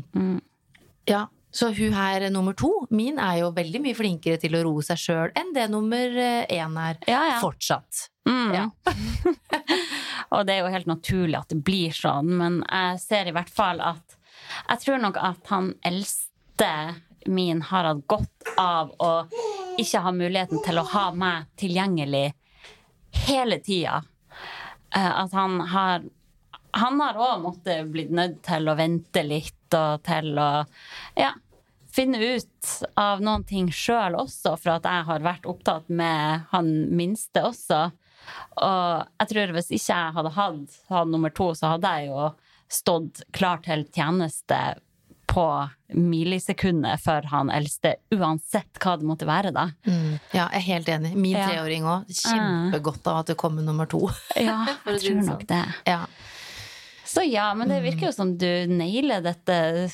ja, 1.09 1.25
så 1.51 1.71
hun 1.73 1.97
her 1.97 2.29
nummer 2.31 2.53
to, 2.53 2.69
min, 2.93 3.17
er 3.19 3.41
jo 3.41 3.49
veldig 3.57 3.81
mye 3.83 3.97
flinkere 3.97 4.39
til 4.39 4.55
å 4.55 4.61
roe 4.67 4.85
seg 4.85 5.01
sjøl 5.01 5.33
enn 5.33 5.55
det 5.57 5.65
nummer 5.73 6.21
én 6.45 6.77
er. 6.85 7.01
Ja, 7.09 7.25
ja. 7.33 7.41
Fortsatt. 7.41 8.11
Mm. 8.29 8.53
Ja. 8.55 8.67
og 10.37 10.45
det 10.47 10.55
er 10.55 10.61
jo 10.61 10.75
helt 10.77 10.91
naturlig 10.93 11.41
at 11.41 11.51
det 11.51 11.63
blir 11.65 11.97
sånn, 11.97 12.31
men 12.39 12.61
jeg 12.69 13.03
ser 13.03 13.33
i 13.33 13.35
hvert 13.35 13.51
fall 13.51 13.81
at 13.81 14.18
Jeg 14.69 14.83
tror 14.85 14.99
nok 15.03 15.17
at 15.21 15.51
han 15.53 15.73
eldste 15.87 16.71
min 17.27 17.63
har 17.69 17.85
hatt 17.91 18.05
godt 18.09 18.53
av 18.59 18.93
å 19.03 19.13
ikke 19.79 20.01
ha 20.03 20.13
muligheten 20.15 20.63
til 20.65 20.81
å 20.81 20.87
ha 20.95 21.09
meg 21.15 21.49
tilgjengelig 21.61 22.33
hele 23.29 23.59
tida. 23.65 24.03
Eh, 24.95 25.13
At 25.25 25.33
han 25.33 25.61
har 25.61 26.07
Han 26.79 27.01
har 27.01 27.17
òg 27.17 27.41
måttet 27.43 27.89
blitt 27.91 28.11
nødt 28.13 28.43
til 28.45 28.69
å 28.69 28.75
vente 28.77 29.23
litt 29.25 29.75
og 29.75 30.03
til 30.05 30.37
å 30.39 30.65
ja, 31.17 31.31
finne 31.91 32.21
ut 32.21 32.73
av 32.95 33.23
noen 33.25 33.43
ting 33.49 33.71
sjøl 33.73 34.15
også, 34.21 34.53
for 34.61 34.75
at 34.77 34.85
jeg 34.85 35.07
har 35.09 35.25
vært 35.25 35.49
opptatt 35.49 35.89
med 35.89 36.45
han 36.53 36.69
minste 36.95 37.41
også. 37.49 37.81
Og 38.61 39.09
jeg 39.23 39.31
tror 39.33 39.55
hvis 39.57 39.73
ikke 39.73 39.97
jeg 39.97 40.15
hadde 40.19 40.35
hatt 40.37 40.77
han 40.93 41.11
nummer 41.11 41.33
to, 41.35 41.51
så 41.57 41.73
hadde 41.75 41.95
jeg 41.97 42.11
jo 42.13 42.29
stått 42.69 43.23
klar 43.33 43.63
til 43.65 43.85
tjeneste 43.95 44.59
på 45.29 45.45
millisekundet 45.93 47.01
for 47.05 47.23
han 47.29 47.51
eldste, 47.53 47.95
uansett 48.17 48.79
hva 48.81 48.95
det 48.99 49.05
måtte 49.09 49.27
være, 49.29 49.51
da. 49.53 49.67
Mm. 49.87 50.19
Ja, 50.33 50.47
jeg 50.53 50.61
er 50.63 50.67
helt 50.69 50.89
enig. 50.89 51.15
Min 51.17 51.37
Ja. 51.37 51.49
treåring 51.49 51.85
òg. 51.85 52.07
Kjempegodt 52.09 53.07
av 53.07 53.19
at 53.21 53.27
det 53.33 53.37
kommer 53.37 53.63
nummer 53.63 53.87
to. 53.87 54.09
Ja, 54.37 54.65
jeg 54.87 55.01
tror 55.05 55.15
nok 55.23 55.43
sånn. 55.43 55.47
det. 55.49 55.65
Ja. 55.87 56.07
Så 57.09 57.25
ja, 57.29 57.53
men 57.55 57.69
det 57.69 57.83
virker 57.85 58.09
jo 58.09 58.13
som 58.13 58.37
du 58.41 58.49
nailer 58.69 59.21
dette 59.25 59.91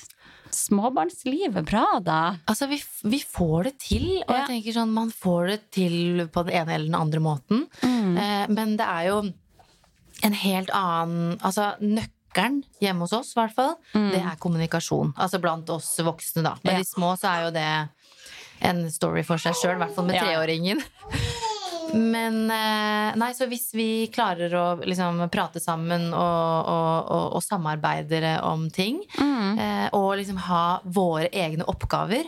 småbarnslivet 0.55 1.65
bra, 1.67 1.99
da. 2.03 2.37
Altså, 2.47 2.67
vi, 2.71 2.79
vi 3.11 3.19
får 3.23 3.65
det 3.69 3.79
til, 3.83 4.07
og 4.23 4.31
Ja. 4.35 4.41
jeg 4.47 4.49
tenker 4.63 4.77
sånn, 4.81 4.93
man 4.95 5.11
får 5.11 5.47
det 5.51 5.61
til 5.75 6.29
på 6.31 6.45
den 6.47 6.55
ene 6.63 6.75
eller 6.75 6.87
den 6.87 6.95
andre 7.01 7.21
måten. 7.21 7.67
Mm. 7.83 8.17
Eh, 8.19 8.47
men 8.55 8.77
det 8.79 8.87
er 8.87 9.09
jo 9.09 9.19
en 10.23 10.33
helt 10.33 10.71
annen 10.71 11.39
Altså, 11.43 11.75
nøkkelen 11.83 12.13
hjemme 12.81 13.01
hos 13.07 13.13
oss, 13.13 13.33
i 13.37 13.41
hvert 13.41 13.55
fall, 13.55 13.75
det 13.93 14.21
er 14.21 14.37
kommunikasjon. 14.43 15.15
Altså 15.17 15.41
blant 15.41 15.69
oss 15.71 15.93
voksne, 16.05 16.43
da. 16.43 16.57
Med 16.63 16.73
Mm. 16.73 16.77
Ja. 16.77 16.79
de 16.79 16.85
små 16.89 17.13
så 17.19 17.31
er 17.31 17.45
jo 17.45 17.51
det 17.55 17.89
en 18.65 18.91
story 18.91 19.23
for 19.27 19.37
seg 19.39 19.55
sjøl, 19.55 19.77
i 19.77 19.83
hvert 19.85 19.95
fall 19.95 20.07
med 20.07 20.21
treåringen. 20.21 20.83
Men 21.95 22.51
eh, 22.51 23.15
nei, 23.21 23.29
så 23.37 23.47
hvis 23.47 23.69
vi 23.77 24.07
klarer 24.11 24.51
å 24.59 24.65
liksom 24.83 25.21
prate 25.31 25.61
sammen 25.63 26.09
og, 26.11 26.71
og, 26.75 27.11
og, 27.15 27.27
og 27.39 27.43
samarbeide 27.45 28.41
om 28.43 28.69
ting, 28.71 29.03
Mm. 29.21 29.59
eh, 29.61 29.89
og 29.95 30.17
liksom 30.19 30.39
ha 30.49 30.81
våre 30.85 31.29
egne 31.31 31.65
oppgaver, 31.71 32.25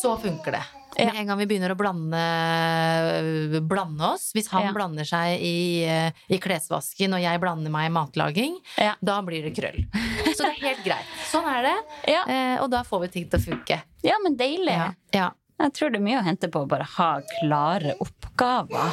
så 0.00 0.16
funker 0.18 0.56
det. 0.56 0.62
Med 0.98 1.14
en 1.16 1.26
gang 1.26 1.38
vi 1.38 1.46
begynner 1.48 1.72
å 1.72 1.76
blande, 1.78 3.60
blande 3.66 4.04
oss, 4.12 4.32
hvis 4.36 4.48
han 4.52 4.66
Ja. 4.66 4.72
blander 4.72 5.04
seg 5.04 5.40
i, 5.40 5.84
eh, 5.84 6.10
i 6.28 6.38
klesvasken 6.38 7.14
og 7.14 7.20
jeg 7.22 7.40
blander 7.40 7.70
meg 7.70 7.86
i 7.90 7.92
matlaging, 7.94 8.56
Ja. 8.78 8.94
da 9.02 9.20
blir 9.22 9.42
det 9.42 9.54
krøll. 9.56 9.86
Så 10.36 10.44
det 10.44 10.58
er 10.58 10.66
helt 10.68 10.84
greit. 10.84 11.06
Sånn 11.30 11.44
er 11.48 11.62
det. 11.62 12.12
Ja. 12.12 12.24
Eh, 12.26 12.62
og 12.62 12.70
da 12.70 12.82
får 12.82 13.00
vi 13.02 13.08
ting 13.08 13.28
til 13.28 13.38
å 13.40 13.42
funke. 13.42 13.82
Ja, 14.02 14.16
men 14.22 14.36
deilig. 14.36 14.94
Jeg 15.12 15.72
tror 15.74 15.90
det 15.92 16.00
er 16.00 16.04
mye 16.04 16.20
å 16.20 16.24
hente 16.24 16.48
på 16.50 16.64
å 16.64 16.68
bare 16.68 16.84
ha 16.84 17.20
klare 17.40 17.94
oppgaver. 18.00 18.92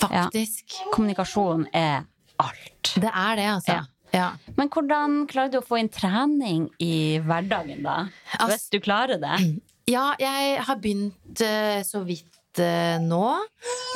Faktisk. 0.00 0.74
Kommunikasjon 0.92 1.68
er 1.72 2.04
alt. 2.38 2.94
Det 2.96 3.10
er 3.14 3.36
det, 3.36 3.46
altså. 3.46 3.86
Ja. 4.12 4.32
Men 4.56 4.68
hvordan 4.68 5.26
klarer 5.28 5.50
du 5.52 5.58
å 5.60 5.64
få 5.66 5.78
inn 5.78 5.88
trening 5.88 6.68
i 6.80 7.18
hverdagen, 7.20 7.82
da? 7.82 8.08
Hvis 8.46 8.68
du 8.70 8.78
klarer 8.80 9.20
det? 9.20 9.60
Ja, 9.86 10.10
jeg 10.18 10.62
har 10.66 10.78
begynt 10.82 11.40
eh, 11.46 11.80
så 11.86 12.00
vidt 12.06 12.58
eh, 12.58 12.96
nå. 13.02 13.22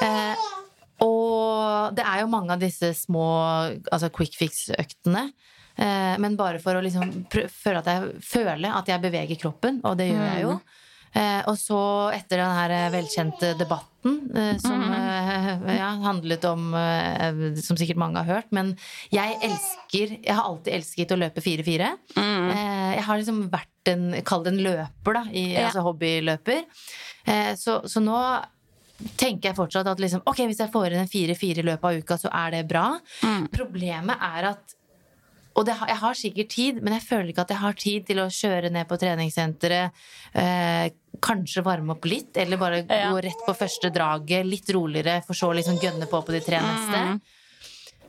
Eh, 0.04 0.50
og 1.02 1.96
det 1.96 2.04
er 2.06 2.20
jo 2.22 2.28
mange 2.30 2.54
av 2.54 2.62
disse 2.62 2.92
små 2.94 3.24
altså 3.90 4.10
quick 4.14 4.36
fix-øktene. 4.38 5.30
Men 6.20 6.34
bare 6.36 6.58
for 6.60 6.76
å 6.76 6.80
liksom 6.84 7.22
føle 7.32 7.80
at 7.80 7.86
jeg 7.88 8.08
føler 8.26 8.74
at 8.76 8.88
jeg 8.90 9.00
beveger 9.00 9.38
kroppen, 9.40 9.78
og 9.88 9.94
det 9.96 10.10
gjør 10.10 10.26
jeg 10.26 10.42
jo. 10.42 10.50
Eh, 11.12 11.40
og 11.50 11.56
så, 11.58 11.78
etter 12.14 12.38
den 12.38 12.52
her 12.54 12.70
eh, 12.70 12.90
velkjente 12.94 13.48
debatten 13.58 14.18
eh, 14.36 14.52
som 14.62 14.84
eh, 14.94 15.48
ja, 15.74 15.88
handlet 16.04 16.44
om 16.46 16.68
Som 17.58 17.76
sikkert 17.80 17.98
mange 17.98 18.22
har 18.22 18.28
hørt, 18.38 18.52
men 18.54 18.70
jeg 19.10 19.34
elsker 19.42 20.14
Jeg 20.20 20.36
har 20.36 20.46
alltid 20.46 20.76
elsket 20.78 21.14
å 21.16 21.18
løpe 21.18 21.42
4-4. 21.42 21.90
Eh, 22.14 22.94
jeg 22.94 23.04
har 23.08 23.18
liksom 23.18 23.42
vært 23.50 23.90
en 23.90 24.06
Kall 24.28 24.46
det 24.46 24.54
en 24.54 24.62
løper, 24.68 25.18
da. 25.18 25.24
I, 25.32 25.44
Ja. 25.56 25.66
Altså 25.66 25.82
hobbyløper. 25.88 26.62
Eh, 27.26 27.52
så, 27.58 27.80
så 27.90 28.00
nå 28.04 28.16
tenker 29.16 29.50
jeg 29.50 29.56
fortsatt 29.56 29.88
at 29.88 30.00
liksom, 30.02 30.20
ok, 30.28 30.42
hvis 30.50 30.60
jeg 30.60 30.70
får 30.72 30.92
inn 30.92 31.02
en 31.02 31.08
4-4 31.10 31.62
i 31.62 31.66
løpet 31.70 31.86
av 31.88 32.02
uka, 32.04 32.18
så 32.20 32.30
er 32.36 32.50
det 32.54 32.66
bra. 32.68 32.84
Problemet 33.54 34.20
er 34.30 34.50
at 34.52 34.74
og 35.60 35.66
det, 35.68 35.74
jeg 35.90 35.98
har 36.00 36.16
sikkert 36.18 36.50
tid, 36.54 36.78
men 36.82 36.94
jeg 36.96 37.04
føler 37.04 37.30
ikke 37.34 37.44
at 37.44 37.52
jeg 37.54 37.60
har 37.62 37.76
tid 37.78 38.06
til 38.08 38.20
å 38.22 38.28
kjøre 38.32 38.70
ned 38.72 38.88
på 38.88 38.96
treningssenteret, 39.02 40.00
eh, 40.40 40.86
kanskje 41.20 41.64
varme 41.66 41.92
opp 41.94 42.08
litt, 42.08 42.32
eller 42.40 42.56
bare 42.60 42.80
Ja. 42.88 43.10
gå 43.12 43.20
rett 43.26 43.44
på 43.46 43.54
første 43.58 43.92
draget, 43.92 44.46
litt 44.48 44.70
roligere, 44.72 45.20
for 45.26 45.34
så 45.36 45.52
liksom 45.54 45.78
gønne 45.82 46.08
på 46.08 46.22
på 46.24 46.32
de 46.32 46.40
tre 46.40 46.60
neste. 46.64 47.20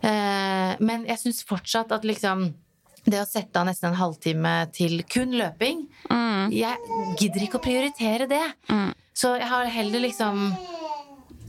Eh, 0.02 0.76
men 0.80 1.06
jeg 1.06 1.18
syns 1.22 1.43
fortsatt 1.45 1.91
at 1.91 2.04
liksom 2.08 2.54
det 3.06 3.20
å 3.22 3.26
sette 3.28 3.58
av 3.58 3.66
nesten 3.68 3.89
en 3.91 3.97
halvtime 3.97 4.72
til 4.74 5.02
kun 5.10 5.32
løping 5.34 5.88
Jeg 6.54 6.78
gidder 7.18 7.41
ikke 7.47 7.58
å 7.60 7.64
prioritere 7.64 8.28
det. 8.30 8.43
Så 9.14 9.36
jeg 9.39 9.47
har 9.49 9.66
heller 9.66 9.99
liksom 10.06 10.52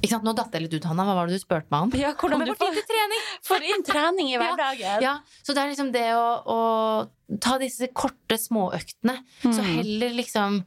ikke 0.02 0.16
sant, 0.16 0.24
Nå 0.26 0.32
datt 0.34 0.50
jeg 0.56 0.64
litt 0.64 0.74
ut, 0.74 0.84
Hanna. 0.90 1.04
Hva 1.06 1.14
var 1.14 1.28
det 1.30 1.36
du 1.38 1.42
spurte 1.44 1.70
meg 1.70 1.84
om? 1.86 1.90
Ja, 1.94 2.10
hvordan 2.18 2.40
Om 2.40 2.46
du 2.48 2.50
det 2.50 2.58
tid 2.58 2.74
til 2.74 2.86
trening? 2.90 3.21
Får 3.52 3.66
inn 3.70 3.84
trening 3.86 4.32
i 4.32 4.38
hverdagen. 4.42 5.02
Ja, 5.04 5.18
så 5.42 5.54
det 5.56 5.62
er 5.64 5.72
liksom 5.72 5.92
det 5.94 6.06
å, 6.16 6.26
å 6.56 7.36
ta 7.42 7.58
disse 7.62 7.88
korte 7.96 8.38
småøktene. 8.40 9.18
Så 9.44 9.60
heller 9.62 10.16
liksom 10.16 10.62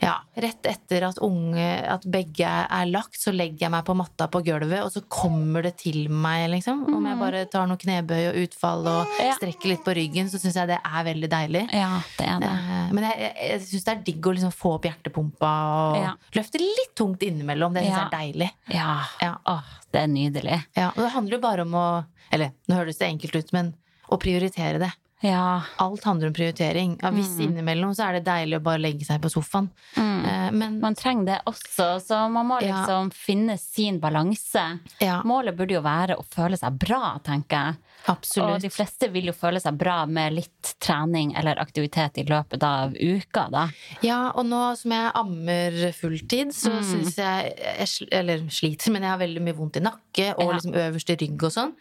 ja, 0.00 0.14
rett 0.40 0.64
etter 0.66 1.04
at, 1.10 1.18
unge, 1.20 1.64
at 1.92 2.04
begge 2.08 2.48
er 2.48 2.86
lagt, 2.88 3.18
så 3.20 3.32
legger 3.36 3.66
jeg 3.66 3.72
meg 3.74 3.84
på 3.84 3.94
matta 3.98 4.26
på 4.32 4.40
gulvet, 4.46 4.80
og 4.82 4.90
så 4.94 5.02
kommer 5.12 5.62
det 5.66 5.74
til 5.82 6.08
meg, 6.08 6.46
liksom. 6.54 6.86
Om 6.96 7.04
jeg 7.10 7.18
bare 7.20 7.42
tar 7.52 7.66
noen 7.68 7.80
knebøy 7.82 8.22
og 8.30 8.38
utfall 8.46 8.86
og 8.88 9.06
Ja. 9.20 9.34
strekker 9.36 9.68
litt 9.74 9.84
på 9.84 9.94
ryggen, 9.96 10.30
så 10.32 10.40
syns 10.40 10.56
jeg 10.56 10.68
det 10.72 10.78
er 10.82 11.04
veldig 11.04 11.28
deilig. 11.30 11.64
Ja, 11.76 12.00
det 12.18 12.26
er 12.26 12.40
det. 12.40 12.48
Eh, 12.48 12.92
Men 12.92 13.04
jeg, 13.04 13.18
jeg, 13.20 13.50
jeg 13.50 13.60
syns 13.68 13.84
det 13.84 13.92
er 13.96 14.02
digg 14.08 14.26
å 14.26 14.34
liksom 14.38 14.52
få 14.56 14.74
opp 14.78 14.88
hjertepumpa 14.88 15.50
og 15.90 15.96
Ja. 16.02 16.14
løfte 16.34 16.58
litt 16.64 16.94
tungt 16.96 17.20
innimellom. 17.22 17.74
Det 17.74 17.84
syns 17.84 17.96
jeg 17.98 18.06
er 18.06 18.16
deilig. 18.16 18.50
Ja. 18.72 18.96
Ja. 19.20 19.34
Åh, 19.46 19.62
det 19.92 20.00
er 20.02 20.06
nydelig. 20.08 20.64
Ja, 20.76 20.88
og 20.96 21.02
det 21.04 21.12
handler 21.12 21.36
jo 21.36 21.40
bare 21.44 21.62
om 21.68 21.72
å 21.74 22.04
Eller 22.32 22.52
nå 22.68 22.76
høres 22.76 22.96
det 22.98 23.08
enkelt 23.10 23.34
ut, 23.34 23.52
men 23.52 23.74
å 24.08 24.16
prioritere 24.16 24.78
det. 24.78 24.92
Ja. 25.20 25.62
Alt 25.76 26.04
handler 26.04 26.28
om 26.28 26.34
prioritering. 26.34 26.98
Ja, 27.02 27.10
hvis 27.10 27.36
Mm. 27.36 27.40
innimellom 27.46 27.94
så 27.94 28.08
er 28.08 28.12
det 28.14 28.24
deilig 28.24 28.56
å 28.58 28.62
bare 28.62 28.78
legge 28.78 29.04
seg 29.04 29.20
på 29.20 29.28
sofaen. 29.30 29.68
Mm. 29.96 30.54
Men 30.54 30.80
Man 30.80 30.94
trenger 30.94 31.24
det 31.26 31.38
også, 31.46 32.00
så 32.00 32.30
man 32.30 32.46
må 32.48 32.60
Ja. 32.62 32.74
liksom 32.86 33.10
finne 33.12 33.58
sin 33.58 34.00
balanse. 34.00 34.80
ja, 35.00 35.22
Målet 35.22 35.56
burde 35.56 35.72
jo 35.72 35.82
være 35.82 36.16
å 36.16 36.24
føle 36.24 36.56
seg 36.58 36.78
bra, 36.78 37.18
tenker 37.22 37.50
jeg. 37.66 37.76
Absolutt. 38.08 38.54
Og 38.54 38.60
de 38.62 38.68
fleste 38.70 39.10
vil 39.12 39.26
jo 39.26 39.32
føle 39.32 39.60
seg 39.60 39.76
bra 39.76 40.06
med 40.06 40.32
litt 40.32 40.74
trening 40.80 41.34
eller 41.36 41.56
aktivitet 41.56 42.16
i 42.18 42.24
løpet 42.24 42.62
av 42.62 42.92
uka, 42.94 43.50
da. 43.50 43.68
Ja, 44.02 44.30
og 44.34 44.46
nå 44.46 44.74
som 44.76 44.90
jeg 44.90 45.12
ammer 45.14 45.92
fulltid, 45.92 46.48
så 46.48 46.70
Mm. 46.80 46.82
syns 46.82 47.16
jeg, 47.16 47.56
jeg 47.58 48.08
Eller 48.10 48.38
sliter, 48.48 48.90
men 48.90 49.02
jeg 49.02 49.10
har 49.10 49.18
veldig 49.18 49.42
mye 49.42 49.54
vondt 49.56 49.76
i 49.76 49.80
nakke 49.80 50.34
og 50.38 50.48
Ja. 50.48 50.52
liksom 50.58 50.72
øverste 50.74 51.16
rygg 51.20 51.42
og 51.42 51.52
sånn. 51.52 51.72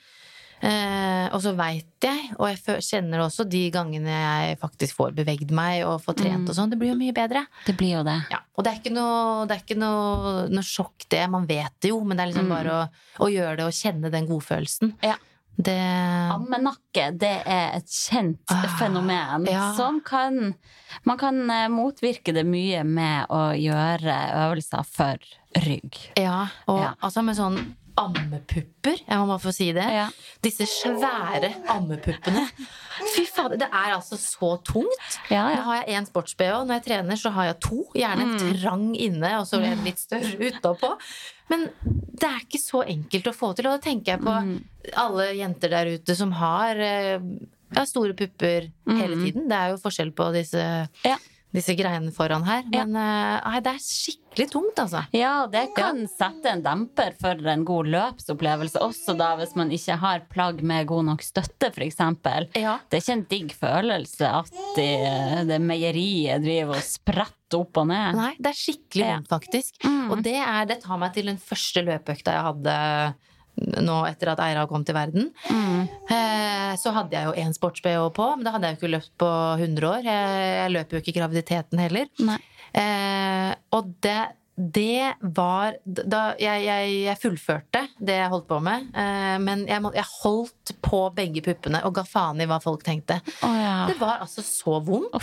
Eh, 0.61 1.29
og 1.31 1.39
så 1.41 1.53
veit 1.55 1.85
jeg, 2.03 2.33
og 2.37 2.49
jeg 2.49 2.81
kjenner 2.83 3.21
også 3.23 3.45
de 3.47 3.61
gangene 3.71 4.11
jeg 4.11 4.57
faktisk 4.59 4.95
får 4.97 5.13
bevegd 5.15 5.51
meg 5.55 5.85
og 5.87 6.01
får 6.03 6.17
trent 6.19 6.43
Mm. 6.43 6.49
og 6.49 6.55
sånn, 6.55 6.69
det 6.69 6.79
blir 6.79 6.91
jo 6.91 6.99
mye 6.99 7.13
bedre. 7.15 7.45
Det 7.65 7.77
blir 7.77 7.97
jo 7.97 8.03
det. 8.03 8.17
Ja, 8.31 8.39
og 8.57 8.63
det 8.65 8.73
er 8.73 8.79
ikke 8.81 8.93
noe, 8.95 9.45
det 9.47 9.55
er 9.55 9.63
ikke 9.63 9.79
noe, 9.79 10.47
noe 10.49 10.63
sjokk, 10.67 11.07
det. 11.09 11.29
Man 11.29 11.45
vet 11.47 11.71
det 11.81 11.89
jo, 11.93 12.03
men 12.03 12.17
det 12.17 12.23
er 12.25 12.31
liksom 12.33 12.45
Mm. 12.49 12.55
bare 12.57 12.71
å, 12.75 12.89
å 13.23 13.31
gjøre 13.31 13.55
det 13.57 13.65
og 13.65 13.71
kjenne 13.71 14.11
den 14.11 14.27
godfølelsen. 14.27 14.93
Ja. 15.03 15.15
Det 15.59 15.75
Ammenakke, 16.31 17.09
det 17.19 17.43
er 17.45 17.73
et 17.75 17.87
kjent 17.91 18.39
Ah, 18.49 18.63
fenomen 18.79 19.45
ja. 19.45 19.73
som 19.75 19.99
kan 20.01 20.55
Man 21.05 21.17
kan 21.17 21.49
eh, 21.51 21.67
motvirke 21.67 22.33
det 22.33 22.45
mye 22.45 22.83
med 22.83 23.27
å 23.29 23.51
gjøre 23.53 24.15
øvelser 24.47 24.85
for 24.85 25.17
rygg. 25.65 25.97
Ja, 26.17 26.47
og 26.67 26.79
Ja. 26.81 26.93
altså 27.03 27.23
med 27.23 27.35
sånn 27.35 27.75
ammepupper, 27.99 28.99
jeg 29.05 29.17
må 29.19 29.25
bare 29.29 29.41
få 29.43 29.51
si 29.55 29.67
det. 29.75 29.85
Ja. 29.93 30.05
Disse 30.45 30.65
svære 30.69 31.49
ammepuppene. 31.73 32.45
Fy 33.15 33.23
fader, 33.29 33.57
det 33.61 33.67
er 33.71 33.93
altså 33.95 34.17
så 34.19 34.53
tungt. 34.67 35.17
Ja, 35.31 35.45
Nå 35.55 35.63
har 35.67 35.81
jeg 35.83 35.95
én 35.99 36.07
sports-BH. 36.09 36.63
Når 36.67 36.79
jeg 36.79 36.85
trener, 36.89 37.19
så 37.19 37.31
har 37.35 37.49
jeg 37.51 37.59
to. 37.63 37.83
Gjerne 37.95 38.25
en 38.25 38.33
Mm. 38.37 38.61
trang 38.61 38.87
inne, 38.95 39.31
og 39.39 39.45
så 39.47 39.61
en 39.63 39.83
litt 39.85 39.99
større 39.99 40.35
utapå. 40.49 40.97
Men 41.49 41.69
det 41.85 42.23
er 42.27 42.39
ikke 42.45 42.59
så 42.61 42.83
enkelt 42.87 43.29
å 43.31 43.33
få 43.35 43.53
til. 43.55 43.67
Og 43.67 43.79
da 43.79 43.89
tenker 43.89 44.13
jeg 44.17 44.21
på 44.21 44.35
Mm. 44.41 44.63
alle 44.95 45.33
jenter 45.35 45.69
der 45.69 45.85
ute 45.97 46.15
som 46.15 46.31
har 46.31 46.75
eh, 46.75 47.19
ja, 47.75 47.85
store 47.85 48.13
pupper 48.13 48.71
hele 48.87 49.15
tiden. 49.23 49.47
Det 49.47 49.57
er 49.57 49.69
jo 49.71 49.77
forskjell 49.77 50.11
på 50.13 50.31
disse, 50.33 50.57
Mm. 50.57 50.89
Ja. 51.05 51.17
Disse 51.55 51.73
greiene 51.77 52.11
foran 52.13 52.45
her. 52.45 52.65
Men 52.69 52.93
ja. 52.93 53.39
nei, 53.41 53.59
det 53.65 53.73
er 53.73 53.81
skikkelig 53.83 54.47
tungt, 54.53 54.81
altså. 54.83 55.01
Ja, 55.15 55.33
det 55.49 55.65
kan 55.77 56.03
sette 56.11 56.51
en 56.51 56.63
demper 56.65 57.15
for 57.19 57.49
en 57.53 57.65
god 57.67 57.89
løpsopplevelse 57.89 58.81
også, 58.85 59.15
da, 59.19 59.31
hvis 59.39 59.55
man 59.59 59.73
ikke 59.75 59.97
har 60.01 60.25
plagg 60.31 60.61
med 60.65 60.89
god 60.89 61.07
nok 61.09 61.25
støtte, 61.25 61.71
f.eks. 61.73 62.01
Ja. 62.59 62.77
Det 62.85 62.99
er 62.99 63.03
ikke 63.03 63.17
en 63.17 63.25
digg 63.33 63.55
følelse 63.57 64.33
at 64.41 64.61
det, 64.77 64.91
det 65.49 65.61
meieriet 65.63 66.45
driver 66.45 66.77
og 66.77 66.85
spretter 66.85 67.63
opp 67.63 67.81
og 67.81 67.89
ned. 67.89 68.19
Nei, 68.19 68.33
det 68.37 68.51
er 68.51 68.59
skikkelig 68.59 69.07
vondt, 69.07 69.31
faktisk. 69.33 69.81
Mm. 69.81 70.05
Og 70.13 70.21
det, 70.25 70.37
er, 70.37 70.61
det 70.69 70.81
tar 70.85 71.01
meg 71.01 71.15
til 71.17 71.31
den 71.31 71.41
første 71.41 71.83
løpeøkta 71.87 72.37
jeg 72.37 72.47
hadde 72.51 72.77
nå 73.83 73.99
etter 74.09 74.33
at 74.33 74.41
Eira 74.43 74.65
kom 74.69 74.85
til 74.87 74.97
verden. 74.97 75.29
Mm. 75.49 75.85
Eh, 76.09 76.73
så 76.79 76.93
hadde 76.95 77.15
jeg 77.17 77.29
jo 77.29 77.37
én 77.43 77.55
sports-BH 77.55 78.09
på, 78.15 78.31
men 78.35 78.47
da 78.47 78.55
hadde 78.55 78.69
jeg 78.69 78.77
jo 78.77 78.81
ikke 78.81 78.95
løpt 78.95 79.13
på 79.21 79.31
100 79.59 79.89
år. 79.91 80.09
Jeg, 80.09 80.43
jeg 80.55 80.75
løper 80.75 80.97
jo 80.97 81.03
ikke 81.03 81.15
graviditeten 81.19 81.81
heller. 81.83 82.11
Eh, 82.69 83.51
og 83.75 83.93
det, 84.03 84.19
det 84.59 85.13
var 85.35 85.77
da 85.85 86.21
jeg, 86.41 86.65
jeg, 86.67 86.95
jeg 87.07 87.19
fullførte 87.21 87.83
det 87.97 88.17
jeg 88.19 88.31
holdt 88.33 88.47
på 88.49 88.59
med, 88.63 88.89
eh, 88.93 89.37
men 89.41 89.65
jeg, 89.69 89.83
må, 89.83 89.93
jeg 89.95 90.07
holdt 90.19 90.73
på 90.85 91.01
begge 91.15 91.43
puppene 91.45 91.81
og 91.87 91.95
ga 91.97 92.05
faen 92.07 92.41
i 92.43 92.47
hva 92.49 92.59
folk 92.63 92.83
tenkte. 92.85 93.21
Oh, 93.45 93.55
ja. 93.55 93.75
Det 93.89 93.97
var 94.01 94.23
altså 94.25 94.45
så 94.45 94.79
vondt. 94.83 95.15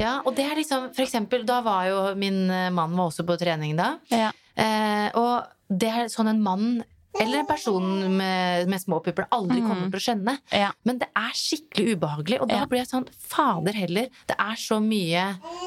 Ja, 0.00 0.20
og 0.24 0.36
det 0.38 0.46
er 0.48 0.58
liksom, 0.60 0.90
for 0.96 1.04
eksempel, 1.04 1.44
da 1.48 1.60
var 1.66 1.88
jo 1.90 2.04
min 2.18 2.44
eh, 2.48 2.70
mann 2.74 2.96
var 2.96 3.10
også 3.10 3.26
på 3.28 3.38
trening 3.40 3.76
da. 3.80 3.96
ja. 4.12 4.30
Eh, 4.60 5.08
og 5.16 5.46
det 5.70 5.88
er 5.88 6.08
sånn 6.10 6.28
en 6.32 6.42
mann 6.42 6.80
eller 7.18 7.40
en 7.40 7.46
person 7.48 7.86
med, 8.16 8.68
med 8.70 8.82
små 8.82 9.00
pupper 9.02 9.26
aldri 9.34 9.60
kommer 9.64 9.88
til 9.90 9.98
å 9.98 10.04
skjønne. 10.04 10.36
Ja. 10.54 10.70
Men 10.86 11.00
det 11.02 11.08
er 11.18 11.32
skikkelig 11.36 11.96
ubehagelig, 11.96 12.38
og 12.44 12.50
da 12.52 12.60
blir 12.70 12.82
jeg 12.84 12.90
sånn 12.92 13.08
Fader 13.30 13.76
heller, 13.76 14.10
det 14.30 14.36
er 14.38 14.60
så 14.60 14.78
mye, 14.84 15.24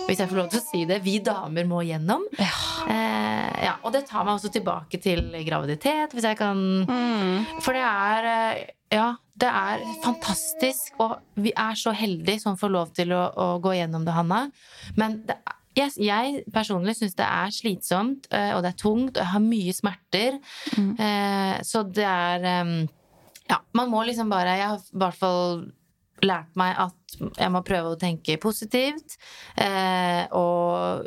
hvis 0.08 0.22
jeg 0.24 0.32
får 0.32 0.40
lov 0.40 0.52
til 0.54 0.62
å 0.62 0.66
si 0.66 0.84
det, 0.90 1.02
vi 1.04 1.18
damer 1.24 1.68
må 1.70 1.84
gjennom. 1.86 2.24
Ja. 2.40 2.54
Eh, 2.94 3.66
ja, 3.68 3.76
og 3.84 3.94
det 3.96 4.06
tar 4.10 4.26
meg 4.28 4.38
også 4.38 4.54
tilbake 4.54 5.00
til 5.04 5.26
graviditet, 5.48 6.16
hvis 6.16 6.30
jeg 6.32 6.40
kan 6.40 6.62
Mm. 6.64 7.46
For 7.64 7.76
det 7.76 7.84
er 7.84 8.26
eh, 8.30 8.64
Ja, 8.94 9.16
det 9.40 9.50
er 9.50 9.82
fantastisk, 10.04 10.94
og 11.02 11.16
vi 11.42 11.50
er 11.58 11.74
så 11.80 11.94
heldige 11.98 12.44
som 12.44 12.58
får 12.60 12.72
lov 12.72 12.92
til 12.94 13.14
å, 13.16 13.24
å 13.34 13.48
gå 13.64 13.74
gjennom 13.74 14.06
det, 14.06 14.14
Hanna. 14.14 14.44
Men 15.00 15.24
det 15.26 15.40
er 15.42 15.58
jeg, 15.76 15.92
jeg 15.98 16.44
personlig 16.54 16.96
syns 16.98 17.16
det 17.16 17.26
er 17.26 17.52
slitsomt, 17.52 18.28
eh, 18.32 18.52
og 18.56 18.64
det 18.64 18.74
er 18.74 18.78
tungt, 18.82 19.18
og 19.18 19.22
jeg 19.24 19.32
har 19.34 19.40
mye 19.44 19.74
smerter. 19.74 20.40
Mm. 20.78 20.92
Eh, 21.00 21.62
Så 21.64 21.84
det 21.92 22.06
er 22.06 22.88
Ja, 23.50 23.58
man 23.74 23.90
må 23.92 24.06
liksom 24.08 24.30
bare 24.30 24.58
Jeg 24.58 24.68
har 24.68 24.78
i 24.78 24.98
hvert 24.98 25.18
fall 25.20 25.72
lært 26.24 26.56
meg 26.56 26.76
at 26.80 26.94
jeg 27.38 27.52
må 27.52 27.60
prøve 27.66 27.92
å 27.96 28.00
tenke 28.00 28.38
positivt. 28.40 29.18
eh, 29.58 30.26
Og 30.32 31.06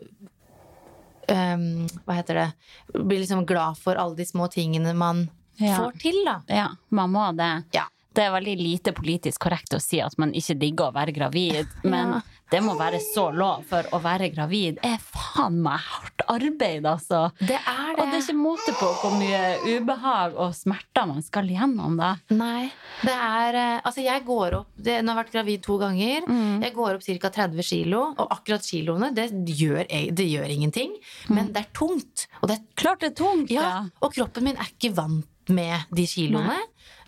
Hva 1.28 2.14
heter 2.14 2.34
det 2.38 3.00
Bli 3.02 3.18
liksom 3.22 3.46
glad 3.46 3.78
for 3.80 3.96
alle 3.98 4.14
de 4.16 4.24
små 4.28 4.46
tingene 4.52 4.94
man 4.94 5.28
Ja. 5.58 5.78
får 5.78 5.98
til, 5.98 6.18
da. 6.24 6.42
Ja, 6.52 6.68
man 6.90 7.10
må 7.10 7.34
det. 7.34 7.64
Ja. 7.72 7.86
Det 8.16 8.24
er 8.24 8.32
veldig 8.32 8.54
lite 8.56 8.92
politisk 8.96 9.42
korrekt 9.44 9.74
å 9.76 9.80
si 9.82 10.00
at 10.00 10.16
man 10.18 10.32
ikke 10.32 10.56
digger 10.58 10.88
å 10.90 10.94
være 10.96 11.12
gravid, 11.16 11.68
men 11.92 12.16
Ja. 12.16 12.20
det 12.50 12.60
må 12.64 12.76
være 12.78 13.00
så 13.02 13.26
lov, 13.34 13.64
for 13.68 13.84
å 13.92 13.98
være 14.00 14.30
gravid 14.32 14.78
er 14.86 14.96
faen 15.02 15.58
meg 15.64 15.82
hardt 15.84 16.22
arbeid, 16.32 16.86
altså. 16.88 17.26
Det 17.40 17.58
er 17.58 17.92
det. 17.92 18.00
Og 18.00 18.06
det 18.12 18.18
er 18.18 18.22
ikke 18.24 18.36
måte 18.38 18.74
på 18.78 18.88
hvor 19.02 19.14
mye 19.18 19.40
ubehag 19.76 20.36
og 20.40 20.54
smerter 20.56 21.06
man 21.10 21.22
skal 21.26 21.48
gjennom, 21.50 21.96
da. 22.00 22.12
Nei. 22.32 22.70
Det 23.02 23.12
er 23.12 23.58
eh, 23.60 23.80
Altså, 23.86 24.00
jeg 24.06 24.24
går 24.24 24.54
opp 24.62 24.70
det, 24.80 24.94
Nå 25.04 25.12
har 25.12 25.18
jeg 25.18 25.24
vært 25.26 25.34
gravid 25.36 25.62
to 25.66 25.76
ganger. 25.82 26.24
Mm. 26.30 26.62
Jeg 26.64 26.74
går 26.78 26.96
opp 26.96 27.04
ca. 27.06 27.30
30 27.36 27.66
kilo, 27.68 28.02
og 28.16 28.32
akkurat 28.38 28.64
kiloene, 28.64 29.12
det 29.14 29.28
gjør, 29.58 29.82
e- 29.90 30.10
det 30.16 30.26
gjør 30.30 30.48
ingenting. 30.56 30.94
Men 31.28 31.52
det 31.52 31.66
er 31.66 31.70
tungt. 31.76 32.26
Og, 32.40 32.48
det, 32.48 32.56
er 32.62 32.80
Klart 32.80 33.04
det 33.04 33.12
er 33.12 33.18
tungt, 33.20 33.50
ja, 33.52 33.66
Mm. 33.66 33.90
ja. 33.90 34.00
og 34.06 34.14
kroppen 34.16 34.44
min 34.48 34.56
er 34.56 34.70
ikke 34.72 34.94
vant 34.96 35.26
med 35.52 35.84
de 35.94 36.06
kiloene. 36.10 36.56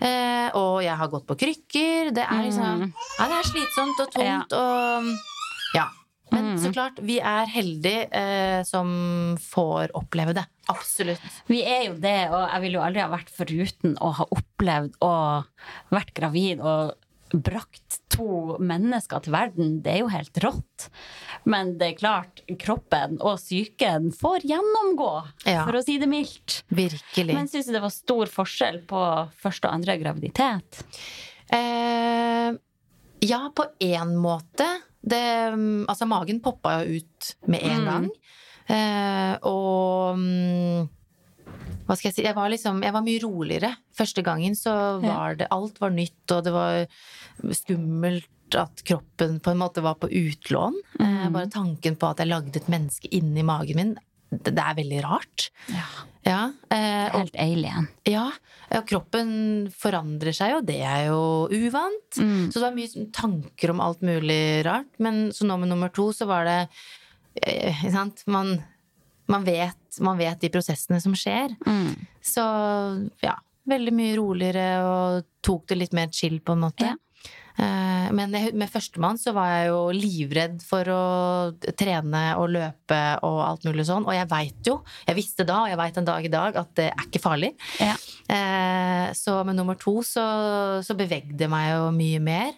Eh, 0.01 0.51
og 0.55 0.83
jeg 0.85 0.97
har 0.97 1.09
gått 1.13 1.27
på 1.27 1.37
krykker. 1.39 2.13
Det 2.15 2.25
er 2.25 2.43
liksom 2.45 2.83
Mm. 2.85 2.93
Ja, 3.19 3.25
det 3.29 3.39
er 3.39 3.49
slitsomt 3.51 4.01
og 4.05 4.13
tungt 4.15 4.53
og 4.53 5.17
Ja. 5.75 5.89
Men 6.31 6.45
Mm. 6.45 6.59
så 6.61 6.71
klart, 6.75 6.99
vi 7.01 7.19
er 7.21 7.47
heldige 7.47 8.07
eh, 8.13 8.63
som 8.63 9.39
får 9.41 9.89
oppleve 9.95 10.35
det. 10.35 10.45
Absolutt. 10.69 11.19
Vi 11.49 11.63
er 11.65 11.87
jo 11.87 11.95
det, 11.95 12.29
og 12.31 12.51
jeg 12.53 12.61
ville 12.61 12.77
jo 12.77 12.85
aldri 12.85 13.01
ha 13.01 13.09
vært 13.09 13.31
foruten 13.33 13.97
å 13.97 14.13
ha 14.13 14.27
opplevd 14.37 14.93
å 15.01 15.13
vært 15.91 16.13
gravid 16.13 16.61
og 16.61 16.93
brakt 17.33 18.01
to 18.11 18.57
mennesker 18.61 19.21
til 19.23 19.33
verden. 19.33 19.83
Det 19.83 19.93
er 19.93 19.99
jo 20.03 20.09
helt 20.13 20.41
rått. 20.43 20.89
Men 21.45 21.77
det 21.79 21.87
er 21.93 21.99
klart, 22.01 22.43
kroppen 22.59 23.19
og 23.21 23.39
psyken 23.39 24.11
får 24.17 24.47
gjennomgå, 24.49 25.11
Ja. 25.47 25.65
for 25.65 25.79
å 25.79 25.85
si 25.85 25.99
det 25.99 26.09
mildt. 26.09 26.63
Virkelig. 26.71 27.35
Men 27.35 27.49
syns 27.49 27.67
du 27.67 27.73
det 27.73 27.83
var 27.83 27.91
stor 27.95 28.27
forskjell 28.27 28.83
på 28.87 29.03
første 29.39 29.69
og 29.69 29.75
andre 29.75 29.99
graviditet? 29.99 30.83
Eh, 31.51 32.53
ja, 33.21 33.41
på 33.55 33.65
én 33.81 34.17
måte. 34.17 34.67
Det, 35.01 35.23
altså, 35.89 36.07
magen 36.07 36.41
poppa 36.45 36.83
jo 36.85 36.99
ut 36.99 37.35
med 37.47 37.63
en 37.63 37.81
Mm. 37.81 37.87
gang. 37.87 38.11
Eh, 38.69 39.39
og 39.49 40.19
mm, 40.19 40.89
hva 41.89 41.97
skal 41.97 42.11
jeg 42.11 42.17
si 42.19 42.23
Jeg 42.27 42.37
var 42.37 42.51
liksom 42.53 42.83
Jeg 42.85 42.93
var 42.93 43.03
mye 43.07 43.21
roligere. 43.25 43.71
Første 43.97 44.23
gangen 44.27 44.55
så 44.59 44.73
var 45.03 45.39
det 45.41 45.49
Alt 45.51 45.81
var 45.81 45.91
nytt, 45.97 46.21
og 46.37 46.45
det 46.45 46.53
var 46.53 46.85
skummelt 47.57 48.29
at 48.57 48.81
kroppen 48.89 49.41
på 49.45 49.53
en 49.53 49.59
måte 49.61 49.83
var 49.85 49.99
på 50.01 50.09
utlån. 50.09 50.77
Eh, 51.01 51.07
Mm. 51.27 51.33
bare 51.33 51.51
tanken 51.53 51.97
på 51.97 52.09
at 52.11 52.19
jeg 52.19 52.29
lagde 52.29 52.57
et 52.57 52.69
menneske 52.69 53.09
inni 53.13 53.43
magen 53.45 53.77
min, 53.77 53.97
det, 54.31 54.55
det 54.55 54.63
er 54.65 54.75
veldig 54.79 55.03
rart. 55.05 55.51
Ja. 55.69 55.85
Ja, 56.29 56.41
eh, 56.71 57.09
og 57.15 57.21
Helt 57.23 57.37
alien. 57.41 57.89
ja, 58.05 58.31
og 58.73 58.87
kroppen 58.87 59.71
forandrer 59.73 60.35
seg 60.37 60.51
jo, 60.53 60.61
det 60.61 60.81
er 60.85 61.07
jo 61.09 61.49
uvant. 61.49 62.19
Mm. 62.21 62.51
Så 62.53 62.59
det 62.59 62.67
var 62.67 62.77
mye 62.77 63.07
tanker 63.13 63.71
om 63.71 63.81
alt 63.81 64.01
mulig 64.03 64.65
rart. 64.67 64.91
Men 64.99 65.31
så 65.33 65.47
nå 65.49 65.57
med 65.59 65.69
nummer 65.71 65.89
to 65.93 66.11
så 66.13 66.27
var 66.29 66.45
det 66.45 66.69
eh, 67.43 67.85
sant? 67.93 68.25
Man, 68.27 68.63
man, 69.29 69.45
vet, 69.45 69.77
man 70.01 70.19
vet 70.21 70.41
de 70.41 70.51
prosessene 70.53 71.01
som 71.03 71.15
skjer. 71.17 71.55
Mm. 71.67 71.93
Så 72.25 72.45
ja, 73.25 73.37
veldig 73.69 73.93
mye 73.97 74.17
roligere 74.19 74.69
og 74.87 75.27
tok 75.45 75.67
det 75.73 75.79
litt 75.83 75.97
mer 75.97 76.09
chill, 76.15 76.41
på 76.41 76.55
en 76.57 76.65
måte. 76.67 76.89
Ja. 76.93 76.97
Eh, 77.59 78.13
Men 78.15 78.31
med 78.31 78.71
førstemann 78.71 79.19
så 79.19 79.33
var 79.37 79.49
jeg 79.51 79.67
jo 79.69 79.81
livredd 79.93 80.61
for 80.65 80.87
å 80.89 81.01
trene 81.77 82.23
og 82.39 82.53
løpe 82.55 83.01
og 83.27 83.41
alt 83.45 83.67
mulig 83.67 83.85
sånn. 83.89 84.07
Og 84.07 84.15
jeg 84.15 84.29
veit 84.31 84.71
jo, 84.71 84.79
jeg 85.09 85.19
visste 85.19 85.45
da, 85.49 85.65
og 85.65 85.73
jeg 85.73 85.81
veit 85.81 85.99
en 85.99 86.07
dag 86.09 86.25
i 86.25 86.31
dag, 86.33 86.57
at 86.63 86.71
det 86.79 86.87
er 86.93 87.05
ikke 87.09 87.21
farlig. 87.25 87.51
Ja. 87.83 87.97
Eh, 88.31 89.13
Så 89.19 89.41
med 89.45 89.57
nummer 89.59 89.75
to 89.81 89.99
så, 90.07 90.25
så 90.85 90.95
bevegde 90.97 91.45
jeg 91.45 91.51
meg 91.53 91.73
jo 91.75 91.91
mye 91.97 92.21
mer. 92.23 92.53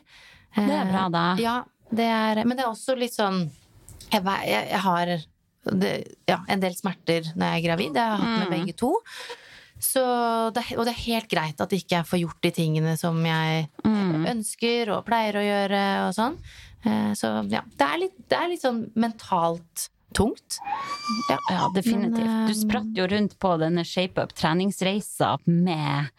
Det 0.55 0.67
er 0.75 0.89
bra, 0.91 1.09
da. 1.09 1.25
Ja, 1.41 1.57
det 1.91 2.07
er, 2.07 2.45
men 2.45 2.57
det 2.59 2.65
er 2.65 2.71
også 2.71 2.95
litt 2.99 3.15
sånn 3.17 3.45
Jeg, 4.13 4.23
jeg, 4.23 4.67
jeg 4.71 4.81
har 4.83 5.11
det, 5.65 5.93
ja, 6.29 6.39
en 6.49 6.61
del 6.63 6.75
smerter 6.75 7.31
når 7.37 7.47
jeg 7.47 7.61
er 7.61 7.67
gravid. 7.69 7.93
Det 7.95 8.01
har 8.05 8.17
jeg 8.17 8.25
hatt 8.25 8.39
med 8.45 8.55
begge 8.59 8.77
to. 8.81 8.95
Så 9.81 10.01
det, 10.53 10.65
og 10.77 10.85
det 10.85 10.93
er 10.93 11.05
helt 11.07 11.29
greit 11.33 11.61
at 11.65 11.73
ikke 11.73 11.97
jeg 11.99 12.09
får 12.09 12.21
gjort 12.21 12.41
de 12.45 12.51
tingene 12.53 12.97
som 13.01 13.17
jeg 13.25 13.69
ønsker 14.29 14.91
og 14.93 15.07
pleier 15.07 15.39
å 15.41 15.45
gjøre 15.45 15.85
og 16.09 16.13
sånn. 16.17 16.37
Eh, 16.85 17.13
Så 17.17 17.31
ja, 17.53 17.63
det 17.77 17.87
er 17.87 17.99
litt, 18.03 18.19
det 18.29 18.37
er 18.39 18.49
litt 18.53 18.65
sånn 18.65 18.83
mentalt 19.01 19.87
tungt. 20.17 20.59
Ja, 21.31 21.39
Ja, 21.51 21.69
definitivt. 21.75 22.27
Men, 22.27 22.47
Du 22.49 22.53
eh, 22.53 22.59
spratt 22.61 22.93
jo 22.97 23.07
rundt 23.07 23.39
på 23.39 23.55
denne 23.61 23.85
ShapeUp 23.85 24.33
treningsreisa 24.37 25.39
med 25.47 26.11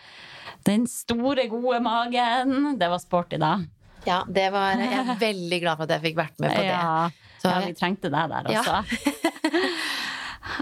den 0.65 0.85
store, 0.87 1.47
gode 1.49 1.81
magen. 1.81 2.77
Det 2.79 2.89
var 2.89 2.99
sporty, 3.01 3.37
da. 3.41 3.59
Ja, 4.05 4.23
det 4.25 4.47
var, 4.53 4.73
jeg 4.81 4.93
er 5.05 5.17
veldig 5.21 5.59
glad 5.61 5.77
for 5.77 5.85
at 5.85 5.93
jeg 5.97 6.01
fikk 6.07 6.17
vært 6.17 6.39
med 6.41 6.49
på 6.55 6.61
det. 6.65 6.71
Ja, 6.71 7.09
Så 7.41 7.51
ja, 7.51 7.59
vi 7.67 7.73
trengte 7.77 8.09
deg 8.13 8.31
der 8.33 8.49
også. 8.49 8.79
Ja. 8.81 9.30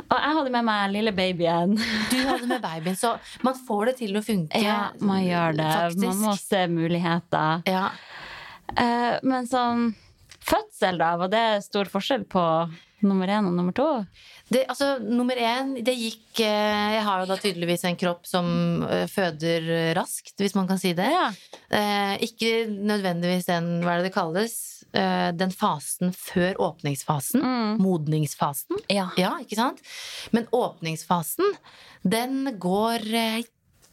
Og 0.10 0.18
jeg 0.18 0.36
hadde 0.38 0.52
med 0.54 0.68
meg 0.68 0.92
lille 0.94 1.14
babyen. 1.16 1.78
Du 2.12 2.18
hadde 2.28 2.50
med 2.50 2.62
babyen, 2.64 2.98
så 3.00 3.16
man 3.46 3.58
får 3.68 3.92
det 3.92 3.96
til 4.04 4.20
å 4.20 4.24
funke. 4.26 4.62
Ja, 4.64 4.92
man 5.02 5.24
gjør 5.26 5.58
det. 5.60 5.72
Faktisk. 5.76 6.04
Man 6.06 6.22
må 6.26 6.36
se 6.42 6.62
muligheter. 6.72 7.66
Ja. 7.70 7.88
Eh, 8.76 9.18
men 9.26 9.50
sånn 9.50 9.90
Fødsel, 10.50 10.98
da? 10.98 11.14
Var 11.20 11.30
det 11.30 11.46
stor 11.66 11.90
forskjell 11.92 12.24
på 12.32 12.42
nummer 13.06 13.30
én 13.30 13.46
og 13.50 13.54
nummer 13.58 13.76
to? 13.76 13.88
Det, 14.50 14.64
altså, 14.66 14.96
nummer 15.04 15.38
én, 15.38 15.76
det 15.86 15.94
gikk 15.94 16.42
eh, 16.42 16.96
Jeg 16.96 17.04
har 17.06 17.22
jo 17.22 17.30
da 17.30 17.38
tydeligvis 17.38 17.86
en 17.86 17.98
kropp 18.00 18.26
som 18.26 18.48
eh, 18.88 19.06
føder 19.12 19.94
raskt, 19.98 20.36
hvis 20.42 20.58
man 20.58 20.70
kan 20.70 20.82
si 20.82 20.96
det. 20.98 21.10
Ja. 21.14 21.30
Eh, 21.70 22.16
ikke 22.26 22.66
nødvendigvis 22.68 23.50
den, 23.50 23.78
hva 23.84 23.96
er 23.96 24.02
det 24.02 24.10
det 24.10 24.16
kalles, 24.16 24.58
eh, 24.98 25.30
den 25.38 25.54
fasen 25.54 26.14
før 26.18 26.58
åpningsfasen. 26.70 27.46
Mm. 27.46 27.78
Modningsfasen. 27.84 28.82
Ja. 28.90 29.10
Ja, 29.22 29.36
ikke 29.44 29.60
sant? 29.60 29.86
Men 30.36 30.50
åpningsfasen, 30.56 31.54
den 32.02 32.56
går 32.60 33.06
eh, 33.14 33.42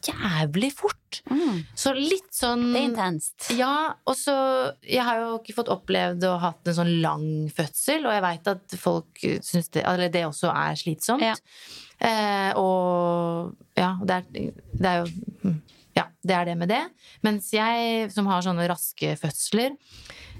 jævlig 0.07 0.71
fort. 0.75 1.21
Mm. 1.31 1.61
Så 1.77 1.93
litt 1.95 2.29
sånn 2.35 2.65
Det 2.73 2.79
er 2.81 2.87
intenst. 2.89 3.49
Ja, 3.57 3.93
og 4.07 4.15
så 4.19 4.35
Jeg 4.83 5.05
har 5.07 5.21
jo 5.21 5.37
ikke 5.39 5.55
fått 5.59 5.71
opplevd 5.71 6.25
ha 6.27 6.37
hatt 6.49 6.67
en 6.67 6.77
sånn 6.81 6.93
lang 7.03 7.27
fødsel, 7.53 8.05
og 8.07 8.15
jeg 8.15 8.25
veit 8.25 8.51
at 8.51 8.77
folk 8.79 9.23
syns 9.45 9.71
det 9.75 9.85
Eller 9.87 10.11
det 10.13 10.25
også 10.27 10.51
er 10.51 10.79
slitsomt. 10.79 11.25
Ja. 11.25 11.35
Eh, 11.97 12.51
og 12.59 13.55
ja, 13.77 13.95
det 14.05 14.19
er, 14.19 14.51
det 14.77 14.89
er 14.91 14.99
jo 15.01 15.07
mm, 15.47 15.55
Ja, 15.97 16.03
det 16.21 16.35
er 16.37 16.45
det 16.45 16.57
med 16.59 16.69
det. 16.69 16.83
Mens 17.25 17.49
jeg 17.55 18.11
som 18.13 18.29
har 18.29 18.45
sånne 18.45 18.67
raske 18.69 19.15
fødsler, 19.17 19.73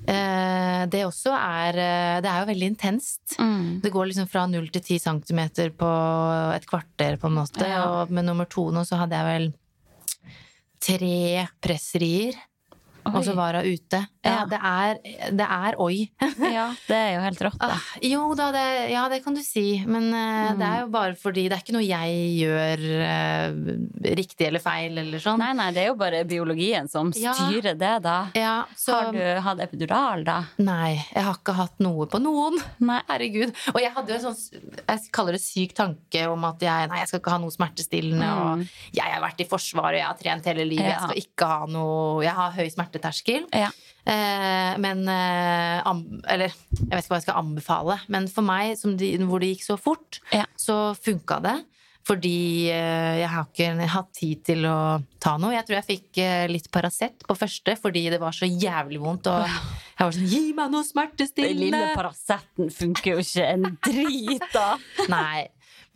det 0.08 1.04
også 1.04 1.34
er 1.36 1.78
eh, 1.84 2.18
Det 2.24 2.32
er 2.32 2.42
jo 2.42 2.50
veldig 2.52 2.68
intenst. 2.72 3.38
Mm. 3.40 3.80
Det 3.84 3.92
går 3.92 4.10
liksom 4.10 4.28
fra 4.32 4.46
0 4.48 4.70
til 4.72 4.84
10 4.84 5.00
centimeter 5.04 5.72
på 5.76 5.90
et 6.56 6.68
kvarter, 6.70 7.18
på 7.20 7.28
en 7.28 7.40
måte. 7.42 7.68
Ja. 7.68 7.84
Og 7.86 8.14
med 8.14 8.28
nummer 8.28 8.48
to 8.50 8.70
nå 8.72 8.86
så 8.88 9.02
hadde 9.02 9.20
jeg 9.20 9.28
vel 9.32 9.50
tre 10.88 11.48
presserier. 11.64 12.38
Og 13.14 13.24
så 13.26 13.34
var 13.38 13.58
hun 13.62 13.66
ute. 13.74 14.00
Ja, 14.28 14.44
det 14.50 14.58
er, 14.60 14.98
det 15.32 15.46
er 15.48 15.78
oi. 15.80 16.10
Ja, 16.58 16.68
det 16.88 16.96
er 16.98 17.12
jo 17.16 17.22
helt 17.24 17.42
rått, 17.48 17.58
det. 17.62 17.68
Ah, 17.78 17.86
jo 18.04 18.22
da, 18.38 18.48
det, 18.56 18.64
ja, 18.92 19.06
det 19.12 19.22
kan 19.24 19.36
du 19.38 19.42
si. 19.46 19.84
Men 19.88 20.10
uh, 20.14 20.26
Mm. 20.48 20.60
det 20.60 20.68
er 20.68 20.80
jo 20.82 20.88
bare 20.94 21.16
fordi 21.20 21.44
det 21.50 21.56
er 21.58 21.62
ikke 21.64 21.74
noe 21.76 21.86
jeg 21.86 22.18
gjør 22.42 22.84
uh, 23.04 24.12
riktig 24.18 24.48
eller 24.48 24.62
feil 24.64 24.98
eller 25.02 25.22
sånn. 25.24 25.40
Nei, 25.42 25.52
nei, 25.58 25.70
det 25.76 25.84
er 25.84 25.88
jo 25.92 25.96
bare 26.00 26.22
biologien 26.28 26.90
som 26.92 27.12
Ja. 27.16 27.34
styrer 27.38 27.78
det, 27.80 27.94
da. 28.06 28.18
Ja, 28.38 28.56
så, 28.78 28.98
Har 28.98 29.12
du 29.16 29.42
hatt 29.48 29.60
epidural, 29.64 30.24
da? 30.28 30.38
Nei, 30.62 30.96
jeg 31.14 31.24
har 31.24 31.38
ikke 31.40 31.56
hatt 31.58 31.80
noe 31.84 32.08
på 32.12 32.20
noen. 32.22 32.60
Nei. 32.84 33.00
Herregud. 33.10 33.54
Og 33.74 33.80
jeg 33.82 33.92
hadde 33.96 34.14
jo 34.14 34.20
en 34.20 34.26
sånn, 34.28 34.74
jeg 34.84 35.12
kaller 35.16 35.38
det 35.38 35.42
syk 35.44 35.74
tanke 35.78 36.26
om 36.32 36.44
at 36.50 36.62
jeg, 36.64 36.90
nei, 36.92 37.00
jeg 37.04 37.12
skal 37.12 37.22
ikke 37.24 37.34
ha 37.36 37.42
noe 37.44 37.54
smertestillende. 37.56 38.28
Mm. 38.28 38.66
Og 38.68 38.98
jeg 39.00 39.14
har 39.16 39.24
vært 39.24 39.44
i 39.44 39.48
Forsvaret, 39.50 40.00
jeg 40.02 40.08
har 40.08 40.20
trent 40.22 40.50
hele 40.52 40.66
livet, 40.68 40.92
jeg 40.92 41.02
skal 41.08 41.22
ikke 41.24 41.48
ha 41.52 41.66
noe 41.72 42.24
Jeg 42.24 42.34
har 42.38 42.52
høy 42.58 42.68
smerteterskel. 42.98 43.48
Ja. 43.54 43.70
Eh, 44.08 44.78
men 44.80 45.08
eh, 45.08 45.90
Eller 46.32 46.52
jeg 46.54 46.92
vet 46.92 47.04
ikke 47.04 47.12
hva 47.14 47.20
jeg 47.20 47.26
skal 47.28 47.42
anbefale. 47.42 48.00
Men 48.08 48.28
for 48.32 48.46
meg, 48.48 48.78
som 48.80 48.98
de, 48.98 49.14
hvor 49.28 49.40
det 49.44 49.54
gikk 49.56 49.66
så 49.68 49.78
fort, 49.80 50.22
Ja. 50.34 50.46
så 50.58 50.96
funka 50.96 51.42
det. 51.44 51.58
Fordi 52.08 52.70
eh, 52.72 53.18
jeg 53.20 53.28
har 53.28 53.48
ikke 53.52 53.88
hatt 53.92 54.14
tid 54.16 54.44
til 54.48 54.64
å 54.66 55.02
ta 55.20 55.34
noe. 55.38 55.52
Jeg 55.58 55.66
tror 55.68 55.76
jeg 55.82 55.88
fikk 55.90 56.22
litt 56.54 56.70
Paracet 56.72 57.26
på 57.28 57.36
første 57.36 57.76
fordi 57.76 58.06
det 58.14 58.22
var 58.22 58.32
så 58.32 58.48
jævlig 58.48 59.02
vondt. 59.04 59.28
Og 59.28 59.44
jeg 59.44 60.06
var 60.06 60.16
sånn 60.16 60.32
Gi 60.32 60.54
meg 60.56 60.72
noe 60.72 60.88
smertestillende! 60.88 61.60
Den 61.60 61.66
lille 61.66 61.92
Paraceten 61.98 62.72
funker 62.72 63.18
jo 63.18 63.26
ikke 63.26 63.50
en 63.52 63.68
drit, 63.84 64.48
da. 64.56 64.70
Nei. 65.12 65.48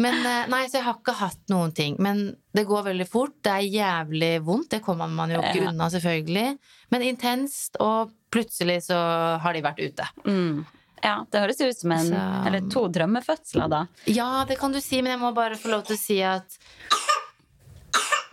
Men, 0.02 0.18
eh, 0.26 0.48
nei, 0.52 0.64
så 0.68 0.80
jeg 0.80 0.86
har 0.88 0.98
ikke 1.00 1.14
hatt 1.20 1.42
noen 1.54 1.74
ting. 1.78 1.96
Men 2.02 2.24
det 2.58 2.64
går 2.70 2.84
veldig 2.90 3.08
fort. 3.10 3.36
Det 3.46 3.52
er 3.54 3.68
jævlig 3.70 4.32
vondt. 4.48 4.70
Det 4.74 4.82
kommer 4.86 5.10
man 5.12 5.30
jo 5.34 5.42
ikke 5.44 5.68
unna, 5.70 5.88
selvfølgelig. 5.94 6.58
Men 6.92 7.06
intenst, 7.06 7.78
og 7.84 8.12
plutselig 8.34 8.80
så 8.90 8.98
har 9.44 9.54
de 9.58 9.62
vært 9.66 9.82
ute. 9.84 10.08
Mm. 10.26 10.64
Ja, 11.04 11.16
det 11.34 11.40
høres 11.42 11.62
ut 11.62 11.78
som 11.80 11.92
en, 11.96 12.10
Så- 12.12 12.46
eller 12.48 12.68
to 12.70 12.88
drømmefødsler, 12.94 13.70
da. 13.70 13.84
Ja, 14.06 14.46
det 14.46 14.60
kan 14.60 14.72
du 14.72 14.80
si, 14.82 15.02
men 15.02 15.12
jeg 15.16 15.20
må 15.20 15.34
bare 15.34 15.56
få 15.58 15.70
lov 15.74 15.84
til 15.88 15.96
å 15.98 16.00
si 16.00 16.20
at 16.22 16.58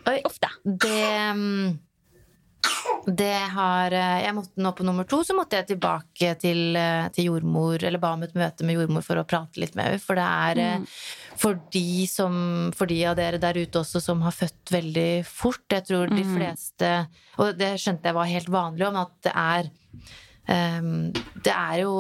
Oi, 0.09 0.21
Uff 0.25 0.39
da. 0.41 0.49
det 0.65 1.35
mm, 1.37 1.79
det 3.07 3.39
har 3.55 3.95
eh, 3.95 4.19
Jeg 4.25 4.35
måtte 4.37 4.63
nå 4.63 4.73
på 4.77 4.85
nummer 4.87 5.07
to, 5.09 5.23
så 5.25 5.37
måtte 5.37 5.59
jeg 5.59 5.71
tilbake 5.73 6.35
til, 6.43 6.77
eh, 6.77 7.09
til 7.15 7.31
jordmor, 7.31 7.81
eller 7.81 8.03
ba 8.03 8.13
om 8.17 8.25
et 8.27 8.37
møte 8.37 8.67
med 8.67 8.79
jordmor 8.79 9.05
for 9.07 9.21
å 9.21 9.27
prate 9.29 9.61
litt 9.63 9.77
med 9.79 9.89
henne. 9.89 10.03
For 10.03 10.19
det 10.19 10.27
er 10.27 10.63
mm. 10.83 10.87
for, 11.41 11.59
de 11.75 12.07
som, 12.11 12.39
for 12.77 12.91
de 12.91 13.01
av 13.09 13.19
dere 13.19 13.41
der 13.43 13.61
ute 13.63 13.83
også 13.83 14.03
som 14.05 14.23
har 14.27 14.37
født 14.37 14.75
veldig 14.75 15.11
fort. 15.29 15.65
Jeg 15.73 15.89
tror 15.89 16.13
de 16.13 16.25
fleste 16.27 16.93
Og 17.39 17.59
det 17.59 17.75
skjønte 17.81 18.11
jeg 18.11 18.17
var 18.17 18.31
helt 18.31 18.49
vanlig 18.53 18.89
om, 18.89 19.03
at 19.03 19.13
det 19.27 19.35
er 19.35 19.69
um, 20.81 20.95
Det 21.45 21.53
er 21.53 21.77
jo 21.85 21.93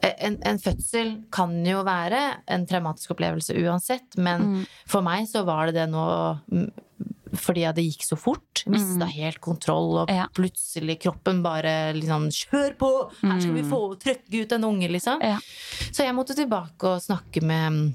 en, 0.00 0.38
en 0.48 0.60
fødsel 0.60 1.10
kan 1.32 1.52
jo 1.66 1.82
være 1.84 2.20
en 2.48 2.62
traumatisk 2.68 3.12
opplevelse 3.12 3.56
uansett, 3.60 4.16
men 4.16 4.62
for 4.88 5.04
meg 5.04 5.26
så 5.28 5.42
var 5.44 5.68
det 5.68 5.76
det 5.76 5.90
nå 5.92 6.04
mm, 6.48 6.70
fordi 7.36 7.62
det 7.76 7.84
gikk 7.86 8.04
så 8.06 8.16
fort. 8.18 8.62
Mista 8.66 9.06
helt 9.06 9.40
kontroll, 9.40 9.98
og 10.02 10.10
Ja. 10.10 10.26
plutselig 10.34 10.98
kroppen 11.02 11.42
bare 11.42 11.92
liksom 11.94 12.28
Kjør 12.30 12.76
på! 12.78 12.90
Her 13.22 13.40
skal 13.40 13.54
vi 13.54 13.62
få 13.62 13.80
trøkke 14.00 14.42
ut 14.42 14.52
en 14.52 14.64
unge, 14.64 14.88
liksom. 14.88 15.20
Ja. 15.22 15.38
Så 15.92 16.04
jeg 16.04 16.14
måtte 16.14 16.34
tilbake 16.34 16.84
og 16.94 17.02
snakke 17.02 17.42
med, 17.42 17.94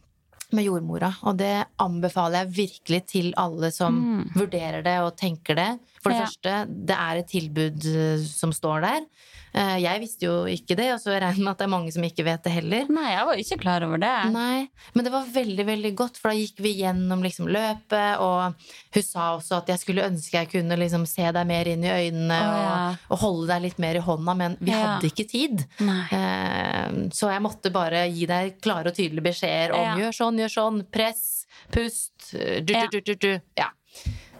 med 0.51 0.63
jordmora, 0.63 1.13
og 1.23 1.37
det 1.37 1.65
anbefaler 1.79 2.45
jeg 2.45 2.53
virkelig 2.55 3.05
til 3.07 3.33
alle 3.37 3.71
som 3.71 4.25
vurderer 4.35 4.83
det 4.85 4.99
og 5.01 5.15
tenker 5.17 5.55
det. 5.55 5.69
For 6.05 6.13
det 6.13 6.19
Ja. 6.21 6.25
første, 6.29 6.55
det 6.85 6.99
er 7.01 7.23
et 7.23 7.31
tilbud 7.33 7.85
eh, 7.89 8.21
som 8.29 8.53
står 8.53 8.85
der. 8.85 9.07
Eh, 9.55 9.77
Jeg 9.81 10.01
visste 10.03 10.25
jo 10.27 10.33
ikke 10.51 10.75
det, 10.77 10.89
og 10.93 10.99
så 10.99 11.13
regner 11.15 11.31
jeg 11.33 11.43
med 11.45 11.51
at 11.53 11.61
det 11.61 11.65
er 11.65 11.71
mange 11.71 11.91
som 11.95 12.03
ikke 12.05 12.25
vet 12.27 12.43
det 12.43 12.51
heller. 12.51 12.89
Nei, 12.91 13.05
jeg 13.15 13.25
var 13.29 13.39
ikke 13.41 13.57
klar 13.61 13.85
over 13.87 14.01
det. 14.03 14.11
Nei, 14.35 14.67
men 14.93 15.05
det 15.07 15.13
var 15.13 15.25
veldig, 15.31 15.65
veldig 15.69 15.91
godt, 15.95 16.17
for 16.19 16.29
da 16.29 16.35
gikk 16.35 16.59
vi 16.61 16.73
gjennom 16.83 17.23
liksom 17.23 17.47
løpet, 17.49 18.19
og 18.19 18.53
hun 18.93 19.05
sa 19.07 19.29
også 19.37 19.61
at 19.63 19.71
jeg 19.71 19.79
skulle 19.81 20.03
ønske 20.05 20.35
jeg 20.37 20.49
kunne 20.51 20.77
liksom 20.77 21.07
se 21.07 21.31
deg 21.31 21.47
mer 21.47 21.65
inn 21.71 21.87
i 21.87 21.93
øynene 21.93 22.35
oh, 22.35 22.59
ja. 22.59 22.75
og, 22.75 23.15
og 23.15 23.23
holde 23.23 23.47
deg 23.53 23.63
litt 23.69 23.79
mer 23.79 23.95
i 23.95 24.03
hånda, 24.03 24.35
men 24.43 24.57
vi 24.59 24.71
Ja. 24.75 24.83
hadde 24.99 25.07
ikke 25.09 25.27
tid. 25.31 25.65
Nei. 25.79 26.03
Eh, 26.11 26.91
Så 27.15 27.31
jeg 27.31 27.41
måtte 27.41 27.71
bare 27.71 28.05
gi 28.11 28.27
deg 28.29 28.59
klare 28.61 28.91
og 28.91 28.95
tydelige 28.99 29.23
beskjeder 29.31 29.73
om 29.73 29.97
gjør 30.03 30.13
sånn, 30.19 30.37
gjør 30.43 30.53
sånn, 30.59 30.83
press, 30.91 31.45
pust, 31.71 32.11
du, 32.35 32.61
du, 32.75 32.87
du, 32.91 32.99
du, 33.01 33.15
du. 33.15 33.31
Ja. 33.57 33.69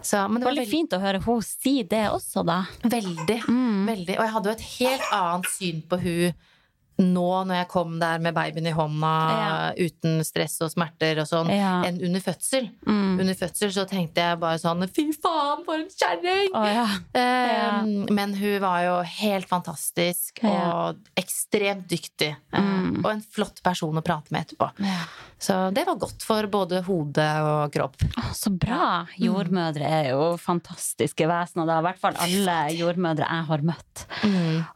Så, 0.06 0.20
men 0.30 0.38
det 0.38 0.46
var 0.46 0.52
Veldig 0.54 0.62
veldig, 0.62 0.70
fint 0.76 0.92
å 0.94 1.00
høre 1.02 1.20
hun 1.24 1.40
si 1.42 1.72
det 1.82 2.04
også, 2.12 2.44
da. 2.46 2.60
veldig, 2.86 3.40
Mm. 3.50 3.86
veldig. 3.88 4.14
Og 4.18 4.22
jeg 4.28 4.32
hadde 4.36 4.52
jo 4.52 4.56
et 4.58 4.66
helt 4.76 5.08
annet 5.16 5.48
syn 5.56 5.80
på 5.90 5.98
hun 6.04 6.36
nå 6.98 7.44
når 7.46 7.58
jeg 7.60 7.68
kom 7.68 7.98
der 8.00 8.18
med 8.24 8.34
babyen 8.34 8.66
i 8.66 8.72
hånda 8.72 9.10
Ja. 9.36 9.72
uten 9.76 10.22
stress 10.24 10.54
og 10.64 10.70
smerter 10.72 11.18
og 11.20 11.26
sånn, 11.28 11.50
Ja. 11.52 11.82
enn 11.84 12.00
under 12.04 12.20
fødsel. 12.20 12.70
Mm. 12.86 13.20
Under 13.20 13.34
fødsel 13.34 13.70
så 13.74 13.84
tenkte 13.88 14.16
jeg 14.24 14.38
bare 14.40 14.58
sånn 14.58 14.86
fy 14.88 15.12
faen, 15.12 15.64
for 15.64 15.74
en 15.74 15.88
kjerring! 15.92 16.48
Å 16.54 16.64
ja. 16.72 16.86
Men 18.10 18.34
hun 18.34 18.60
var 18.62 18.80
jo 18.86 18.96
helt 19.02 19.48
fantastisk 19.48 20.40
og 20.44 20.96
ekstremt 21.16 21.86
dyktig. 21.88 22.36
eh, 22.52 22.60
Mm. 22.86 23.04
Og 23.04 23.10
en 23.12 23.20
flott 23.20 23.60
person 23.62 23.94
å 23.98 24.02
prate 24.02 24.30
med 24.30 24.46
etterpå. 24.46 24.70
Så 25.38 25.72
det 25.74 25.84
var 25.86 25.96
godt 25.96 26.22
for 26.22 26.46
både 26.46 26.82
hode 26.84 27.24
og 27.42 27.72
kropp. 27.72 27.96
Oh, 28.16 28.30
så 28.32 28.48
bra! 28.56 29.06
Jordmødre 29.18 29.82
er 29.84 30.10
jo 30.12 30.36
fantastiske 30.38 31.26
vesener, 31.28 31.66
da. 31.66 31.78
I 31.80 31.82
hvert 31.82 31.98
fall 31.98 32.14
alle 32.18 32.56
jordmødre 32.76 33.26
jeg 33.28 33.44
har 33.50 33.58
møtt. 33.58 34.06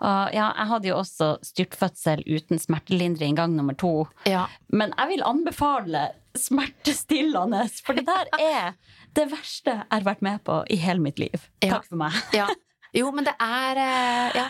Og 0.01 0.35
ja, 0.35 0.53
jeg 0.59 0.66
hadde 0.68 0.85
jo 0.91 0.97
også 0.97 1.31
styrtfødsel 1.43 2.10
uten 2.27 2.59
smertelindring 2.59 3.37
gang 3.39 3.55
nummer 3.57 3.75
to. 3.79 4.09
Ja. 4.27 4.47
Men 4.73 4.93
jeg 4.99 5.09
vil 5.09 5.23
anbefale 5.23 6.09
smertestillende, 6.37 7.65
for 7.85 7.95
det 7.99 8.07
der 8.07 8.29
er 8.41 8.75
det 9.17 9.29
verste 9.33 9.71
jeg 9.79 9.87
har 9.91 10.05
vært 10.07 10.23
med 10.23 10.43
på 10.47 10.61
i 10.71 10.77
hele 10.81 11.01
mitt 11.03 11.19
liv. 11.19 11.47
Ja. 11.63 11.77
Takk 11.79 11.89
for 11.91 11.97
meg. 12.01 12.13
ja. 12.37 12.49
Jo, 12.95 13.11
men 13.15 13.25
det 13.29 13.37
er 13.39 13.79
eh, 13.79 14.37
Ja. 14.41 14.49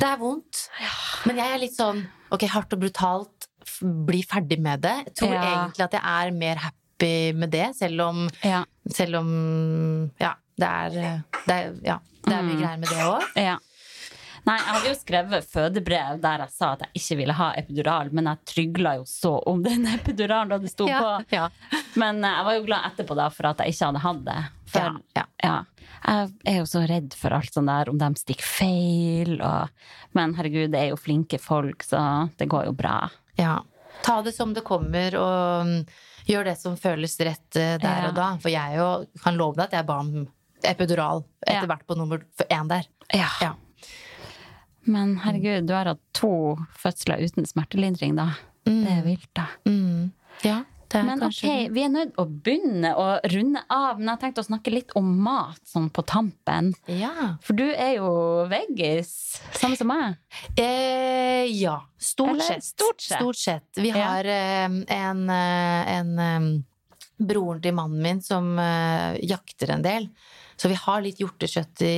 Det 0.00 0.06
er 0.08 0.16
vondt. 0.18 0.62
Men 1.28 1.36
jeg 1.38 1.52
er 1.54 1.60
litt 1.62 1.74
sånn 1.76 2.00
ok, 2.32 2.46
hardt 2.50 2.72
og 2.74 2.80
brutalt, 2.82 3.44
bli 4.08 4.22
ferdig 4.26 4.56
med 4.64 4.80
det. 4.82 4.94
Jeg 5.10 5.14
tror 5.20 5.34
egentlig 5.36 5.84
at 5.84 5.92
jeg 5.94 6.02
er 6.02 6.32
mer 6.34 6.62
happy 6.64 7.10
med 7.38 7.52
det, 7.52 7.68
selv 7.78 8.00
om, 8.08 8.22
Ja. 8.42 8.62
selv 8.90 9.20
om 9.20 9.28
ja, 10.18 10.32
det 10.58 10.70
er, 10.70 10.96
det 11.44 11.54
er, 11.58 11.68
ja, 11.86 11.98
det 12.24 12.34
er 12.34 12.42
mye 12.48 12.56
Mm. 12.56 12.62
greier 12.64 12.80
med 12.82 12.88
det 12.88 13.04
òg. 13.04 13.28
Ja. 13.44 13.58
Nei, 14.44 14.56
jeg 14.58 14.66
hadde 14.74 14.88
jo 14.90 14.94
skrevet 14.98 15.44
fødebrev 15.52 16.16
der 16.22 16.40
jeg 16.42 16.50
sa 16.50 16.72
at 16.74 16.80
jeg 16.82 16.98
ikke 16.98 17.16
ville 17.20 17.34
ha 17.38 17.50
epidural, 17.60 18.08
men 18.10 18.26
jeg 18.26 18.40
trygla 18.50 18.96
jo 18.98 19.04
så 19.06 19.36
om 19.46 19.60
den 19.62 19.86
epiduralen 19.96 20.50
da 20.50 20.58
det 20.58 20.72
sto 20.72 20.88
på. 20.90 21.12
Ja. 21.30 21.44
Men 21.94 22.24
eh, 22.24 22.34
jeg 22.38 22.44
var 22.48 22.56
jo 22.58 22.64
glad 22.66 22.88
etterpå 22.90 23.14
da 23.18 23.28
for 23.30 23.50
at 23.52 23.62
jeg 23.62 23.74
ikke 23.76 23.90
hadde 23.92 24.02
hatt 24.06 24.24
det. 24.26 24.38
For 24.72 24.80
Ja, 24.82 24.92
ja. 25.14 25.24
ja, 25.44 25.54
jeg 26.02 26.54
er 26.54 26.58
jo 26.58 26.66
så 26.66 26.82
redd 26.90 27.14
for 27.14 27.36
alt 27.38 27.54
sånt 27.54 27.70
der, 27.70 27.90
om 27.92 27.98
de 28.00 28.08
stikker 28.18 28.48
feil 28.48 29.36
og 29.44 29.68
Men 30.18 30.34
herregud, 30.36 30.70
det 30.74 30.80
er 30.80 30.88
jo 30.90 30.98
flinke 31.00 31.38
folk, 31.40 31.84
så 31.86 32.00
det 32.40 32.48
går 32.50 32.66
jo 32.66 32.72
bra. 32.76 32.96
Ja. 33.38 33.60
Ta 34.02 34.18
det 34.26 34.32
som 34.34 34.50
det 34.56 34.64
kommer, 34.66 35.14
og 35.20 35.66
mm, 35.68 35.82
gjør 36.26 36.48
det 36.50 36.56
som 36.58 36.74
føles 36.80 37.14
rett 37.20 37.56
eh, 37.60 37.76
der 37.80 38.00
Ja. 38.02 38.08
og 38.10 38.14
da. 38.18 38.26
For 38.42 38.50
jeg 38.52 38.76
jo 38.80 38.88
kan 39.22 39.38
love 39.38 39.54
deg 39.60 39.68
at 39.70 39.78
jeg 39.78 39.86
ba 39.88 40.00
om 40.02 40.26
epidural 40.66 41.22
etter 41.46 41.62
Ja. 41.62 41.68
hvert 41.70 41.86
på 41.86 41.94
nummer 41.98 42.24
én 42.48 42.68
der. 42.68 42.88
Ja. 43.14 43.54
Men 44.84 45.16
herregud, 45.22 45.68
du 45.68 45.74
har 45.76 45.92
hatt 45.92 46.02
to 46.16 46.56
fødsler 46.82 47.22
uten 47.22 47.46
smertelindring, 47.46 48.16
da. 48.18 48.32
Det 48.66 48.90
er 48.90 49.02
vilt, 49.06 49.30
da. 49.36 49.48
Mm. 49.66 50.12
Ja, 50.46 50.62
det 50.92 51.00
er 51.00 51.06
Men 51.06 51.22
kanskje 51.22 51.48
ok, 51.48 51.70
vi 51.72 51.82
er 51.82 51.92
nødt 51.92 52.18
å 52.20 52.24
begynne 52.28 52.90
å 52.98 53.06
runde 53.32 53.62
av. 53.72 54.00
Men 54.00 54.12
jeg 54.12 54.22
tenkte 54.24 54.42
å 54.44 54.48
snakke 54.48 54.74
litt 54.74 54.92
om 54.98 55.08
mat 55.24 55.60
sånn 55.68 55.88
på 55.94 56.04
tampen. 56.08 56.72
Ja. 56.90 57.36
For 57.44 57.56
du 57.58 57.64
er 57.70 57.96
jo 57.96 58.10
veggis, 58.50 59.14
samme 59.56 59.78
som 59.78 59.88
meg. 59.88 60.18
Eh, 60.52 61.48
ja. 61.56 61.78
Stort 61.96 62.34
Eller 62.34 62.60
sett. 62.60 62.68
stort 62.68 63.40
sett. 63.40 63.68
Vi 63.78 63.94
har 63.94 64.28
ja. 64.28 64.68
en, 64.68 65.24
eh, 65.32 65.96
en 65.96 66.12
eh, 66.26 66.52
Broren 67.22 67.60
til 67.62 67.74
mannen 67.76 68.02
min 68.02 68.22
som 68.24 68.56
eh, 68.58 69.20
jakter 69.22 69.76
en 69.76 69.84
del. 69.84 70.08
Så 70.58 70.70
vi 70.70 70.78
har 70.78 71.02
litt 71.04 71.20
hjortekjøtt 71.22 71.84
i 71.86 71.96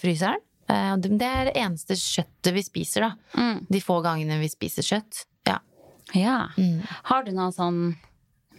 fryseren. 0.00 0.42
Eh, 0.68 0.96
det 1.00 1.28
er 1.28 1.48
det 1.48 1.56
eneste 1.56 1.96
kjøttet 1.98 2.54
vi 2.54 2.64
spiser, 2.64 3.08
da. 3.08 3.40
Mm. 3.40 3.66
De 3.68 3.80
få 3.82 4.00
gangene 4.04 4.40
vi 4.42 4.50
spiser 4.52 4.86
kjøtt. 4.86 5.24
Ja. 5.48 5.58
Ja. 6.16 6.38
Mm. 6.58 6.82
Har 7.10 7.24
du 7.24 7.32
noen 7.32 7.54
sånn 7.56 7.82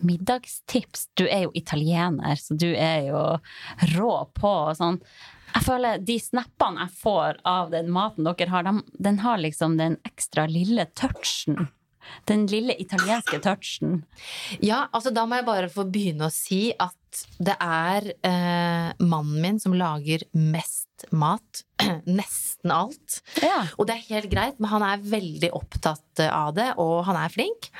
middagstips? 0.05 1.09
Du 1.19 1.25
er 1.27 1.47
jo 1.47 1.51
italiener, 1.57 2.39
så 2.39 2.57
du 2.57 2.69
er 2.73 3.09
jo 3.09 3.23
rå 3.95 4.13
på 4.37 4.53
sånn. 4.77 5.01
Jeg 5.49 5.65
føler 5.65 6.01
de 6.05 6.15
snappene 6.21 6.85
jeg 6.85 6.97
får 7.01 7.39
av 7.47 7.71
den 7.73 7.89
maten 7.93 8.27
dere 8.27 8.51
har, 8.53 8.65
de, 8.67 8.83
den 9.01 9.21
har 9.23 9.41
liksom 9.41 9.79
den 9.79 9.97
ekstra 10.05 10.45
lille 10.49 10.85
touchen. 10.97 11.69
Den 12.29 12.45
lille 12.51 12.75
italienske 12.81 13.39
touchen. 13.43 14.03
Ja, 14.61 14.87
altså 14.93 15.11
da 15.15 15.25
må 15.29 15.39
jeg 15.39 15.47
bare 15.47 15.69
få 15.73 15.85
begynne 15.89 16.27
å 16.29 16.33
si 16.33 16.69
at 16.79 16.95
det 17.41 17.55
er 17.57 18.05
eh, 18.21 18.89
mannen 19.01 19.39
min 19.41 19.57
som 19.59 19.73
lager 19.73 20.21
mest 20.37 21.07
mat. 21.15 21.63
Nesten 22.05 22.69
alt. 22.75 23.21
Ja. 23.41 23.63
Og 23.79 23.87
det 23.89 23.95
er 23.95 24.03
helt 24.11 24.29
greit, 24.29 24.59
men 24.61 24.69
han 24.69 24.85
er 24.85 25.01
veldig 25.01 25.49
opptatt 25.57 26.21
av 26.27 26.53
det, 26.59 26.67
og 26.77 27.01
han 27.07 27.17
er 27.17 27.33
flink. 27.33 27.71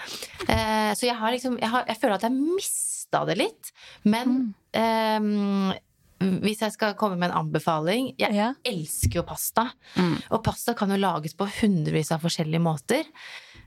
Eh, 0.48 0.96
så 0.98 1.06
jeg 1.12 1.18
har 1.20 1.36
liksom 1.36 1.60
jeg, 1.62 1.70
har, 1.70 1.86
jeg 1.92 2.02
føler 2.02 2.18
at 2.18 2.26
jeg 2.26 2.40
mista 2.40 3.22
det 3.30 3.38
litt. 3.38 3.70
Men 4.10 4.40
eh, 4.74 5.78
hvis 6.20 6.60
jeg 6.66 6.74
skal 6.76 6.98
komme 7.00 7.16
med 7.16 7.30
en 7.30 7.38
anbefaling 7.46 8.10
Jeg 8.20 8.34
Ja. 8.36 8.50
elsker 8.68 9.22
jo 9.22 9.28
pasta. 9.30 9.70
Mm. 9.96 10.18
Og 10.36 10.42
pasta 10.44 10.74
kan 10.76 10.90
jo 10.92 10.98
lages 11.00 11.38
på 11.38 11.48
hundrevis 11.62 12.10
av 12.12 12.26
forskjellige 12.26 12.60
måter. 12.66 13.06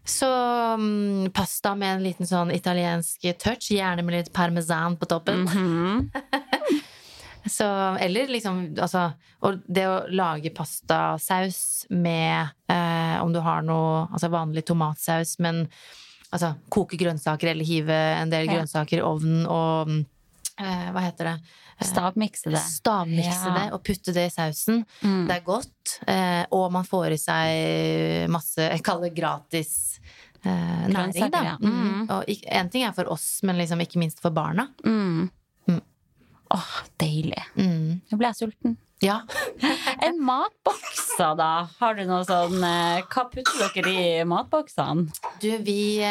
Så 0.04 0.26
um, 0.74 1.28
pasta 1.34 1.74
med 1.78 1.96
en 1.96 2.02
liten 2.02 2.26
sånn 2.26 2.50
italiensk 2.54 3.22
touch, 3.38 3.68
gjerne 3.70 4.02
med 4.02 4.16
litt 4.16 4.32
parmesan 4.34 4.96
på 4.98 5.06
toppen. 5.10 5.44
Mhm. 5.46 6.10
Så, 7.46 7.66
eller 7.98 8.28
liksom 8.30 8.60
altså, 8.78 9.08
Og 9.42 9.56
det 9.66 9.82
å 9.90 10.04
lage 10.14 10.52
pastasaus 10.54 11.86
med 11.90 12.52
eh, 12.70 13.16
Om 13.18 13.32
du 13.34 13.40
har 13.42 13.64
noe 13.66 14.04
altså 14.14 14.28
vanlig 14.30 14.62
tomatsaus, 14.68 15.32
men 15.42 15.64
altså 16.30 16.52
koke 16.70 16.94
grønnsaker 17.00 17.50
eller 17.50 17.66
hive 17.66 17.96
en 18.20 18.30
del 18.30 18.46
Ja. 18.46 18.54
grønnsaker 18.60 19.00
i 19.00 19.02
ovnen 19.02 19.42
og 19.50 19.90
eh, 19.90 20.86
Hva 20.94 21.02
heter 21.02 21.32
det? 21.32 21.34
Stavmikse 21.88 22.52
det. 22.52 22.60
Stavmikse 22.62 23.54
det 23.56 23.64
og 23.76 23.82
putte 23.86 24.14
det 24.16 24.26
i 24.28 24.32
sausen. 24.34 24.82
Mm. 25.02 25.24
Det 25.28 25.36
er 25.36 25.46
godt, 25.46 25.96
eh, 26.06 26.42
og 26.54 26.68
man 26.74 26.86
får 26.88 27.16
i 27.16 27.20
seg 27.20 28.30
masse 28.32 28.62
Jeg 28.62 28.84
kaller 28.86 29.10
det 29.10 29.16
gratis 29.18 29.72
eh, 30.44 30.86
næring, 30.92 31.30
da. 31.32 31.42
ja. 31.52 31.56
Mm. 31.60 31.72
Mm. 31.72 32.06
Og 32.10 32.24
én 32.30 32.60
en 32.60 32.70
ting 32.72 32.86
er 32.86 32.94
for 32.96 33.10
oss, 33.12 33.42
men 33.42 33.58
liksom 33.60 33.80
ikke 33.84 34.00
minst 34.02 34.22
for 34.22 34.34
barna. 34.34 34.68
Mm. 34.84 35.28
Mm. 35.68 35.82
Åh, 36.54 36.72
deilig. 37.00 37.42
Mm. 37.56 38.00
Nå 38.10 38.18
ble 38.20 38.32
jeg 38.32 38.42
sulten. 38.44 38.78
Ja. 39.02 39.20
En 40.02 40.16
matboksa, 40.22 41.32
da? 41.38 41.68
Har 41.78 41.94
du 41.94 42.02
noe 42.08 42.24
sånn 42.26 42.56
eh, 42.66 43.02
Hva 43.06 43.24
putter 43.30 43.70
dere 43.74 43.92
i 43.92 44.24
matboksene? 44.26 45.12
Du, 45.42 45.50
vi 45.62 46.02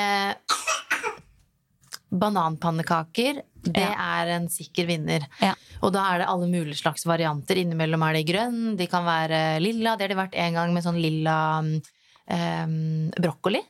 Bananpannekaker, 2.12 3.42
det 3.64 3.78
Ja. 3.82 3.94
er 4.22 4.28
en 4.36 4.48
sikker 4.50 4.86
vinner. 4.88 5.26
Ja. 5.42 5.54
Og 5.82 5.94
da 5.94 6.04
er 6.14 6.20
det 6.20 6.28
alle 6.28 6.48
mulige 6.48 6.76
slags 6.82 7.06
varianter. 7.06 7.56
Innimellom 7.58 8.04
er 8.10 8.14
de 8.14 8.24
grønn, 8.34 8.76
de 8.78 8.88
kan 8.88 9.06
være 9.06 9.60
lilla. 9.62 9.96
Det 9.98 10.08
har 10.10 10.16
de 10.16 10.16
vært 10.22 10.36
en 10.36 10.54
gang 10.54 10.74
med 10.74 10.84
sånn 10.84 11.00
lilla 11.02 11.60
um, 11.62 13.12
brokkoli. 13.18 13.62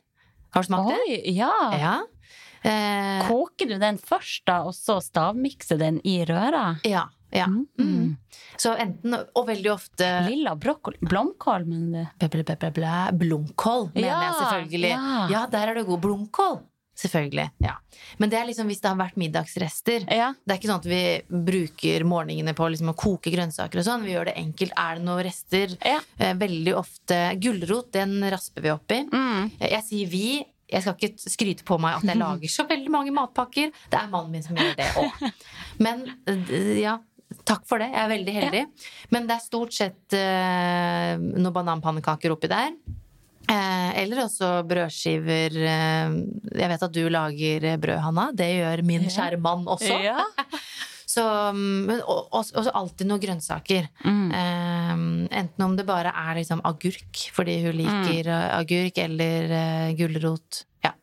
Har 0.52 0.62
du 0.62 0.66
smakt 0.68 0.88
det? 0.90 0.98
Oi, 1.08 1.34
ja. 1.36 1.52
Ja. 1.78 1.94
Eh, 2.64 3.26
Koker 3.26 3.66
du 3.72 3.78
den 3.78 3.96
først, 3.98 4.44
da, 4.46 4.60
og 4.68 4.74
så 4.76 5.00
stavmikser 5.02 5.78
den 5.80 6.00
i 6.04 6.24
røra? 6.28 6.78
ja. 6.84 7.08
ja. 7.32 7.46
Mm. 7.46 7.66
Mm. 7.80 8.16
Så 8.60 8.74
enten, 8.78 9.14
og 9.34 9.46
veldig 9.48 9.70
ofte 9.72 10.06
Lilla 10.28 10.52
brokkoli 10.54 10.98
Blomkål, 11.00 11.64
mener 11.66 12.10
du? 12.20 12.26
Blomkål, 13.18 13.88
mener 13.94 14.06
Ja, 14.06 14.20
jeg 14.20 14.34
selvfølgelig. 14.36 14.90
ja. 14.90 15.28
Ja. 15.32 15.46
der 15.50 15.68
er 15.72 15.74
du 15.80 15.84
god. 15.88 16.00
Blomkål. 16.04 16.60
Selvfølgelig. 16.98 17.46
Ja. 17.64 17.78
Men 18.20 18.30
det 18.30 18.38
er 18.38 18.46
liksom 18.48 18.68
hvis 18.68 18.82
det 18.82 18.90
har 18.90 18.98
vært 19.00 19.18
middagsrester. 19.20 20.04
Ja. 20.12 20.32
Det 20.44 20.54
er 20.54 20.60
ikke 20.60 20.70
sånn 20.70 20.82
at 20.82 20.88
vi 20.90 21.02
bruker 21.48 22.04
morgenene 22.08 22.54
på 22.56 22.68
liksom 22.68 22.92
å 22.92 22.96
koke 22.98 23.32
grønnsaker 23.32 23.80
og 23.80 23.86
sånn. 23.86 24.04
Vi 24.06 24.12
gjør 24.12 24.28
det 24.28 24.36
enkelt. 24.42 24.74
Er 24.78 24.98
det 24.98 25.06
noen 25.06 25.24
rester? 25.26 25.76
Ja. 25.80 26.00
Eh, 26.18 26.34
veldig 26.38 26.74
ofte 26.78 27.20
Gulrot, 27.42 27.92
den 27.96 28.18
rasper 28.32 28.66
vi 28.66 28.74
oppi. 28.74 29.00
Mm. 29.08 29.54
Jeg, 29.56 29.70
jeg 29.78 29.86
sier 29.88 30.12
vi. 30.12 30.26
Jeg 30.72 30.84
skal 30.84 30.96
ikke 30.96 31.32
skryte 31.32 31.64
på 31.68 31.76
meg 31.80 31.98
at 31.98 32.08
jeg 32.08 32.20
lager 32.20 32.52
så 32.52 32.64
veldig 32.68 32.92
mange 32.92 33.12
matpakker. 33.12 33.72
Det 33.92 33.98
er 33.98 34.12
mannen 34.12 34.32
min 34.32 34.44
som 34.44 34.56
gjør 34.56 34.76
det 34.78 34.88
òg. 35.00 35.26
Men 35.84 36.06
eh, 36.28 36.74
ja, 36.80 36.98
takk 37.48 37.64
for 37.68 37.82
det. 37.82 37.90
Jeg 37.92 38.04
er 38.04 38.12
veldig 38.12 38.36
heldig. 38.38 38.64
Men 39.12 39.28
det 39.28 39.36
er 39.36 39.44
stort 39.44 39.76
sett 39.76 40.16
uh, 40.16 41.16
noen 41.16 41.54
bananpannekaker 41.56 42.36
oppi 42.36 42.52
der. 42.52 42.72
Eh, 43.50 43.90
eller 44.02 44.22
også 44.24 44.52
brødskiver. 44.68 45.56
Eh, 45.56 46.14
jeg 46.60 46.68
vet 46.72 46.82
at 46.86 46.94
du 46.94 47.02
lager 47.10 47.66
brød, 47.82 47.98
Hanna. 48.04 48.28
Det 48.36 48.48
gjør 48.54 48.82
min 48.86 49.08
kjære 49.10 49.40
mann 49.42 49.66
også. 49.66 49.96
Ja. 50.04 50.22
Så, 51.12 51.20
men 51.52 51.98
også, 52.08 52.54
og, 52.56 52.66
og 52.70 52.76
alltid 52.78 53.04
noen 53.10 53.20
grønnsaker. 53.20 53.84
Mm. 54.00 54.30
Eh, 54.32 54.92
enten 55.42 55.64
om 55.66 55.74
det 55.76 55.84
bare 55.84 56.08
er 56.08 56.38
liksom 56.38 56.62
agurk, 56.64 57.26
fordi 57.36 57.58
hun 57.66 57.76
liker 57.82 58.30
Mm. 58.30 58.46
agurk, 58.62 58.96
eller 59.02 59.92
gulrot. 59.98 60.62
Ja. 60.86 60.94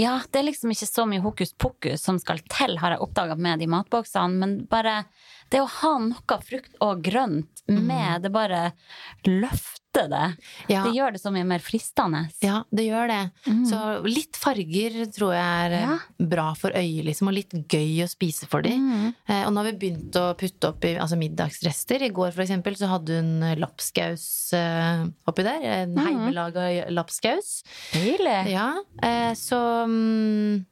Ja, 0.00 0.16
det 0.32 0.40
er 0.40 0.48
liksom 0.48 0.72
ikke 0.74 0.88
så 0.88 1.04
mye 1.06 1.22
hokus 1.22 1.52
pokus 1.54 2.02
som 2.02 2.18
skal 2.18 2.40
til, 2.50 2.74
har 2.82 2.96
jeg 2.96 3.04
oppdaga 3.06 3.36
med 3.38 3.60
de 3.62 3.68
matboksene. 3.70 4.34
Men 4.40 4.56
bare 4.66 5.04
det 5.52 5.60
å 5.62 5.68
ha 5.78 5.92
noe 6.02 6.40
frukt 6.46 6.74
og 6.82 7.02
grønt 7.06 7.59
med, 7.78 8.22
det 8.22 8.30
bare 8.34 8.72
løfter 9.26 10.08
det. 10.10 10.26
Ja. 10.70 10.84
Det 10.86 10.92
gjør 10.94 11.12
det 11.16 11.20
så 11.20 11.32
mye 11.34 11.46
mer 11.46 11.58
fristende. 11.58 12.20
ja, 12.44 12.60
det 12.70 12.84
gjør 12.86 13.08
det. 13.10 13.20
Mm. 13.46 13.64
Så 13.66 13.78
litt 14.06 14.38
farger 14.38 14.98
tror 15.10 15.32
jeg 15.34 15.64
er 15.66 15.74
eh, 15.74 15.80
Ja. 15.88 16.26
bra 16.30 16.54
for 16.54 16.70
øyet, 16.78 17.04
liksom, 17.08 17.28
og 17.28 17.34
litt 17.34 17.50
gøy 17.66 18.04
å 18.04 18.08
spise 18.08 18.46
for 18.46 18.62
dem. 18.62 18.86
Mm. 18.86 19.08
Eh, 19.26 19.42
og 19.46 19.52
nå 19.52 19.64
har 19.64 19.70
vi 19.72 19.78
begynt 19.82 20.14
å 20.20 20.28
putte 20.38 20.70
oppi 20.70 20.94
altså 20.96 21.18
middagsrester. 21.18 22.02
I 22.06 22.12
går 22.14 22.30
for 22.36 22.42
eksempel 22.46 22.78
så 22.78 22.86
hadde 22.92 23.18
hun 23.18 23.44
lapskaus 23.58 24.52
eh, 24.54 25.04
oppi 25.26 25.42
der. 25.46 25.66
En 25.82 25.94
mm. 25.98 26.02
heimelaga 26.06 26.68
lapskaus. 26.94 27.62
Deilig. 27.92 28.38
Ja, 28.54 28.70
eh, 29.02 29.32
så 29.34 29.58
mm, 29.90 30.64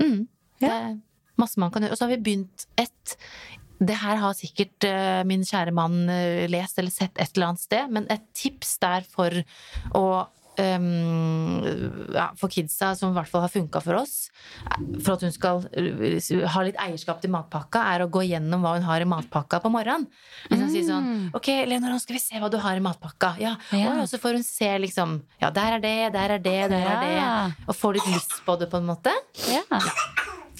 mm, 0.00 0.18
Det 0.60 0.68
Ja. 0.68 0.78
er 0.90 0.96
masse 1.38 1.56
man 1.62 1.70
kan 1.70 1.82
gjøre. 1.82 1.92
Og 1.94 1.98
så 1.98 2.04
har 2.08 2.16
vi 2.16 2.22
begynt 2.22 2.66
et 2.76 3.16
Det 3.78 3.94
her 4.00 4.18
har 4.18 4.34
sikkert 4.34 4.84
eh, 4.88 5.20
min 5.28 5.44
kjære 5.46 5.74
mann 5.76 6.08
eh, 6.10 6.48
lest 6.50 6.78
eller 6.82 6.90
sett 6.90 7.14
et 7.14 7.30
eller 7.36 7.52
annet 7.52 7.62
sted, 7.62 7.92
men 7.94 8.08
et 8.10 8.24
tips 8.34 8.76
der 8.82 9.06
for 9.06 9.38
å 9.94 10.04
um, 10.58 11.62
ja, 12.14 12.28
for 12.38 12.50
kidsa, 12.52 12.92
som 12.98 13.12
i 13.12 13.16
hvert 13.16 13.30
fall 13.30 13.44
har 13.44 13.52
funka 13.52 13.82
for 13.84 14.00
oss, 14.00 14.16
for 15.04 15.14
at 15.14 15.24
hun 15.26 15.34
skal 15.34 15.62
ha 16.54 16.64
litt 16.66 16.78
eierskap 16.82 17.22
til 17.22 17.32
matpakka, 17.34 17.84
er 17.94 18.04
å 18.04 18.10
gå 18.12 18.24
gjennom 18.26 18.64
hva 18.64 18.76
hun 18.76 18.86
har 18.88 19.04
i 19.04 19.08
matpakka 19.08 19.60
på 19.64 19.72
morgenen. 19.72 20.08
Liksom 20.50 20.70
si 20.72 20.84
sånn 20.86 21.08
Ok, 21.36 21.50
Leonora, 21.68 21.94
nå 21.94 22.02
skal 22.02 22.18
vi 22.18 22.22
se 22.24 22.40
hva 22.42 22.50
du 22.52 22.58
har 22.62 22.78
i 22.78 22.84
matpakka. 22.84 23.34
Ja, 23.42 23.56
Ja. 23.74 23.94
Og 24.02 24.08
så 24.10 24.18
får 24.20 24.38
hun 24.38 24.46
se 24.46 24.68
liksom 24.82 25.20
Ja, 25.42 25.50
der 25.54 25.78
er 25.78 25.84
det, 25.84 25.96
der 26.14 26.36
er 26.38 26.42
det, 26.42 26.58
der 26.74 26.86
er 26.94 27.02
det. 27.04 27.58
Og 27.68 27.76
får 27.76 27.98
litt 27.98 28.10
lyst 28.14 28.40
på 28.46 28.58
det, 28.58 28.70
på 28.70 28.80
en 28.82 28.88
måte. 28.90 29.14
Ja. 29.50 29.62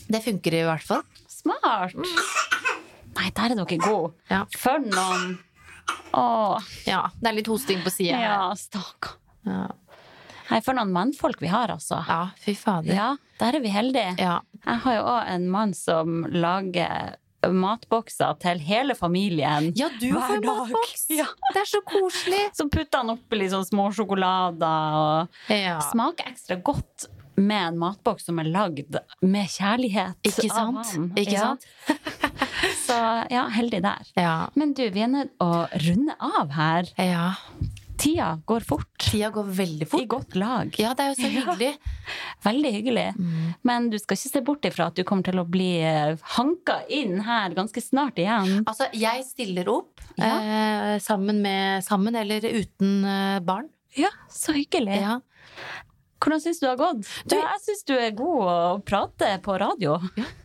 Det 0.08 0.22
funker 0.24 0.54
i 0.54 0.64
hvert 0.64 0.86
fall. 0.86 1.02
Smart. 1.28 1.94
Nei, 3.18 3.28
der 3.34 3.52
er 3.52 3.58
dere 3.58 3.78
gode. 3.82 4.14
Ja. 4.30 4.44
For 4.56 4.82
noen 4.84 5.38
Åh. 6.12 6.64
Ja, 6.84 7.06
det 7.20 7.30
er 7.30 7.36
litt 7.38 7.48
hosting 7.48 7.80
på 7.84 7.90
sida 7.92 8.18
ja, 8.20 8.40
stakkar. 8.56 9.16
Ja. 9.48 9.66
Nei, 10.48 10.60
for 10.64 10.76
noen 10.76 10.92
mannfolk 10.92 11.40
vi 11.44 11.48
har, 11.52 11.72
altså. 11.72 12.00
ja, 12.08 12.20
fy 12.40 12.54
fader. 12.56 12.92
Ja, 12.96 13.08
der 13.40 13.58
er 13.58 13.64
vi 13.64 13.72
heldige. 13.72 14.14
Ja. 14.20 14.38
Jeg 14.64 14.84
har 14.84 14.96
jo 14.96 15.02
òg 15.08 15.32
en 15.34 15.48
mann 15.52 15.74
som 15.76 16.22
lager 16.32 17.16
matbokser 17.46 18.34
til 18.42 18.60
hele 18.66 18.96
familien. 18.98 19.70
Ja, 19.78 19.90
du 20.00 20.08
har 20.16 20.40
matboks! 20.42 21.06
Ja. 21.12 21.28
Det 21.52 21.62
er 21.62 21.68
så 21.70 21.82
koselig! 21.86 22.40
Så 22.56 22.66
putter 22.72 23.04
han 23.04 23.12
oppi 23.14 23.38
litt 23.38 23.52
sånn 23.54 23.68
små 23.68 23.90
sjokolader 23.94 24.98
og 24.98 25.52
Ja. 25.54 25.78
Smaker 25.92 26.32
ekstra 26.32 26.58
godt 26.64 27.08
med 27.38 27.68
en 27.68 27.78
matboks 27.78 28.26
som 28.28 28.38
er 28.42 28.48
lagd 28.50 28.98
med 29.22 29.46
kjærlighet 29.54 30.18
Ikke 30.26 30.50
av 30.52 30.82
sant? 30.84 31.16
Ikke 31.18 31.32
Ja. 31.38 31.54
sant? 31.54 31.66
Så 32.88 32.94
ja, 33.30 33.46
heldig 33.52 33.82
der. 33.84 34.06
Ja. 34.16 34.36
Men 34.58 34.72
du, 34.74 34.84
vi 34.90 35.02
er 35.04 35.10
nødt 35.12 35.34
å 35.44 35.66
runde 35.86 36.14
av 36.20 36.54
her. 36.58 36.88
ja. 36.98 37.32
Tida 37.98 38.36
går 38.46 38.62
fort. 38.62 38.86
Tida 39.02 39.26
går 39.34 39.48
veldig 39.58 39.86
fort. 39.90 40.00
I 40.04 40.06
godt 40.06 40.36
lag. 40.38 40.68
Ja, 40.78 40.92
det 40.94 41.02
er 41.02 41.08
jo 41.10 41.16
så 41.18 41.30
hyggelig. 41.34 41.70
Veldig 42.44 42.70
hyggelig. 42.76 43.06
Mm. 43.18 43.48
Men 43.66 43.88
du 43.90 43.96
skal 43.98 44.14
ikke 44.14 44.30
se 44.30 44.42
bort 44.46 44.68
ifra 44.70 44.86
at 44.86 44.94
du 44.94 45.02
kommer 45.08 45.26
til 45.26 45.40
å 45.42 45.44
bli 45.50 45.66
eh, 45.82 46.14
hanka 46.36 46.76
inn 46.94 47.16
her 47.26 47.56
ganske 47.58 47.82
snart 47.82 48.20
igjen. 48.22 48.60
Altså, 48.70 48.86
jeg 48.94 49.26
stiller 49.26 49.66
opp 49.74 49.98
Ja. 50.14 50.30
eh, 50.38 50.94
sammen 51.02 51.42
med 51.42 51.82
Sammen 51.88 52.14
eller 52.22 52.46
uten 52.46 53.02
eh, 53.02 53.40
barn. 53.42 53.66
Ja, 53.98 54.12
så 54.30 54.54
hyggelig. 54.54 55.00
Ja. 55.02 55.18
Hvordan 56.20 56.40
syns 56.42 56.58
du 56.60 56.66
det 56.66 56.70
har 56.72 56.80
gått? 56.80 57.08
Du- 57.30 57.36
jeg 57.36 57.60
syns 57.62 57.84
du 57.86 57.92
er 57.94 58.10
god 58.10 58.40
å 58.42 58.84
prate 58.84 59.28
på 59.44 59.58
radio. 59.60 59.98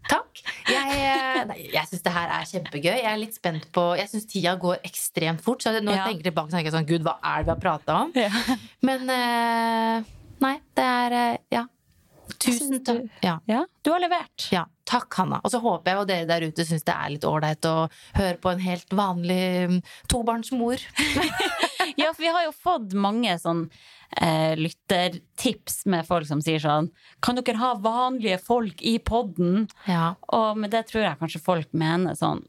Takk. 0.10 0.42
Jeg, 0.70 0.98
eh, 1.00 1.44
nei, 1.50 1.58
jeg 1.74 1.88
syns 1.90 2.04
det 2.06 2.14
her 2.14 2.30
er 2.30 2.46
kjempegøy. 2.46 2.92
Jeg 3.02 3.06
er 3.14 3.18
litt 3.18 3.34
spent 3.36 3.66
på 3.74 3.86
Jeg 3.98 4.10
syns 4.12 4.26
tida 4.30 4.56
går 4.60 4.78
ekstremt 4.86 5.42
fort. 5.42 5.62
Så 5.66 5.74
når 5.82 5.92
Ja. 5.96 6.06
jeg 6.06 6.16
tenker 6.18 6.32
tilbake, 6.32 6.50
så 6.52 6.58
tenker 6.58 6.72
jeg 6.72 6.78
sånn 6.78 6.88
Gud, 6.88 7.04
hva 7.04 7.18
er 7.24 7.44
det 7.44 7.46
vi 7.46 7.54
har 7.56 7.62
prata 7.66 7.96
om? 8.04 8.12
Ja. 8.16 8.30
Men 8.82 9.10
eh, 9.10 10.04
nei, 10.42 10.56
det 10.76 10.84
er 10.86 11.12
eh, 11.14 11.38
Ja. 11.52 11.66
Tusen 12.44 12.84
takk. 12.84 13.08
Ja. 13.24 13.38
Ja, 13.50 13.66
du 13.82 13.92
har 13.92 14.02
levert. 14.04 14.48
Ja, 14.52 14.66
takk 14.90 15.14
Hanna. 15.20 15.40
Og 15.44 15.52
så 15.54 15.60
håper 15.64 15.92
jeg 15.92 16.00
jo 16.00 16.08
dere 16.10 16.30
der 16.30 16.48
ute 16.50 16.66
syns 16.68 16.86
det 16.88 16.96
er 16.96 17.14
litt 17.14 17.28
ålreit 17.28 17.68
å 17.68 17.88
høre 18.18 18.38
på 18.44 18.54
en 18.54 18.64
helt 18.64 18.96
vanlig 18.96 19.44
mm, 19.72 19.80
tobarnsmor. 20.12 20.84
Ja, 21.98 22.14
for 22.14 22.24
vi 22.24 22.32
har 22.32 22.46
jo 22.46 22.54
fått 22.56 22.94
mange 22.98 23.34
sånn 23.38 23.66
eh, 24.18 24.56
lyttertips 24.58 25.84
med 25.92 26.08
folk 26.08 26.26
som 26.26 26.42
sier 26.42 26.62
sånn 26.64 26.88
Kan 27.24 27.38
dere 27.38 27.60
ha 27.60 27.74
vanlige 27.82 28.40
folk 28.42 28.82
i 28.82 28.96
podden? 29.04 29.68
Ja. 29.90 30.14
Og 30.34 30.58
med 30.58 30.74
det 30.74 30.88
tror 30.90 31.04
jeg 31.06 31.20
kanskje 31.20 31.44
folk 31.44 31.70
mener 31.78 32.18
sånn 32.18 32.46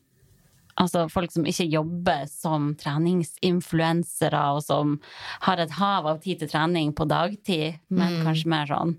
Altså 0.81 1.05
folk 1.13 1.31
som 1.31 1.45
ikke 1.47 1.69
jobber 1.71 2.25
som 2.27 2.73
treningsinfluensere, 2.81 4.41
og 4.57 4.65
som 4.67 4.97
har 5.45 5.61
et 5.63 5.77
hav 5.79 6.09
av 6.11 6.19
tid 6.25 6.41
til 6.43 6.51
trening 6.51 6.91
på 6.99 7.07
dagtid, 7.07 7.77
men 7.95 8.25
kanskje 8.27 8.51
mer 8.51 8.67
sånn 8.67 8.97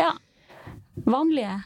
Ja, 0.00 0.12
vanlige. 1.06 1.62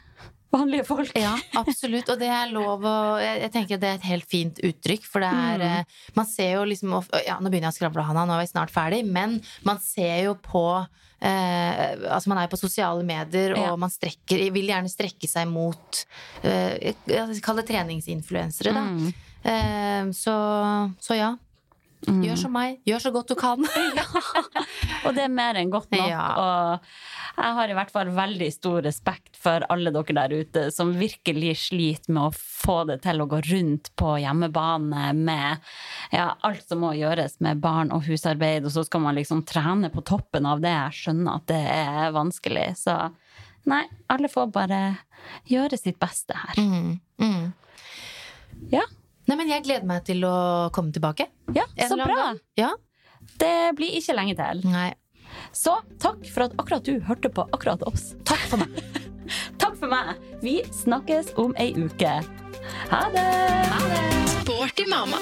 Vanlige 0.49 0.85
folk. 0.87 1.11
Ja, 1.17 1.35
absolutt. 1.59 2.09
Og 2.09 2.17
det 2.21 2.29
er 2.33 2.49
lov 2.49 2.81
å 2.81 2.93
Jeg, 3.21 3.51
tenker 3.53 3.77
det 3.77 3.89
er 3.91 3.99
et 3.99 4.07
helt 4.09 4.25
fint 4.29 4.57
uttrykk, 4.65 5.05
for 5.05 5.21
det 5.21 5.29
er 5.29 5.65
eh, 5.65 5.99
Man 6.17 6.25
ser 6.25 6.55
jo 6.55 6.63
liksom 6.65 6.95
Ja, 7.21 7.37
nå 7.37 7.51
begynner 7.51 7.69
jeg 7.69 7.75
å 7.75 7.77
skravle, 7.77 8.05
Hanna, 8.07 8.25
nå 8.25 8.33
er 8.33 8.41
vi 8.47 8.49
snart 8.49 8.73
ferdig, 8.73 9.03
men 9.05 9.37
man 9.67 9.81
ser 9.83 10.25
jo 10.29 10.33
på 10.41 10.65
Eh, 11.19 11.97
altså 12.07 12.29
Man 12.31 12.39
er 12.39 12.45
jo 12.47 12.53
på 12.53 12.61
sosiale 12.61 13.03
medier, 13.03 13.51
og 13.57 13.65
Ja. 13.65 13.75
man 13.75 13.91
strekker, 13.91 14.39
vil 14.55 14.69
gjerne 14.71 14.87
strekke 14.87 15.27
seg 15.27 15.49
mot 15.51 16.05
eh, 16.47 16.93
Kall 17.43 17.59
det 17.59 17.67
treningsinfluensere, 17.67 18.71
da. 18.71 18.85
Mm. 18.87 19.09
Eh, 19.43 20.11
så, 20.15 20.35
så 21.03 21.17
ja. 21.19 21.33
Gjør 22.07 22.37
som 22.39 22.53
meg. 22.55 22.77
Gjør 22.87 23.01
så 23.03 23.11
godt 23.11 23.31
du 23.33 23.35
kan. 23.39 23.65
Og 25.05 25.15
det 25.15 25.25
er 25.25 25.31
mer 25.33 25.57
enn 25.59 25.71
godt 25.71 25.91
nok. 25.91 26.05
Ja. 26.07 26.27
Og 26.39 27.39
jeg 27.39 27.55
har 27.57 27.71
i 27.71 27.75
hvert 27.75 27.91
fall 27.91 28.11
veldig 28.15 28.47
stor 28.55 28.79
respekt 28.85 29.39
for 29.39 29.65
alle 29.71 29.91
dere 29.95 30.15
der 30.15 30.35
ute 30.41 30.63
som 30.75 30.93
virkelig 30.95 31.57
sliter 31.65 32.15
med 32.15 32.29
å 32.29 32.35
få 32.35 32.81
det 32.89 33.01
til 33.03 33.19
å 33.19 33.27
gå 33.29 33.41
rundt 33.49 33.91
på 33.99 34.15
hjemmebane 34.23 35.09
med 35.17 35.69
ja, 36.15 36.29
alt 36.47 36.65
som 36.67 36.83
må 36.85 36.93
gjøres 36.97 37.39
med 37.43 37.59
barn 37.63 37.93
og 37.95 38.07
husarbeid, 38.07 38.67
og 38.67 38.75
så 38.75 38.85
skal 38.87 39.03
man 39.03 39.19
liksom 39.19 39.43
trene 39.47 39.91
på 39.93 40.03
toppen 40.07 40.47
av 40.49 40.63
det. 40.63 40.71
Jeg 40.71 41.03
skjønner 41.03 41.39
at 41.39 41.47
det 41.51 41.63
er 41.73 42.15
vanskelig. 42.15 42.67
Så 42.79 42.95
nei, 43.69 43.83
alle 44.11 44.31
får 44.31 44.51
bare 44.55 44.83
gjøre 45.51 45.79
sitt 45.79 45.99
beste 46.01 46.35
her. 46.37 46.59
Mm, 46.63 46.95
mm. 47.19 47.43
Ja, 48.71 48.83
Nei, 49.29 49.37
men 49.37 49.51
jeg 49.51 49.61
gleder 49.67 49.85
meg 49.85 50.05
til 50.07 50.23
å 50.25 50.35
komme 50.73 50.93
tilbake. 50.95 51.27
ja 51.53 51.67
så 51.85 51.97
bra. 51.99 52.31
Ja. 52.57 52.71
Det 53.37 53.75
blir 53.77 53.93
ikke 53.99 54.15
lenge 54.17 54.33
til. 54.39 54.63
Nei. 54.73 54.89
Så 55.53 55.75
takk 56.01 56.23
for 56.33 56.47
at 56.47 56.55
akkurat 56.57 56.85
du 56.87 56.97
hørte 57.05 57.29
på 57.29 57.45
akkurat 57.53 57.83
oss. 57.85 58.13
Takk 58.25 58.41
for 58.49 58.63
meg. 58.63 58.81
Takk 59.61 59.75
for 59.77 59.91
meg. 59.91 60.17
Vi 60.41 60.55
snakkes 60.73 61.35
om 61.37 61.53
ei 61.61 61.69
uke. 61.77 62.15
Ha 62.89 63.03
det! 63.13 63.29
Sporty 64.39 64.89
mamma. 64.89 65.21